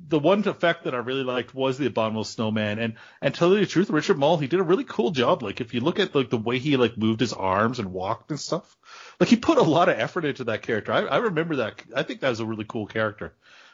the 0.08 0.20
one 0.20 0.48
effect 0.48 0.84
that 0.86 0.96
I 0.96 1.00
really 1.00 1.24
liked 1.24 1.54
was 1.54 1.78
the 1.78 1.88
abominable 1.88 2.24
snowman, 2.24 2.80
and 2.80 2.96
and 3.22 3.34
to 3.34 3.38
tell 3.38 3.54
you 3.54 3.60
the 3.60 3.66
truth, 3.66 3.90
Richard 3.90 4.18
Moll 4.18 4.38
he 4.38 4.48
did 4.48 4.60
a 4.60 4.64
really 4.64 4.86
cool 4.86 5.12
job. 5.12 5.44
Like 5.44 5.60
if 5.60 5.74
you 5.74 5.82
look 5.82 6.00
at 6.00 6.16
like 6.16 6.30
the 6.30 6.38
way 6.38 6.60
he 6.60 6.78
like 6.78 6.98
moved 6.98 7.20
his 7.20 7.34
arms 7.34 7.80
and 7.80 7.92
walked 7.92 8.32
and 8.32 8.40
stuff, 8.40 8.78
like 9.20 9.30
he 9.30 9.36
put 9.36 9.58
a 9.58 9.64
lot 9.64 9.90
of 9.90 10.00
effort 10.00 10.26
into 10.26 10.46
that 10.46 10.62
character. 10.62 10.94
I, 10.94 11.02
I 11.02 11.18
remember 11.18 11.58
that. 11.58 11.84
I 11.96 12.04
think 12.04 12.22
that 12.22 12.30
was 12.30 12.40
a 12.40 12.46
really 12.46 12.66
cool 12.68 12.88
character. 12.88 13.34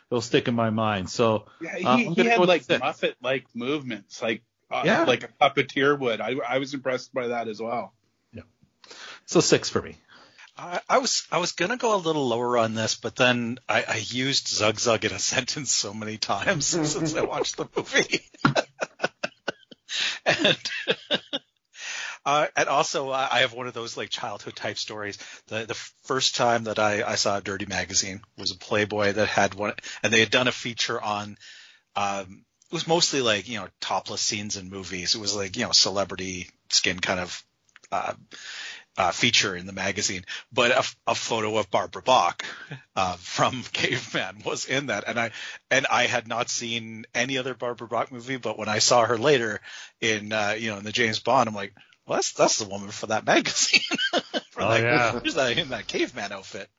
It'll 0.09 0.21
stick 0.21 0.47
in 0.47 0.55
my 0.55 0.71
mind. 0.71 1.09
So 1.09 1.45
Yeah, 1.61 1.75
he, 1.75 1.85
Uh, 1.85 1.97
he 1.97 2.23
had 2.25 2.39
like. 2.39 2.63
Muppet 2.65 3.13
like 3.21 3.45
movements, 3.53 4.21
like 4.21 4.41
uh, 4.71 4.83
Yeah. 4.85 5.03
like 5.03 5.23
a 5.23 5.27
puppeteer 5.27 5.97
would. 5.97 6.21
I, 6.21 6.35
I 6.47 6.57
was 6.59 6.73
impressed 6.73 7.13
by 7.13 7.27
that 7.27 7.47
as 7.47 7.61
well. 7.61 7.93
Yeah. 8.33 8.43
so 9.25 9.39
six 9.39 9.69
for 9.69 9.81
me. 9.81 9.97
I, 10.57 10.81
I 10.89 10.97
was 10.97 11.25
I 11.31 11.37
was 11.37 11.53
gonna 11.53 11.77
go 11.77 11.95
a 11.95 11.97
little 11.97 12.27
lower 12.27 12.57
on 12.57 12.73
this, 12.73 12.95
but 12.95 13.15
then 13.15 13.59
I, 13.69 13.83
I 13.87 13.95
used 14.05 14.47
Zug 14.49 14.79
Zug 14.79 15.05
in 15.05 15.13
a 15.13 15.19
sentence 15.33 15.71
so 15.71 15.93
many 15.93 16.17
times 16.17 16.65
since 16.89 17.15
I 17.15 17.21
watched 17.21 17.55
the 17.57 17.67
movie. 17.75 18.21
and 20.25 20.57
uh, 22.25 22.47
and 22.57 22.67
also 22.69 23.09
I 23.09 23.27
I 23.31 23.39
have 23.39 23.53
one 23.53 23.67
of 23.67 23.73
those 23.73 23.95
like 23.95 24.09
childhood 24.09 24.55
type 24.55 24.77
stories. 24.77 25.17
The 25.47 25.65
the 25.65 25.73
first 26.03 26.35
time 26.35 26.65
that 26.65 26.77
I, 26.77 27.03
I 27.03 27.15
saw 27.15 27.37
a 27.37 27.41
Dirty 27.41 27.65
magazine 27.65 28.21
was 28.37 28.51
a 28.51 28.57
Playboy 28.57 29.13
that 29.13 29.27
had 29.29 29.55
one, 29.55 29.73
and 30.03 30.11
they 30.11 30.19
had 30.19 30.29
done 30.31 30.47
a 30.49 30.51
feature 30.51 31.01
on. 31.01 31.37
Um, 31.95 32.43
it 32.69 32.73
was 32.73 32.87
mostly 32.87 33.21
like 33.21 33.47
you 33.49 33.59
know 33.59 33.67
topless 33.81 34.21
scenes 34.21 34.57
in 34.57 34.69
movies. 34.69 35.15
It 35.15 35.21
was 35.21 35.35
like 35.35 35.57
you 35.57 35.63
know 35.65 35.71
celebrity 35.71 36.49
skin 36.69 36.99
kind 36.99 37.19
of. 37.19 37.43
Uh, 37.91 38.13
uh, 38.97 39.11
feature 39.11 39.55
in 39.55 39.65
the 39.65 39.71
magazine, 39.71 40.25
but 40.51 40.71
a, 40.71 40.83
a 41.11 41.15
photo 41.15 41.57
of 41.57 41.71
Barbara 41.71 42.01
Bach 42.01 42.43
uh, 42.95 43.15
from 43.15 43.63
Caveman 43.73 44.41
was 44.45 44.65
in 44.65 44.87
that, 44.87 45.05
and 45.07 45.19
I 45.19 45.31
and 45.71 45.87
I 45.87 46.05
had 46.05 46.27
not 46.27 46.49
seen 46.49 47.05
any 47.15 47.37
other 47.37 47.53
Barbara 47.53 47.87
Bach 47.87 48.11
movie, 48.11 48.37
but 48.37 48.57
when 48.57 48.67
I 48.67 48.79
saw 48.79 49.05
her 49.05 49.17
later 49.17 49.61
in 50.01 50.33
uh, 50.33 50.55
you 50.57 50.71
know 50.71 50.77
in 50.77 50.83
the 50.83 50.91
James 50.91 51.19
Bond, 51.19 51.47
I'm 51.47 51.55
like, 51.55 51.73
well, 52.05 52.17
that's 52.17 52.33
that's 52.33 52.59
the 52.59 52.67
woman 52.67 52.89
for 52.89 53.07
that 53.07 53.25
magazine. 53.25 53.81
for 54.51 54.63
Oh, 54.63 54.69
that, 54.69 54.81
yeah. 54.83 55.19
who's 55.19 55.35
that 55.35 55.57
in 55.57 55.69
that 55.69 55.87
Caveman 55.87 56.31
outfit? 56.33 56.69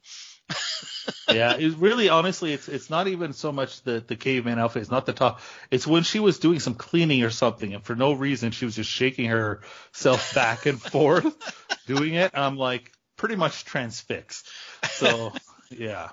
yeah, 1.28 1.56
it 1.56 1.76
really 1.76 2.08
honestly 2.08 2.52
it's 2.52 2.68
it's 2.68 2.90
not 2.90 3.08
even 3.08 3.32
so 3.32 3.52
much 3.52 3.82
the 3.82 4.02
the 4.06 4.16
caveman 4.16 4.58
outfit, 4.58 4.82
it's 4.82 4.90
not 4.90 5.06
the 5.06 5.12
top. 5.12 5.40
It's 5.70 5.86
when 5.86 6.02
she 6.02 6.18
was 6.18 6.38
doing 6.38 6.60
some 6.60 6.74
cleaning 6.74 7.22
or 7.22 7.30
something 7.30 7.74
and 7.74 7.84
for 7.84 7.94
no 7.94 8.12
reason 8.12 8.50
she 8.50 8.64
was 8.64 8.76
just 8.76 8.90
shaking 8.90 9.26
herself 9.26 10.32
back 10.34 10.66
and 10.66 10.80
forth 10.80 11.34
doing 11.86 12.14
it. 12.14 12.32
I'm 12.34 12.56
like 12.56 12.92
pretty 13.16 13.36
much 13.36 13.64
transfixed. 13.64 14.48
So, 14.90 15.32
yeah. 15.70 16.10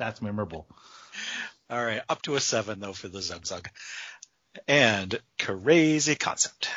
That's 0.00 0.22
memorable. 0.22 0.66
All 1.68 1.84
right, 1.84 2.00
up 2.08 2.22
to 2.22 2.34
a 2.34 2.40
seven 2.40 2.80
though 2.80 2.94
for 2.94 3.08
the 3.08 3.20
Zug 3.20 3.46
Zug, 3.46 3.68
and 4.66 5.20
crazy 5.38 6.14
concept. 6.14 6.70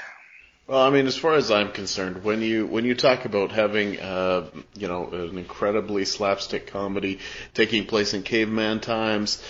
Well, 0.66 0.80
I 0.82 0.92
mean, 0.92 1.08
as 1.08 1.18
far 1.18 1.34
as 1.34 1.52
I'm 1.52 1.74
concerned, 1.74 2.24
when 2.24 2.42
you 2.42 2.66
when 2.66 2.86
you 2.86 2.96
talk 2.96 3.26
about 3.26 3.52
having, 3.52 4.00
uh, 4.00 4.50
you 4.76 4.88
know, 4.88 5.10
an 5.10 5.38
incredibly 5.38 6.06
slapstick 6.06 6.68
comedy 6.68 7.20
taking 7.54 7.86
place 7.86 8.14
in 8.14 8.24
caveman 8.24 8.80
times, 8.80 9.44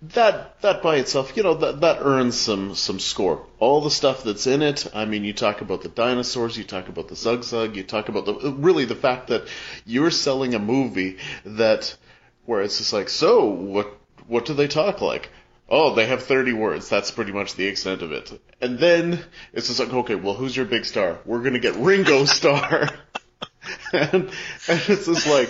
that 0.00 0.58
that 0.62 0.82
by 0.82 0.96
itself, 0.96 1.36
you 1.36 1.42
know, 1.42 1.54
that 1.54 1.82
that 1.82 1.98
earns 2.00 2.38
some 2.40 2.74
some 2.74 2.98
score. 2.98 3.44
All 3.58 3.82
the 3.82 3.90
stuff 3.90 4.24
that's 4.24 4.46
in 4.46 4.62
it. 4.62 4.86
I 4.94 5.04
mean, 5.04 5.22
you 5.22 5.34
talk 5.34 5.60
about 5.60 5.82
the 5.82 5.90
dinosaurs, 5.90 6.56
you 6.56 6.64
talk 6.64 6.88
about 6.88 7.08
the 7.08 7.16
Zug 7.16 7.44
Zug, 7.44 7.76
you 7.76 7.82
talk 7.82 8.08
about 8.08 8.24
the 8.24 8.52
really 8.52 8.86
the 8.86 8.96
fact 8.96 9.28
that 9.28 9.46
you're 9.84 10.10
selling 10.10 10.54
a 10.54 10.58
movie 10.58 11.18
that 11.44 11.94
where 12.46 12.62
it's 12.62 12.78
just 12.78 12.94
like, 12.94 13.10
so 13.10 13.44
what 13.44 13.92
what 14.26 14.46
do 14.46 14.54
they 14.54 14.66
talk 14.66 15.02
like? 15.02 15.28
Oh, 15.68 15.94
they 15.94 16.06
have 16.06 16.22
30 16.22 16.52
words. 16.52 16.88
That's 16.88 17.10
pretty 17.10 17.32
much 17.32 17.54
the 17.54 17.66
extent 17.66 18.02
of 18.02 18.12
it. 18.12 18.30
And 18.60 18.78
then 18.78 19.24
it's 19.52 19.68
just 19.68 19.80
like, 19.80 19.92
okay, 19.92 20.14
well, 20.14 20.34
who's 20.34 20.56
your 20.56 20.66
big 20.66 20.84
star? 20.84 21.18
We're 21.24 21.42
gonna 21.42 21.58
get 21.58 21.76
Ringo 21.76 22.24
Starr. 22.26 22.88
and, 23.92 24.12
and 24.12 24.82
it's 24.88 25.06
just 25.06 25.26
like, 25.26 25.48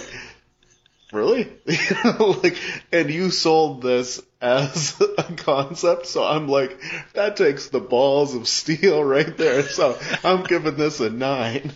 really? 1.12 1.50
like, 2.18 2.56
and 2.92 3.10
you 3.10 3.30
sold 3.30 3.82
this 3.82 4.22
as 4.40 5.00
a 5.18 5.24
concept, 5.36 6.06
so 6.06 6.24
I'm 6.24 6.48
like, 6.48 6.80
that 7.14 7.36
takes 7.36 7.68
the 7.68 7.80
balls 7.80 8.34
of 8.34 8.48
steel 8.48 9.02
right 9.02 9.36
there. 9.36 9.62
So 9.62 9.98
I'm 10.24 10.44
giving 10.44 10.76
this 10.76 11.00
a 11.00 11.10
nine. 11.10 11.72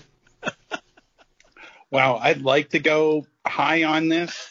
Wow, 1.91 2.17
I'd 2.17 2.43
like 2.43 2.71
to 2.71 2.81
go 2.81 3.27
high 3.47 3.85
on 3.85 4.09
this 4.09 4.49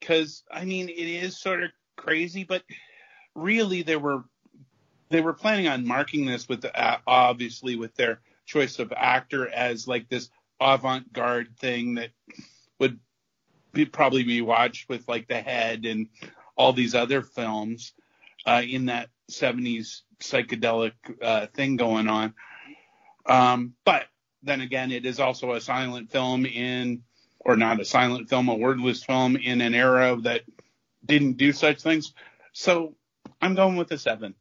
because 0.00 0.42
I 0.50 0.64
mean 0.64 0.88
it 0.88 0.94
is 0.98 1.38
sort 1.38 1.62
of 1.62 1.70
crazy, 1.96 2.44
but 2.44 2.62
really 3.34 3.82
they 3.82 3.96
were 3.96 4.24
they 5.10 5.20
were 5.20 5.34
planning 5.34 5.68
on 5.68 5.86
marking 5.86 6.26
this 6.26 6.48
with 6.48 6.64
uh, 6.64 6.98
obviously 7.06 7.76
with 7.76 7.94
their 7.94 8.20
choice 8.46 8.78
of 8.78 8.92
actor 8.96 9.48
as 9.48 9.86
like 9.86 10.08
this 10.08 10.30
avant-garde 10.60 11.56
thing 11.58 11.94
that 11.94 12.10
would 12.78 12.98
be, 13.72 13.84
probably 13.84 14.22
be 14.22 14.40
watched 14.40 14.88
with 14.88 15.06
like 15.08 15.28
The 15.28 15.40
Head 15.40 15.84
and 15.84 16.08
all 16.56 16.72
these 16.72 16.94
other 16.94 17.22
films 17.22 17.92
uh, 18.46 18.62
in 18.66 18.86
that 18.86 19.08
70s 19.30 20.02
psychedelic 20.20 20.92
uh, 21.20 21.46
thing 21.46 21.76
going 21.76 22.08
on. 22.08 22.34
Um, 23.26 23.74
but 23.84 24.06
then 24.42 24.60
again, 24.60 24.92
it 24.92 25.06
is 25.06 25.20
also 25.20 25.52
a 25.52 25.60
silent 25.60 26.10
film 26.10 26.44
in, 26.46 27.02
or 27.40 27.56
not 27.56 27.80
a 27.80 27.84
silent 27.84 28.28
film, 28.28 28.48
a 28.48 28.54
wordless 28.54 29.04
film 29.04 29.36
in 29.36 29.60
an 29.60 29.74
era 29.74 30.16
that 30.22 30.42
didn't 31.04 31.34
do 31.34 31.52
such 31.52 31.80
things. 31.82 32.12
So 32.52 32.94
I'm 33.42 33.54
going 33.54 33.76
with 33.76 33.90
a 33.90 33.98
seven. 33.98 34.34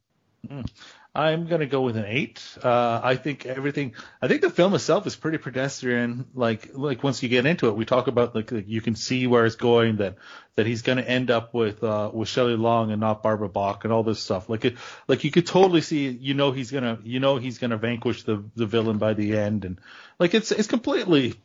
I'm 1.14 1.48
gonna 1.48 1.66
go 1.66 1.82
with 1.82 1.98
an 1.98 2.06
eight. 2.06 2.42
Uh, 2.64 3.02
I 3.04 3.16
think 3.16 3.46
everything. 3.46 3.96
I 4.22 4.28
think 4.28 4.42
the 4.42 4.50
film 4.50 4.74
itself 4.74 5.06
is 5.06 5.16
pretty 5.16 5.38
pedestrian. 5.38 6.26
Like 6.34 6.70
like 6.74 7.04
once 7.04 7.22
you 7.22 7.28
get 7.28 7.46
into 7.46 7.68
it, 7.68 7.76
we 7.76 7.84
talk 7.84 8.08
about 8.08 8.34
like, 8.34 8.52
like 8.52 8.68
you 8.68 8.80
can 8.80 8.96
see 8.96 9.28
where 9.28 9.46
it's 9.46 9.58
going. 9.58 9.98
That 9.98 10.16
that 10.56 10.66
he's 10.66 10.84
gonna 10.84 11.02
end 11.02 11.30
up 11.30 11.54
with 11.54 11.84
uh, 11.84 12.10
with 12.14 12.30
Shelley 12.30 12.56
Long 12.56 12.92
and 12.92 13.02
not 13.02 13.24
Barbara 13.24 13.50
Bach 13.50 13.84
and 13.84 13.92
all 13.92 14.04
this 14.04 14.20
stuff. 14.20 14.50
Like 14.50 14.64
it 14.64 14.78
like 15.08 15.24
you 15.26 15.32
could 15.32 15.46
totally 15.46 15.82
see. 15.82 16.08
You 16.10 16.34
know 16.34 16.52
he's 16.52 16.72
gonna 16.72 16.98
you 17.04 17.20
know 17.20 17.38
he's 17.38 17.58
gonna 17.58 17.78
vanquish 17.78 18.24
the 18.24 18.44
the 18.56 18.66
villain 18.66 18.98
by 18.98 19.14
the 19.14 19.38
end. 19.38 19.66
And 19.66 19.80
like 20.18 20.34
it's 20.34 20.52
it's 20.52 20.68
completely 20.68 21.36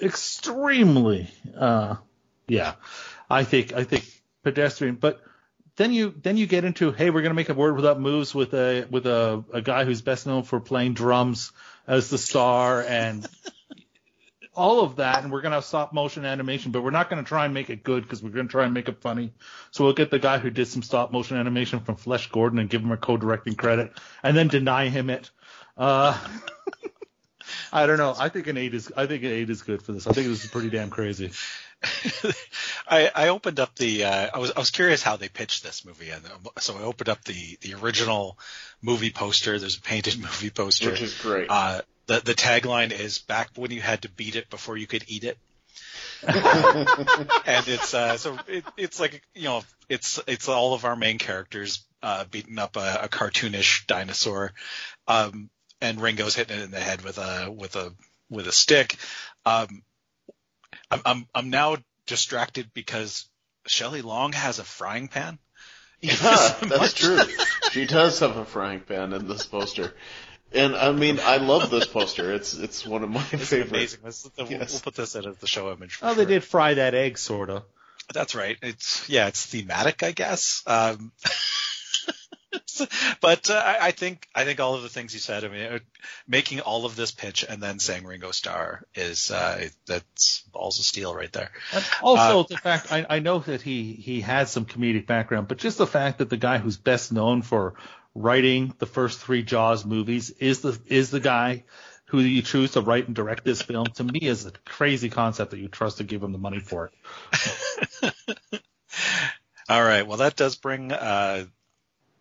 extremely 0.00 1.30
uh 1.56 1.96
yeah. 2.48 2.74
I 3.30 3.44
think 3.44 3.72
I 3.72 3.84
think 3.84 4.04
pedestrian, 4.42 4.96
but 4.96 5.22
then 5.82 5.92
you 5.92 6.14
then 6.22 6.36
you 6.36 6.46
get 6.46 6.64
into 6.64 6.92
hey, 6.92 7.10
we're 7.10 7.22
gonna 7.22 7.34
make 7.34 7.48
a 7.48 7.54
word 7.54 7.74
without 7.74 8.00
moves 8.00 8.32
with 8.34 8.54
a 8.54 8.86
with 8.88 9.06
a, 9.06 9.44
a 9.52 9.60
guy 9.60 9.84
who's 9.84 10.00
best 10.00 10.26
known 10.26 10.44
for 10.44 10.60
playing 10.60 10.94
drums 10.94 11.50
as 11.88 12.08
the 12.08 12.18
star 12.18 12.82
and 12.82 13.28
all 14.54 14.82
of 14.82 14.96
that, 14.96 15.24
and 15.24 15.32
we're 15.32 15.40
gonna 15.40 15.56
have 15.56 15.64
stop 15.64 15.92
motion 15.92 16.24
animation, 16.24 16.70
but 16.70 16.84
we're 16.84 16.90
not 16.90 17.10
gonna 17.10 17.24
try 17.24 17.46
and 17.46 17.52
make 17.52 17.68
it 17.68 17.82
good 17.82 18.04
because 18.04 18.22
we're 18.22 18.30
gonna 18.30 18.48
try 18.48 18.64
and 18.64 18.74
make 18.74 18.88
it 18.88 19.00
funny. 19.00 19.32
So 19.72 19.82
we'll 19.82 19.94
get 19.94 20.12
the 20.12 20.20
guy 20.20 20.38
who 20.38 20.50
did 20.50 20.68
some 20.68 20.82
stop 20.82 21.10
motion 21.10 21.36
animation 21.36 21.80
from 21.80 21.96
Flesh 21.96 22.30
Gordon 22.30 22.60
and 22.60 22.70
give 22.70 22.82
him 22.82 22.92
a 22.92 22.96
co-directing 22.96 23.56
credit, 23.56 23.92
and 24.22 24.36
then 24.36 24.46
deny 24.46 24.88
him 24.88 25.10
it. 25.10 25.30
Uh, 25.76 26.16
I 27.72 27.86
don't 27.86 27.98
know. 27.98 28.14
I 28.16 28.28
think 28.28 28.46
an 28.46 28.56
eight 28.56 28.74
is 28.74 28.92
I 28.96 29.06
think 29.06 29.24
an 29.24 29.32
eight 29.32 29.50
is 29.50 29.62
good 29.62 29.82
for 29.82 29.90
this. 29.90 30.06
I 30.06 30.12
think 30.12 30.28
this 30.28 30.44
is 30.44 30.50
pretty 30.50 30.70
damn 30.70 30.90
crazy. 30.90 31.32
I, 32.88 33.10
I 33.14 33.28
opened 33.28 33.58
up 33.60 33.74
the 33.76 34.04
uh, 34.04 34.30
I 34.34 34.38
was 34.38 34.52
I 34.54 34.58
was 34.58 34.70
curious 34.70 35.02
how 35.02 35.16
they 35.16 35.28
pitched 35.28 35.62
this 35.62 35.84
movie, 35.84 36.10
and 36.10 36.24
um, 36.26 36.46
so 36.58 36.76
I 36.76 36.82
opened 36.82 37.08
up 37.08 37.24
the 37.24 37.58
the 37.60 37.74
original 37.74 38.38
movie 38.80 39.10
poster. 39.10 39.58
There's 39.58 39.78
a 39.78 39.80
painted 39.80 40.18
movie 40.20 40.50
poster, 40.50 40.90
Which 40.90 41.02
is 41.02 41.18
great. 41.20 41.48
Uh, 41.50 41.82
the 42.06 42.20
the 42.20 42.34
tagline 42.34 42.92
is 42.92 43.18
"Back 43.18 43.50
when 43.56 43.70
you 43.70 43.80
had 43.80 44.02
to 44.02 44.10
beat 44.10 44.36
it 44.36 44.50
before 44.50 44.76
you 44.76 44.86
could 44.86 45.04
eat 45.08 45.24
it." 45.24 45.38
and 46.26 47.66
it's 47.66 47.94
uh, 47.94 48.16
so 48.16 48.38
it, 48.46 48.64
it's 48.76 49.00
like 49.00 49.22
you 49.34 49.44
know 49.44 49.62
it's 49.88 50.20
it's 50.28 50.48
all 50.48 50.74
of 50.74 50.84
our 50.84 50.94
main 50.94 51.18
characters 51.18 51.84
uh, 52.02 52.24
beating 52.30 52.58
up 52.58 52.76
a, 52.76 53.00
a 53.02 53.08
cartoonish 53.08 53.86
dinosaur, 53.86 54.52
um, 55.08 55.50
and 55.80 56.00
Ringo's 56.00 56.36
hitting 56.36 56.58
it 56.58 56.62
in 56.62 56.70
the 56.70 56.80
head 56.80 57.02
with 57.02 57.18
a 57.18 57.50
with 57.50 57.74
a 57.74 57.92
with 58.30 58.46
a 58.46 58.52
stick. 58.52 58.96
Um, 59.44 59.82
I'm 60.92 61.00
I'm 61.04 61.26
I'm 61.34 61.50
now 61.50 61.76
distracted 62.06 62.70
because 62.74 63.26
Shelley 63.66 64.02
Long 64.02 64.32
has 64.32 64.58
a 64.58 64.64
frying 64.64 65.08
pan. 65.08 65.38
Yeah, 66.04 66.14
that's 66.62 66.94
true. 66.94 67.20
She 67.70 67.86
does 67.86 68.18
have 68.18 68.36
a 68.36 68.44
frying 68.44 68.80
pan 68.80 69.12
in 69.12 69.28
this 69.28 69.46
poster. 69.46 69.94
And 70.52 70.74
I 70.74 70.90
mean, 70.90 71.20
I 71.22 71.36
love 71.36 71.70
this 71.70 71.86
poster. 71.86 72.32
It's 72.32 72.54
it's 72.54 72.84
one 72.84 73.04
of 73.04 73.10
my 73.10 73.24
It's 73.30 73.50
favorite. 73.50 73.70
amazing. 73.70 74.00
This, 74.04 74.22
the, 74.22 74.30
we'll, 74.42 74.50
Yes. 74.50 74.72
we'll 74.72 74.80
put 74.80 74.96
this 74.96 75.14
in 75.14 75.24
as 75.26 75.36
the 75.36 75.46
show 75.46 75.70
image. 75.72 75.94
For 75.94 76.06
Oh, 76.06 76.14
sure. 76.14 76.24
they 76.24 76.28
did 76.34 76.42
fry 76.42 76.74
that 76.74 76.94
egg, 76.94 77.18
sorta. 77.18 77.62
That's 78.12 78.34
right. 78.34 78.56
It's 78.62 79.08
yeah, 79.08 79.28
it's 79.28 79.46
thematic, 79.46 80.02
I 80.02 80.10
guess. 80.10 80.64
Um, 80.66 81.12
but 83.20 83.50
uh, 83.50 83.54
I, 83.54 83.88
I 83.88 83.90
think 83.90 84.28
I 84.34 84.44
think 84.44 84.60
all 84.60 84.74
of 84.74 84.82
the 84.82 84.88
things 84.88 85.14
you 85.14 85.20
said. 85.20 85.44
I 85.44 85.48
mean, 85.48 85.62
uh, 85.64 85.78
making 86.26 86.60
all 86.60 86.84
of 86.84 86.96
this 86.96 87.10
pitch 87.10 87.44
and 87.48 87.62
then 87.62 87.78
saying 87.78 88.04
Ringo 88.04 88.30
Starr 88.30 88.84
is 88.94 89.30
uh, 89.30 89.68
that's 89.86 90.42
balls 90.52 90.78
of 90.78 90.84
steel 90.84 91.14
right 91.14 91.32
there. 91.32 91.50
And 91.72 91.84
also 92.02 92.44
the 92.44 92.58
fact 92.58 92.92
I, 92.92 93.06
I 93.08 93.18
know 93.18 93.38
that 93.40 93.62
he 93.62 93.92
he 93.92 94.20
has 94.22 94.50
some 94.50 94.66
comedic 94.66 95.06
background, 95.06 95.48
but 95.48 95.58
just 95.58 95.78
the 95.78 95.86
fact 95.86 96.18
that 96.18 96.30
the 96.30 96.36
guy 96.36 96.58
who's 96.58 96.76
best 96.76 97.12
known 97.12 97.42
for 97.42 97.74
writing 98.14 98.74
the 98.78 98.86
first 98.86 99.20
three 99.20 99.42
Jaws 99.42 99.84
movies 99.84 100.30
is 100.30 100.60
the 100.60 100.78
is 100.86 101.10
the 101.10 101.20
guy 101.20 101.64
who 102.06 102.20
you 102.20 102.42
choose 102.42 102.72
to 102.72 102.82
write 102.82 103.06
and 103.06 103.16
direct 103.16 103.42
this 103.42 103.62
film 103.62 103.86
to 103.86 104.04
me 104.04 104.20
is 104.20 104.44
a 104.44 104.52
crazy 104.66 105.08
concept 105.08 105.52
that 105.52 105.58
you 105.58 105.68
trust 105.68 105.96
to 105.96 106.04
give 106.04 106.22
him 106.22 106.32
the 106.32 106.38
money 106.38 106.60
for 106.60 106.90
it. 108.02 108.14
All 109.68 109.82
right. 109.82 110.06
Well, 110.06 110.18
that 110.18 110.36
does 110.36 110.56
bring 110.56 110.92
uh, 110.92 111.46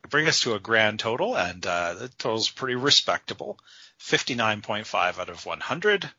bring 0.10 0.28
us 0.28 0.42
to 0.42 0.54
a 0.56 0.60
grand 0.60 1.00
total, 1.00 1.38
and 1.38 1.66
uh, 1.66 1.94
the 1.94 2.08
total's 2.10 2.50
pretty 2.50 2.76
respectable, 2.76 3.58
fifty 3.98 4.36
nine 4.36 4.62
point 4.62 4.88
five 4.88 5.20
out 5.20 5.30
of 5.30 5.46
one 5.46 5.60
hundred. 5.60 6.10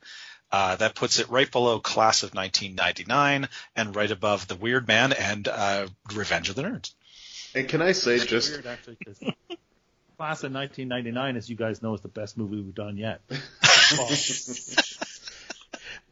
Uh, 0.51 0.77
that 0.77 0.95
puts 0.95 1.19
it 1.19 1.31
right 1.31 1.51
below 1.51 1.81
Class 1.81 2.23
of 2.25 2.35
1999 2.35 3.49
and 3.75 3.97
right 3.97 4.11
above 4.11 4.47
The 4.49 4.55
Weird 4.55 4.87
Man 4.87 5.15
and 5.15 5.49
uh, 5.49 5.87
Revenge 6.15 6.51
of 6.51 6.57
the 6.57 6.63
Nerds. 6.63 6.93
And 7.55 7.67
can 7.67 7.81
I 7.81 7.93
say 7.93 8.19
just 8.19 8.53
Weird, 8.53 8.67
actually, 8.67 8.99
'cause 9.03 9.19
Class 10.19 10.45
of 10.45 10.53
1999, 10.53 11.37
as 11.39 11.49
you 11.49 11.57
guys 11.57 11.81
know, 11.81 11.95
is 11.95 12.03
the 12.03 12.09
best 12.09 12.37
movie 12.37 12.57
we've 12.61 12.75
done 12.75 12.99
yet. 12.99 13.23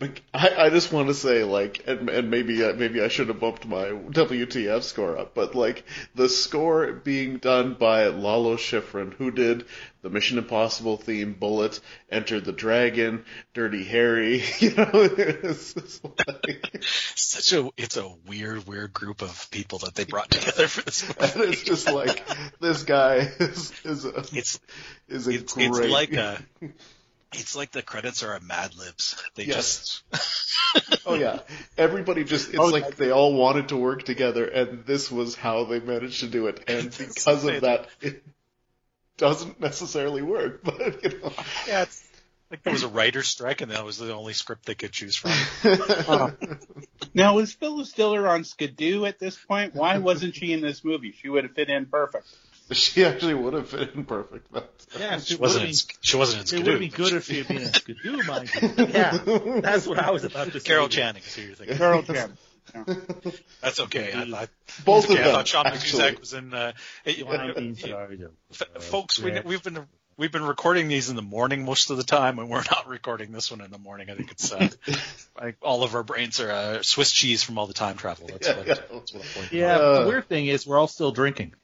But 0.01 0.19
I, 0.33 0.49
I 0.57 0.71
just 0.71 0.95
want 0.95 1.09
to 1.09 1.15
say, 1.15 1.45
like, 1.45 1.85
and, 1.87 2.09
and 2.09 2.31
maybe 2.31 2.65
uh, 2.65 2.73
maybe 2.73 3.03
I 3.03 3.09
should 3.09 3.29
have 3.29 3.39
bumped 3.39 3.67
my 3.67 3.85
WTF 3.85 4.83
score 4.83 5.19
up, 5.19 5.35
but 5.35 5.55
like 5.55 5.85
the 6.15 6.31
score 6.31 6.91
being 6.91 7.37
done 7.37 7.75
by 7.75 8.07
Lalo 8.07 8.57
Schifrin, 8.57 9.13
who 9.13 9.31
did 9.31 9.67
the 10.01 10.09
Mission 10.09 10.39
Impossible 10.39 10.97
theme, 10.97 11.35
Bullitt, 11.35 11.81
Enter 12.11 12.41
the 12.41 12.51
Dragon, 12.51 13.27
Dirty 13.53 13.85
Harry, 13.85 14.43
you 14.59 14.75
know, 14.75 14.89
it's 14.95 16.01
like, 16.03 16.79
Such 17.15 17.53
a 17.53 17.71
it's 17.77 17.99
a 17.99 18.09
weird 18.27 18.67
weird 18.67 18.95
group 18.95 19.21
of 19.21 19.51
people 19.51 19.81
that 19.81 19.95
they 19.95 20.05
brought 20.05 20.31
together 20.31 20.67
for 20.67 20.81
this 20.81 21.03
and 21.21 21.43
it's 21.43 21.63
just 21.63 21.93
like 21.93 22.25
this 22.59 22.85
guy 22.85 23.17
is 23.17 23.73
is 23.85 24.07
a, 24.07 24.25
It's 24.33 24.61
is 25.09 25.29
a 25.29 25.31
it's, 25.31 25.53
great. 25.53 25.69
it's 25.69 25.89
like 25.89 26.15
a 26.15 26.43
it's 27.33 27.55
like 27.57 27.71
the 27.73 27.83
credits 27.83 28.23
are 28.23 28.35
a 28.35 28.41
Mad 28.41 28.75
Libs. 28.77 29.23
They 29.35 29.45
Yes. 29.45 30.03
just 30.13 31.03
Oh 31.07 31.15
yeah, 31.15 31.41
everybody 31.77 32.25
just 32.25 32.49
it's 32.49 32.59
Oh, 32.59 32.67
like 32.69 32.97
they 32.97 33.11
all 33.11 33.35
wanted 33.35 33.69
to 33.69 33.77
work 33.77 34.05
together, 34.05 34.45
and 34.45 34.85
this 34.87 35.11
was 35.11 35.35
how 35.35 35.65
they 35.65 35.81
managed 35.81 36.21
to 36.21 36.29
do 36.29 36.47
it. 36.47 36.65
And 36.69 36.97
because 36.97 37.45
of 37.45 37.61
that, 37.63 37.89
it 38.01 38.23
doesn't 39.17 39.61
necessarily 39.61 40.23
work. 40.23 40.63
But 40.63 41.03
you 41.03 41.19
know, 41.21 41.33
yeah, 41.67 41.83
it's 41.83 42.05
like 42.51 42.63
there 42.63 42.73
was 42.73 42.83
a 42.83 42.89
writer's 42.89 43.29
strike 43.29 43.61
and 43.61 43.71
that 43.73 43.85
was 43.85 43.99
the 43.99 44.13
only 44.15 44.33
script 44.33 44.67
they 44.67 44.75
could 44.75 44.93
choose 44.93 45.17
from. 45.17 45.33
Uh, 46.09 46.31
now, 47.15 47.35
was 47.37 47.53
Phyllis 47.53 47.93
Diller 47.93 48.29
on 48.29 48.45
Skidoo 48.45 49.05
at 49.07 49.19
this 49.19 49.37
point? 49.37 49.75
Why 49.75 49.99
wasn't 49.99 50.35
she 50.37 50.53
in 50.53 50.61
this 50.61 50.85
movie? 50.85 51.13
She 51.21 51.29
would 51.29 51.45
have 51.45 51.55
fit 51.55 51.69
in 51.69 51.87
perfect. 51.87 52.27
she 52.77 53.05
actually 53.05 53.35
would 53.35 53.53
have 53.55 53.69
fit 53.69 53.95
in 53.95 54.05
perfect. 54.05 54.47
But, 54.53 54.73
Yeah, 54.99 55.19
She 55.19 55.37
wasn't 55.37 55.67
in, 55.69 55.75
she 56.01 56.17
wasn't 56.17 56.53
in 56.53 56.59
It 56.61 56.65
would 56.65 56.73
have 56.73 56.81
been 56.81 56.91
good 56.91 57.13
if 57.15 57.25
she 57.27 57.39
had 57.39 57.49
been 57.49 57.59
in 57.59 57.73
Skidoo, 57.73 58.23
mind 58.27 58.51
you. 58.61 58.87
Yeah, 58.89 59.19
that's 59.61 59.87
what 59.87 59.99
I 59.99 60.11
was 60.11 60.25
about 60.25 60.53
to 60.53 60.61
say. 60.61 60.67
Carol 60.67 60.89
Channing 60.89 61.23
is 61.23 61.35
who 61.35 61.43
you're 61.43 61.55
thinking. 61.55 61.77
Carol 61.77 62.03
Chan. 62.03 62.37
That's 63.63 63.81
okay. 63.81 64.13
I, 64.13 64.23
I, 64.43 64.49
Both 64.85 65.11
okay, 65.11 65.21
of 65.21 65.27
I 65.27 65.33
thought 65.33 65.49
Sean 65.49 65.67
actually. 65.67 65.81
Cusack 66.03 66.21
was 66.21 66.35
in. 66.35 66.55
Uh, 66.55 66.73
it- 67.05 67.27
Wine 67.27 67.53
being 67.57 67.75
charged 67.75 68.23
of, 68.23 68.31
F- 68.53 68.63
uh, 68.77 68.79
folks, 68.81 69.19
we, 69.19 69.41
we've 69.41 69.63
been 69.65 69.87
we've 70.17 70.31
been 70.31 70.45
recording 70.45 70.87
these 70.87 71.11
in 71.11 71.17
the 71.17 71.23
morning 71.23 71.65
most 71.65 71.91
of 71.91 71.97
the 71.97 72.05
time, 72.05 72.39
and 72.39 72.49
we're 72.49 72.63
not 72.71 72.87
recording 72.87 73.33
this 73.33 73.51
one 73.51 73.61
in 73.61 73.73
the 73.73 73.79
morning. 73.79 74.09
I 74.09 74.15
think 74.15 74.31
it's 74.31 74.53
uh, 74.53 74.69
like 75.41 75.57
all 75.63 75.83
of 75.83 75.97
our 75.97 76.05
brains 76.05 76.39
are 76.41 76.51
uh, 76.53 76.83
Swiss 76.83 77.11
cheese 77.11 77.43
from 77.43 77.59
all 77.59 77.67
the 77.67 77.75
time 77.75 77.97
travel. 77.97 78.29
That's 78.29 78.47
Yeah, 78.47 78.57
what, 78.59 78.67
yeah. 78.69 78.75
that's 78.93 79.13
what 79.15 79.53
Yeah, 79.53 79.77
Uh. 79.77 80.03
the 80.03 80.09
weird 80.09 80.29
thing 80.29 80.47
is 80.47 80.65
we're 80.65 80.79
all 80.79 80.87
still 80.87 81.11
drinking. 81.11 81.55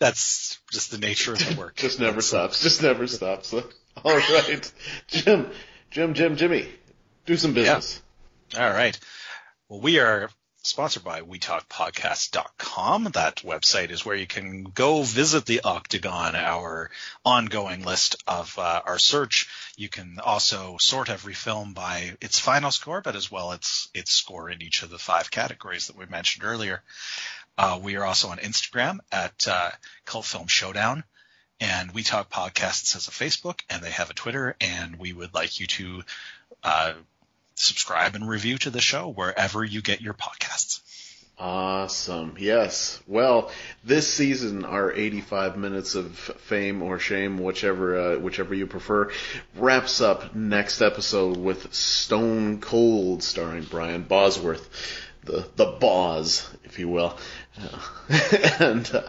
That's 0.00 0.58
just 0.72 0.90
the 0.90 0.98
nature 0.98 1.34
of 1.34 1.38
the 1.38 1.60
work. 1.60 1.76
just 1.76 2.00
never 2.00 2.16
That's, 2.16 2.26
stops. 2.26 2.62
Just 2.62 2.82
never 2.82 3.06
stops. 3.06 3.52
All 4.04 4.16
right, 4.16 4.72
Jim, 5.08 5.50
Jim, 5.90 6.14
Jim, 6.14 6.36
Jimmy, 6.36 6.68
do 7.26 7.36
some 7.36 7.52
business. 7.52 8.02
All 8.58 8.70
right. 8.70 8.98
Well, 9.68 9.80
we 9.80 9.98
are 9.98 10.30
sponsored 10.62 11.04
by 11.04 11.22
WeTalkPodcast.com. 11.22 13.04
That 13.12 13.36
website 13.36 13.90
is 13.90 14.04
where 14.04 14.16
you 14.16 14.26
can 14.26 14.64
go 14.64 15.02
visit 15.02 15.46
the 15.46 15.62
Octagon, 15.62 16.34
our 16.34 16.90
ongoing 17.24 17.84
list 17.84 18.16
of 18.26 18.58
uh, 18.58 18.82
our 18.84 18.98
search. 18.98 19.48
You 19.76 19.88
can 19.88 20.18
also 20.22 20.76
sort 20.78 21.10
every 21.10 21.34
film 21.34 21.72
by 21.72 22.16
its 22.20 22.38
final 22.38 22.70
score, 22.70 23.00
but 23.00 23.16
as 23.16 23.30
well 23.30 23.52
its 23.52 23.88
its 23.94 24.12
score 24.12 24.50
in 24.50 24.62
each 24.62 24.82
of 24.82 24.90
the 24.90 24.98
five 24.98 25.30
categories 25.30 25.86
that 25.86 25.96
we 25.96 26.06
mentioned 26.06 26.44
earlier. 26.44 26.82
Uh, 27.60 27.78
we 27.82 27.96
are 27.96 28.06
also 28.06 28.28
on 28.28 28.38
Instagram 28.38 29.00
at 29.12 29.46
uh, 29.46 29.68
Cult 30.06 30.24
Film 30.24 30.46
Showdown. 30.46 31.04
And 31.60 31.92
We 31.92 32.02
Talk 32.02 32.30
Podcasts 32.30 32.94
has 32.94 33.06
a 33.06 33.10
Facebook 33.10 33.60
and 33.68 33.82
they 33.82 33.90
have 33.90 34.08
a 34.08 34.14
Twitter, 34.14 34.56
and 34.62 34.96
we 34.96 35.12
would 35.12 35.34
like 35.34 35.60
you 35.60 35.66
to 35.66 36.02
uh, 36.64 36.94
subscribe 37.56 38.14
and 38.14 38.26
review 38.26 38.56
to 38.56 38.70
the 38.70 38.80
show 38.80 39.08
wherever 39.08 39.62
you 39.62 39.82
get 39.82 40.00
your 40.00 40.14
podcasts. 40.14 40.80
Awesome. 41.38 42.36
Yes. 42.38 42.98
Well, 43.06 43.50
this 43.84 44.10
season, 44.10 44.64
our 44.64 44.90
85 44.90 45.58
minutes 45.58 45.94
of 45.96 46.16
fame 46.16 46.82
or 46.82 46.98
shame, 46.98 47.36
whichever 47.36 48.14
uh, 48.14 48.18
whichever 48.18 48.54
you 48.54 48.66
prefer, 48.66 49.10
wraps 49.54 50.00
up 50.00 50.34
next 50.34 50.80
episode 50.80 51.36
with 51.36 51.74
Stone 51.74 52.62
Cold, 52.62 53.22
starring 53.22 53.64
Brian 53.64 54.04
Bosworth, 54.04 54.66
the 55.24 55.46
the 55.56 55.66
Boz, 55.66 56.48
if 56.64 56.78
you 56.78 56.88
will. 56.88 57.18
And 58.60 58.90
uh, 58.94 59.02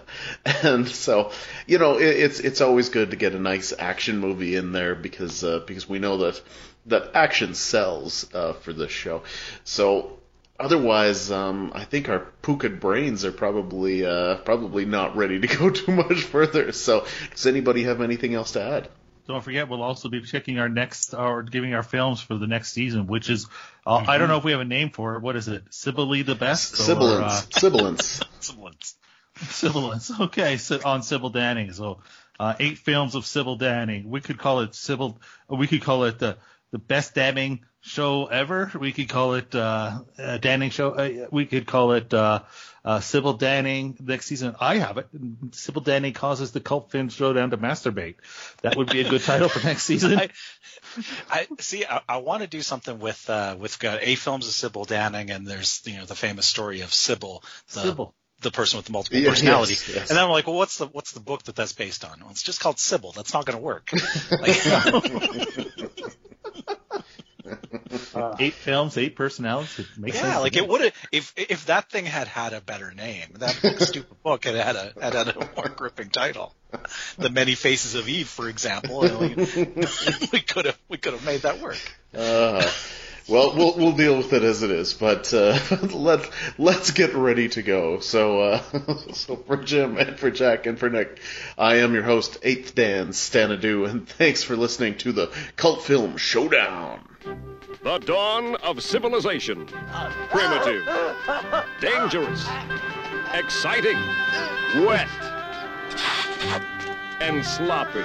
and 0.64 0.88
so 0.88 1.32
you 1.68 1.78
know 1.80 1.98
it, 1.98 2.04
it's 2.08 2.40
it's 2.40 2.62
always 2.62 2.90
good 2.90 3.12
to 3.12 3.18
get 3.18 3.34
a 3.34 3.40
nice 3.40 3.74
action 3.78 4.20
movie 4.20 4.56
in 4.56 4.72
there 4.72 4.96
because 4.96 5.44
uh, 5.44 5.60
because 5.66 5.88
we 5.90 6.00
know 6.00 6.18
that 6.18 6.42
that 6.88 7.12
action 7.14 7.54
sells 7.54 8.32
uh, 8.34 8.54
for 8.54 8.74
this 8.74 8.92
show. 8.92 9.24
So 9.64 10.18
Otherwise, 10.62 11.32
um, 11.32 11.72
I 11.74 11.86
think 11.86 12.08
our 12.08 12.20
puka 12.44 12.70
brains 12.70 13.26
are 13.26 13.32
probably 13.32 14.06
uh, 14.06 14.36
probably 14.36 14.86
not 14.86 15.16
ready 15.16 15.40
to 15.40 15.48
go 15.48 15.70
too 15.82 15.92
much 15.92 16.22
further. 16.22 16.72
So, 16.72 17.08
does 17.32 17.48
anybody 17.48 17.84
have 17.86 18.00
anything 18.00 18.36
else 18.36 18.52
to 18.52 18.62
add? 18.62 18.90
Don't 19.28 19.44
forget, 19.44 19.70
we'll 19.70 19.84
also 19.84 20.10
be 20.10 20.22
checking 20.22 20.60
our 20.60 20.70
next 20.70 21.14
or 21.14 21.44
giving 21.44 21.74
our 21.74 21.84
films 21.84 22.22
for 22.22 22.38
the 22.38 22.48
next 22.48 22.74
season, 22.74 23.08
which 23.08 23.30
is 23.30 23.48
uh, 23.86 24.00
mm-hmm. 24.00 24.10
I 24.10 24.18
don't 24.18 24.28
know 24.28 24.38
if 24.38 24.44
we 24.44 24.52
have 24.52 24.62
a 24.62 24.66
name 24.66 24.90
for 24.90 25.16
it. 25.16 25.22
What 25.22 25.36
is 25.36 25.48
it? 25.48 25.64
Sibylle 25.70 26.24
the 26.24 26.36
best? 26.36 26.76
Sibilance. 26.76 27.48
Uh, 27.52 27.60
Sibilance. 27.60 28.22
Sibilance. 28.40 28.96
Sibilance. 29.38 30.20
Okay, 30.22 30.58
so 30.58 30.80
on 30.84 31.04
Sybil 31.04 31.32
Danning. 31.32 31.74
So 31.74 32.00
uh, 32.40 32.56
eight 32.60 32.78
films 32.78 33.16
of 33.16 33.26
Sybil 33.26 33.58
Danning. 33.58 34.06
We 34.06 34.22
could 34.22 34.38
call 34.38 34.62
it 34.62 34.76
Sybil. 34.76 35.20
We 35.48 35.68
could 35.68 35.82
call 35.82 36.06
it 36.06 36.20
the 36.20 36.38
the 36.72 36.80
best 36.80 37.16
damning 37.16 37.66
show 37.82 38.28
ever. 38.28 38.72
We 38.80 38.92
could 38.94 39.10
call 39.10 39.34
it 39.36 39.54
uh, 39.54 40.02
a 40.18 40.40
Danning 40.40 40.72
show. 40.72 40.92
Uh, 40.92 41.28
we 41.32 41.46
could 41.46 41.68
call 41.68 41.92
it 41.94 42.14
uh, 42.84 42.88
uh, 42.88 43.00
Sybil 43.00 43.38
Danning 43.38 44.00
next 44.00 44.26
season. 44.26 44.56
I 44.60 44.78
have 44.78 44.98
it. 44.98 45.08
Sybil 45.52 45.82
Danning 45.82 46.16
causes 46.16 46.52
the 46.52 46.60
cult 46.60 46.92
film 46.92 47.10
showdown 47.10 47.52
to 47.52 47.58
masturbate. 47.58 48.16
That 48.62 48.76
would 48.76 48.90
be 48.90 49.02
a 49.02 49.10
good 49.10 49.22
title 49.22 49.50
for 49.50 49.66
next 49.66 49.84
season. 49.84 50.18
I, 50.20 50.30
I 51.30 51.48
see. 51.60 51.86
I, 51.86 52.02
I 52.08 52.18
want 52.18 52.42
to 52.42 52.48
do 52.48 52.62
something 52.62 53.00
with 53.00 53.30
uh, 53.30 53.56
with 53.60 53.80
got 53.80 54.00
eight 54.02 54.18
films 54.18 54.48
of 54.48 54.54
Sybil 54.54 54.86
Danning, 54.86 55.34
and 55.34 55.48
there's 55.48 55.82
you 55.86 55.98
know 55.98 56.06
the 56.06 56.16
famous 56.16 56.46
story 56.46 56.82
of 56.82 56.94
Sybil. 56.94 57.44
The, 57.74 57.82
Sybil 57.82 58.16
the 58.42 58.52
person 58.52 58.78
with 58.78 58.88
the 58.88 58.92
multiple 58.92 59.20
yeah, 59.20 59.30
personality. 59.30 59.74
Yes, 59.74 59.90
yes. 59.90 60.10
And 60.10 60.18
then 60.18 60.26
I'm 60.26 60.32
like, 60.32 60.48
well, 60.48 60.56
what's 60.56 60.78
the 60.78 60.88
what's 60.88 61.12
the 61.14 61.20
book 61.20 61.44
that 61.44 61.56
that's 61.56 61.74
based 61.74 62.04
on? 62.04 62.20
Well, 62.20 62.32
it's 62.32 62.44
just 62.44 62.60
called 62.60 62.80
Sybil. 62.80 63.12
That's 63.12 63.34
not 63.34 63.46
going 63.46 63.58
to 63.58 63.64
work. 63.64 63.92
Like, 64.32 64.58
uh, 68.22 68.36
eight 68.40 68.54
films, 68.54 68.98
eight 68.98 69.16
personalities. 69.16 69.80
It 69.80 69.88
makes 69.98 70.18
yeah, 70.18 70.38
like 70.38 70.56
it 70.56 70.68
would 70.68 70.82
have 70.82 70.94
if 71.12 71.34
if 71.38 71.66
that 71.68 71.90
thing 71.90 72.06
had 72.06 72.28
had 72.28 72.54
a 72.54 72.62
better 72.62 72.92
name. 72.92 73.28
That 73.36 73.52
stupid 73.80 74.22
book 74.24 74.46
had 74.46 74.56
had 74.56 74.76
a 74.76 74.94
had 75.02 75.14
had 75.14 75.28
a 75.30 75.50
more 75.56 75.70
gripping 75.70 76.10
title. 76.10 76.54
The 77.18 77.30
Many 77.30 77.56
Faces 77.56 77.96
of 77.96 78.08
Eve, 78.08 78.30
for 78.30 78.48
example. 78.48 79.02
we, 79.02 79.36
we 80.32 80.40
could 80.42 80.66
have 80.66 80.80
we 80.88 80.98
could 80.98 81.14
have 81.14 81.26
made 81.26 81.42
that 81.42 81.60
work. 81.60 81.80
Uh, 82.16 82.70
well, 83.28 83.56
we'll 83.56 83.78
we'll 83.78 83.92
deal 83.96 84.18
with 84.18 84.34
it 84.34 84.44
as 84.44 84.64
it 84.64 84.72
is, 84.72 84.94
but 84.94 85.34
uh, 85.34 85.58
let 85.94 86.30
let's 86.58 86.92
get 86.92 87.14
ready 87.14 87.50
to 87.50 87.62
go. 87.62 88.00
So, 88.00 88.42
uh, 88.42 88.62
so 89.14 89.36
for 89.36 89.58
Jim 89.58 89.98
and 89.98 90.20
for 90.20 90.32
Jack 90.32 90.66
and 90.66 90.78
for 90.78 90.90
Nick, 90.90 91.20
I 91.58 91.78
am 91.78 91.94
your 91.94 92.04
host, 92.04 92.40
Eighth 92.44 92.76
Dan 92.76 93.10
Stanadu, 93.10 93.90
and 93.90 94.08
thanks 94.08 94.44
for 94.44 94.56
listening 94.56 94.98
to 95.00 95.12
the 95.12 95.32
Cult 95.56 95.84
Film 95.84 96.18
Showdown. 96.18 97.51
The 97.84 97.98
dawn 97.98 98.58
of 98.58 98.84
civilization. 98.84 99.66
Primitive, 100.30 100.88
dangerous, 101.80 102.48
exciting, 103.34 103.98
wet, 104.86 105.10
and 107.20 107.44
sloppy. 107.44 108.04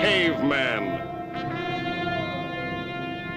Caveman. 0.00 1.06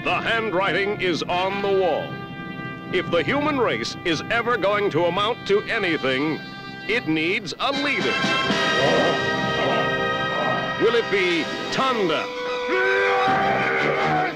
The 0.06 0.22
handwriting 0.22 1.02
is 1.02 1.24
on 1.24 1.62
the 1.62 1.68
wall. 1.68 2.08
If 2.94 3.12
the 3.12 3.22
human 3.22 3.58
race 3.58 3.98
is 4.06 4.24
ever 4.32 4.56
going 4.56 4.90
to 4.92 5.08
amount 5.08 5.46
to 5.50 5.62
anything, 5.64 6.40
it 6.88 7.10
needs 7.10 7.54
a 7.60 7.74
leader. 7.84 8.14
Will 10.82 10.96
it 10.96 11.12
be 11.12 11.44
Tonda? 11.74 12.43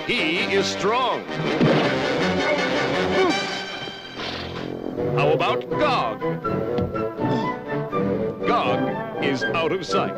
He 0.07 0.39
is 0.53 0.65
strong. 0.65 1.23
How 5.15 5.31
about 5.33 5.69
Gog? 5.69 6.21
Gog 8.47 9.23
is 9.23 9.43
out 9.43 9.71
of 9.71 9.85
sight. 9.85 10.17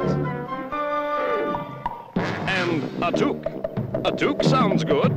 And 2.47 2.83
Atouk. 3.01 3.43
Atouk 4.03 4.43
sounds 4.43 4.83
good. 4.83 5.11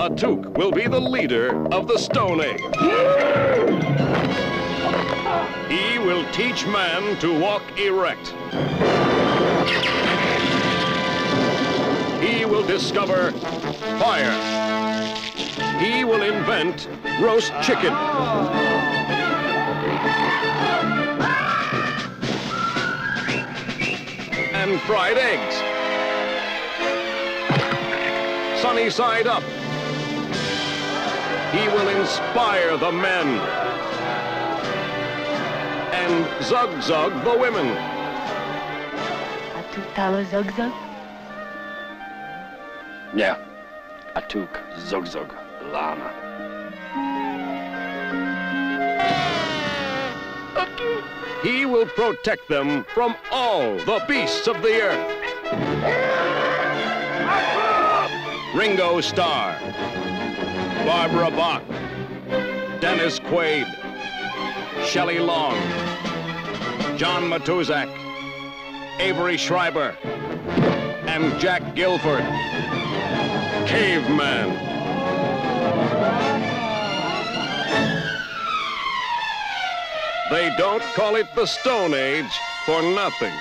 Atouk 0.00 0.56
will 0.56 0.70
be 0.72 0.86
the 0.86 1.00
leader 1.00 1.66
of 1.72 1.88
the 1.88 1.98
Stone 1.98 2.40
Age. 2.40 2.60
He 5.68 5.98
will 5.98 6.24
teach 6.30 6.64
man 6.66 7.18
to 7.18 7.36
walk 7.36 7.62
erect. 7.76 8.28
He 12.22 12.44
will 12.44 12.64
discover 12.64 13.32
fire. 13.98 14.32
He 15.80 16.04
will 16.04 16.22
invent 16.22 16.88
roast 17.20 17.52
chicken. 17.62 17.92
And 24.54 24.80
fried 24.82 25.18
eggs. 25.18 25.56
Sunny 28.62 28.88
side 28.88 29.26
up. 29.26 29.42
He 31.52 31.66
will 31.68 31.88
inspire 31.88 32.76
the 32.76 32.92
men 32.92 33.65
and 36.06 36.44
Zug 36.44 36.82
Zug 36.82 37.12
the 37.24 37.36
women. 37.36 37.66
Atouk 39.58 39.94
Tala 39.94 40.24
Zug 40.26 40.50
Zug? 40.56 40.72
Yeah, 43.14 43.36
Atouk 44.14 44.78
Zug 44.78 45.06
Zug 45.06 45.34
Lana. 45.72 46.12
He 51.42 51.64
will 51.64 51.86
protect 51.86 52.48
them 52.48 52.84
from 52.94 53.16
all 53.30 53.76
the 53.78 54.04
beasts 54.08 54.46
of 54.48 54.62
the 54.62 54.82
earth. 54.82 55.12
Ringo 58.54 59.00
Starr, 59.00 59.58
Barbara 60.86 61.30
Bach, 61.30 61.62
Dennis 62.80 63.18
Quaid, 63.20 63.66
Shelley 64.86 65.18
Long, 65.18 65.56
John 66.96 67.24
Matuszak, 67.24 67.90
Avery 68.98 69.36
Schreiber, 69.36 69.94
and 71.06 71.38
Jack 71.38 71.74
Gilford. 71.74 72.24
Caveman. 73.66 74.48
They 80.30 80.54
don't 80.56 80.82
call 80.94 81.16
it 81.16 81.26
the 81.34 81.44
Stone 81.44 81.92
Age 81.92 82.40
for 82.64 82.80
nothing. 82.80 83.34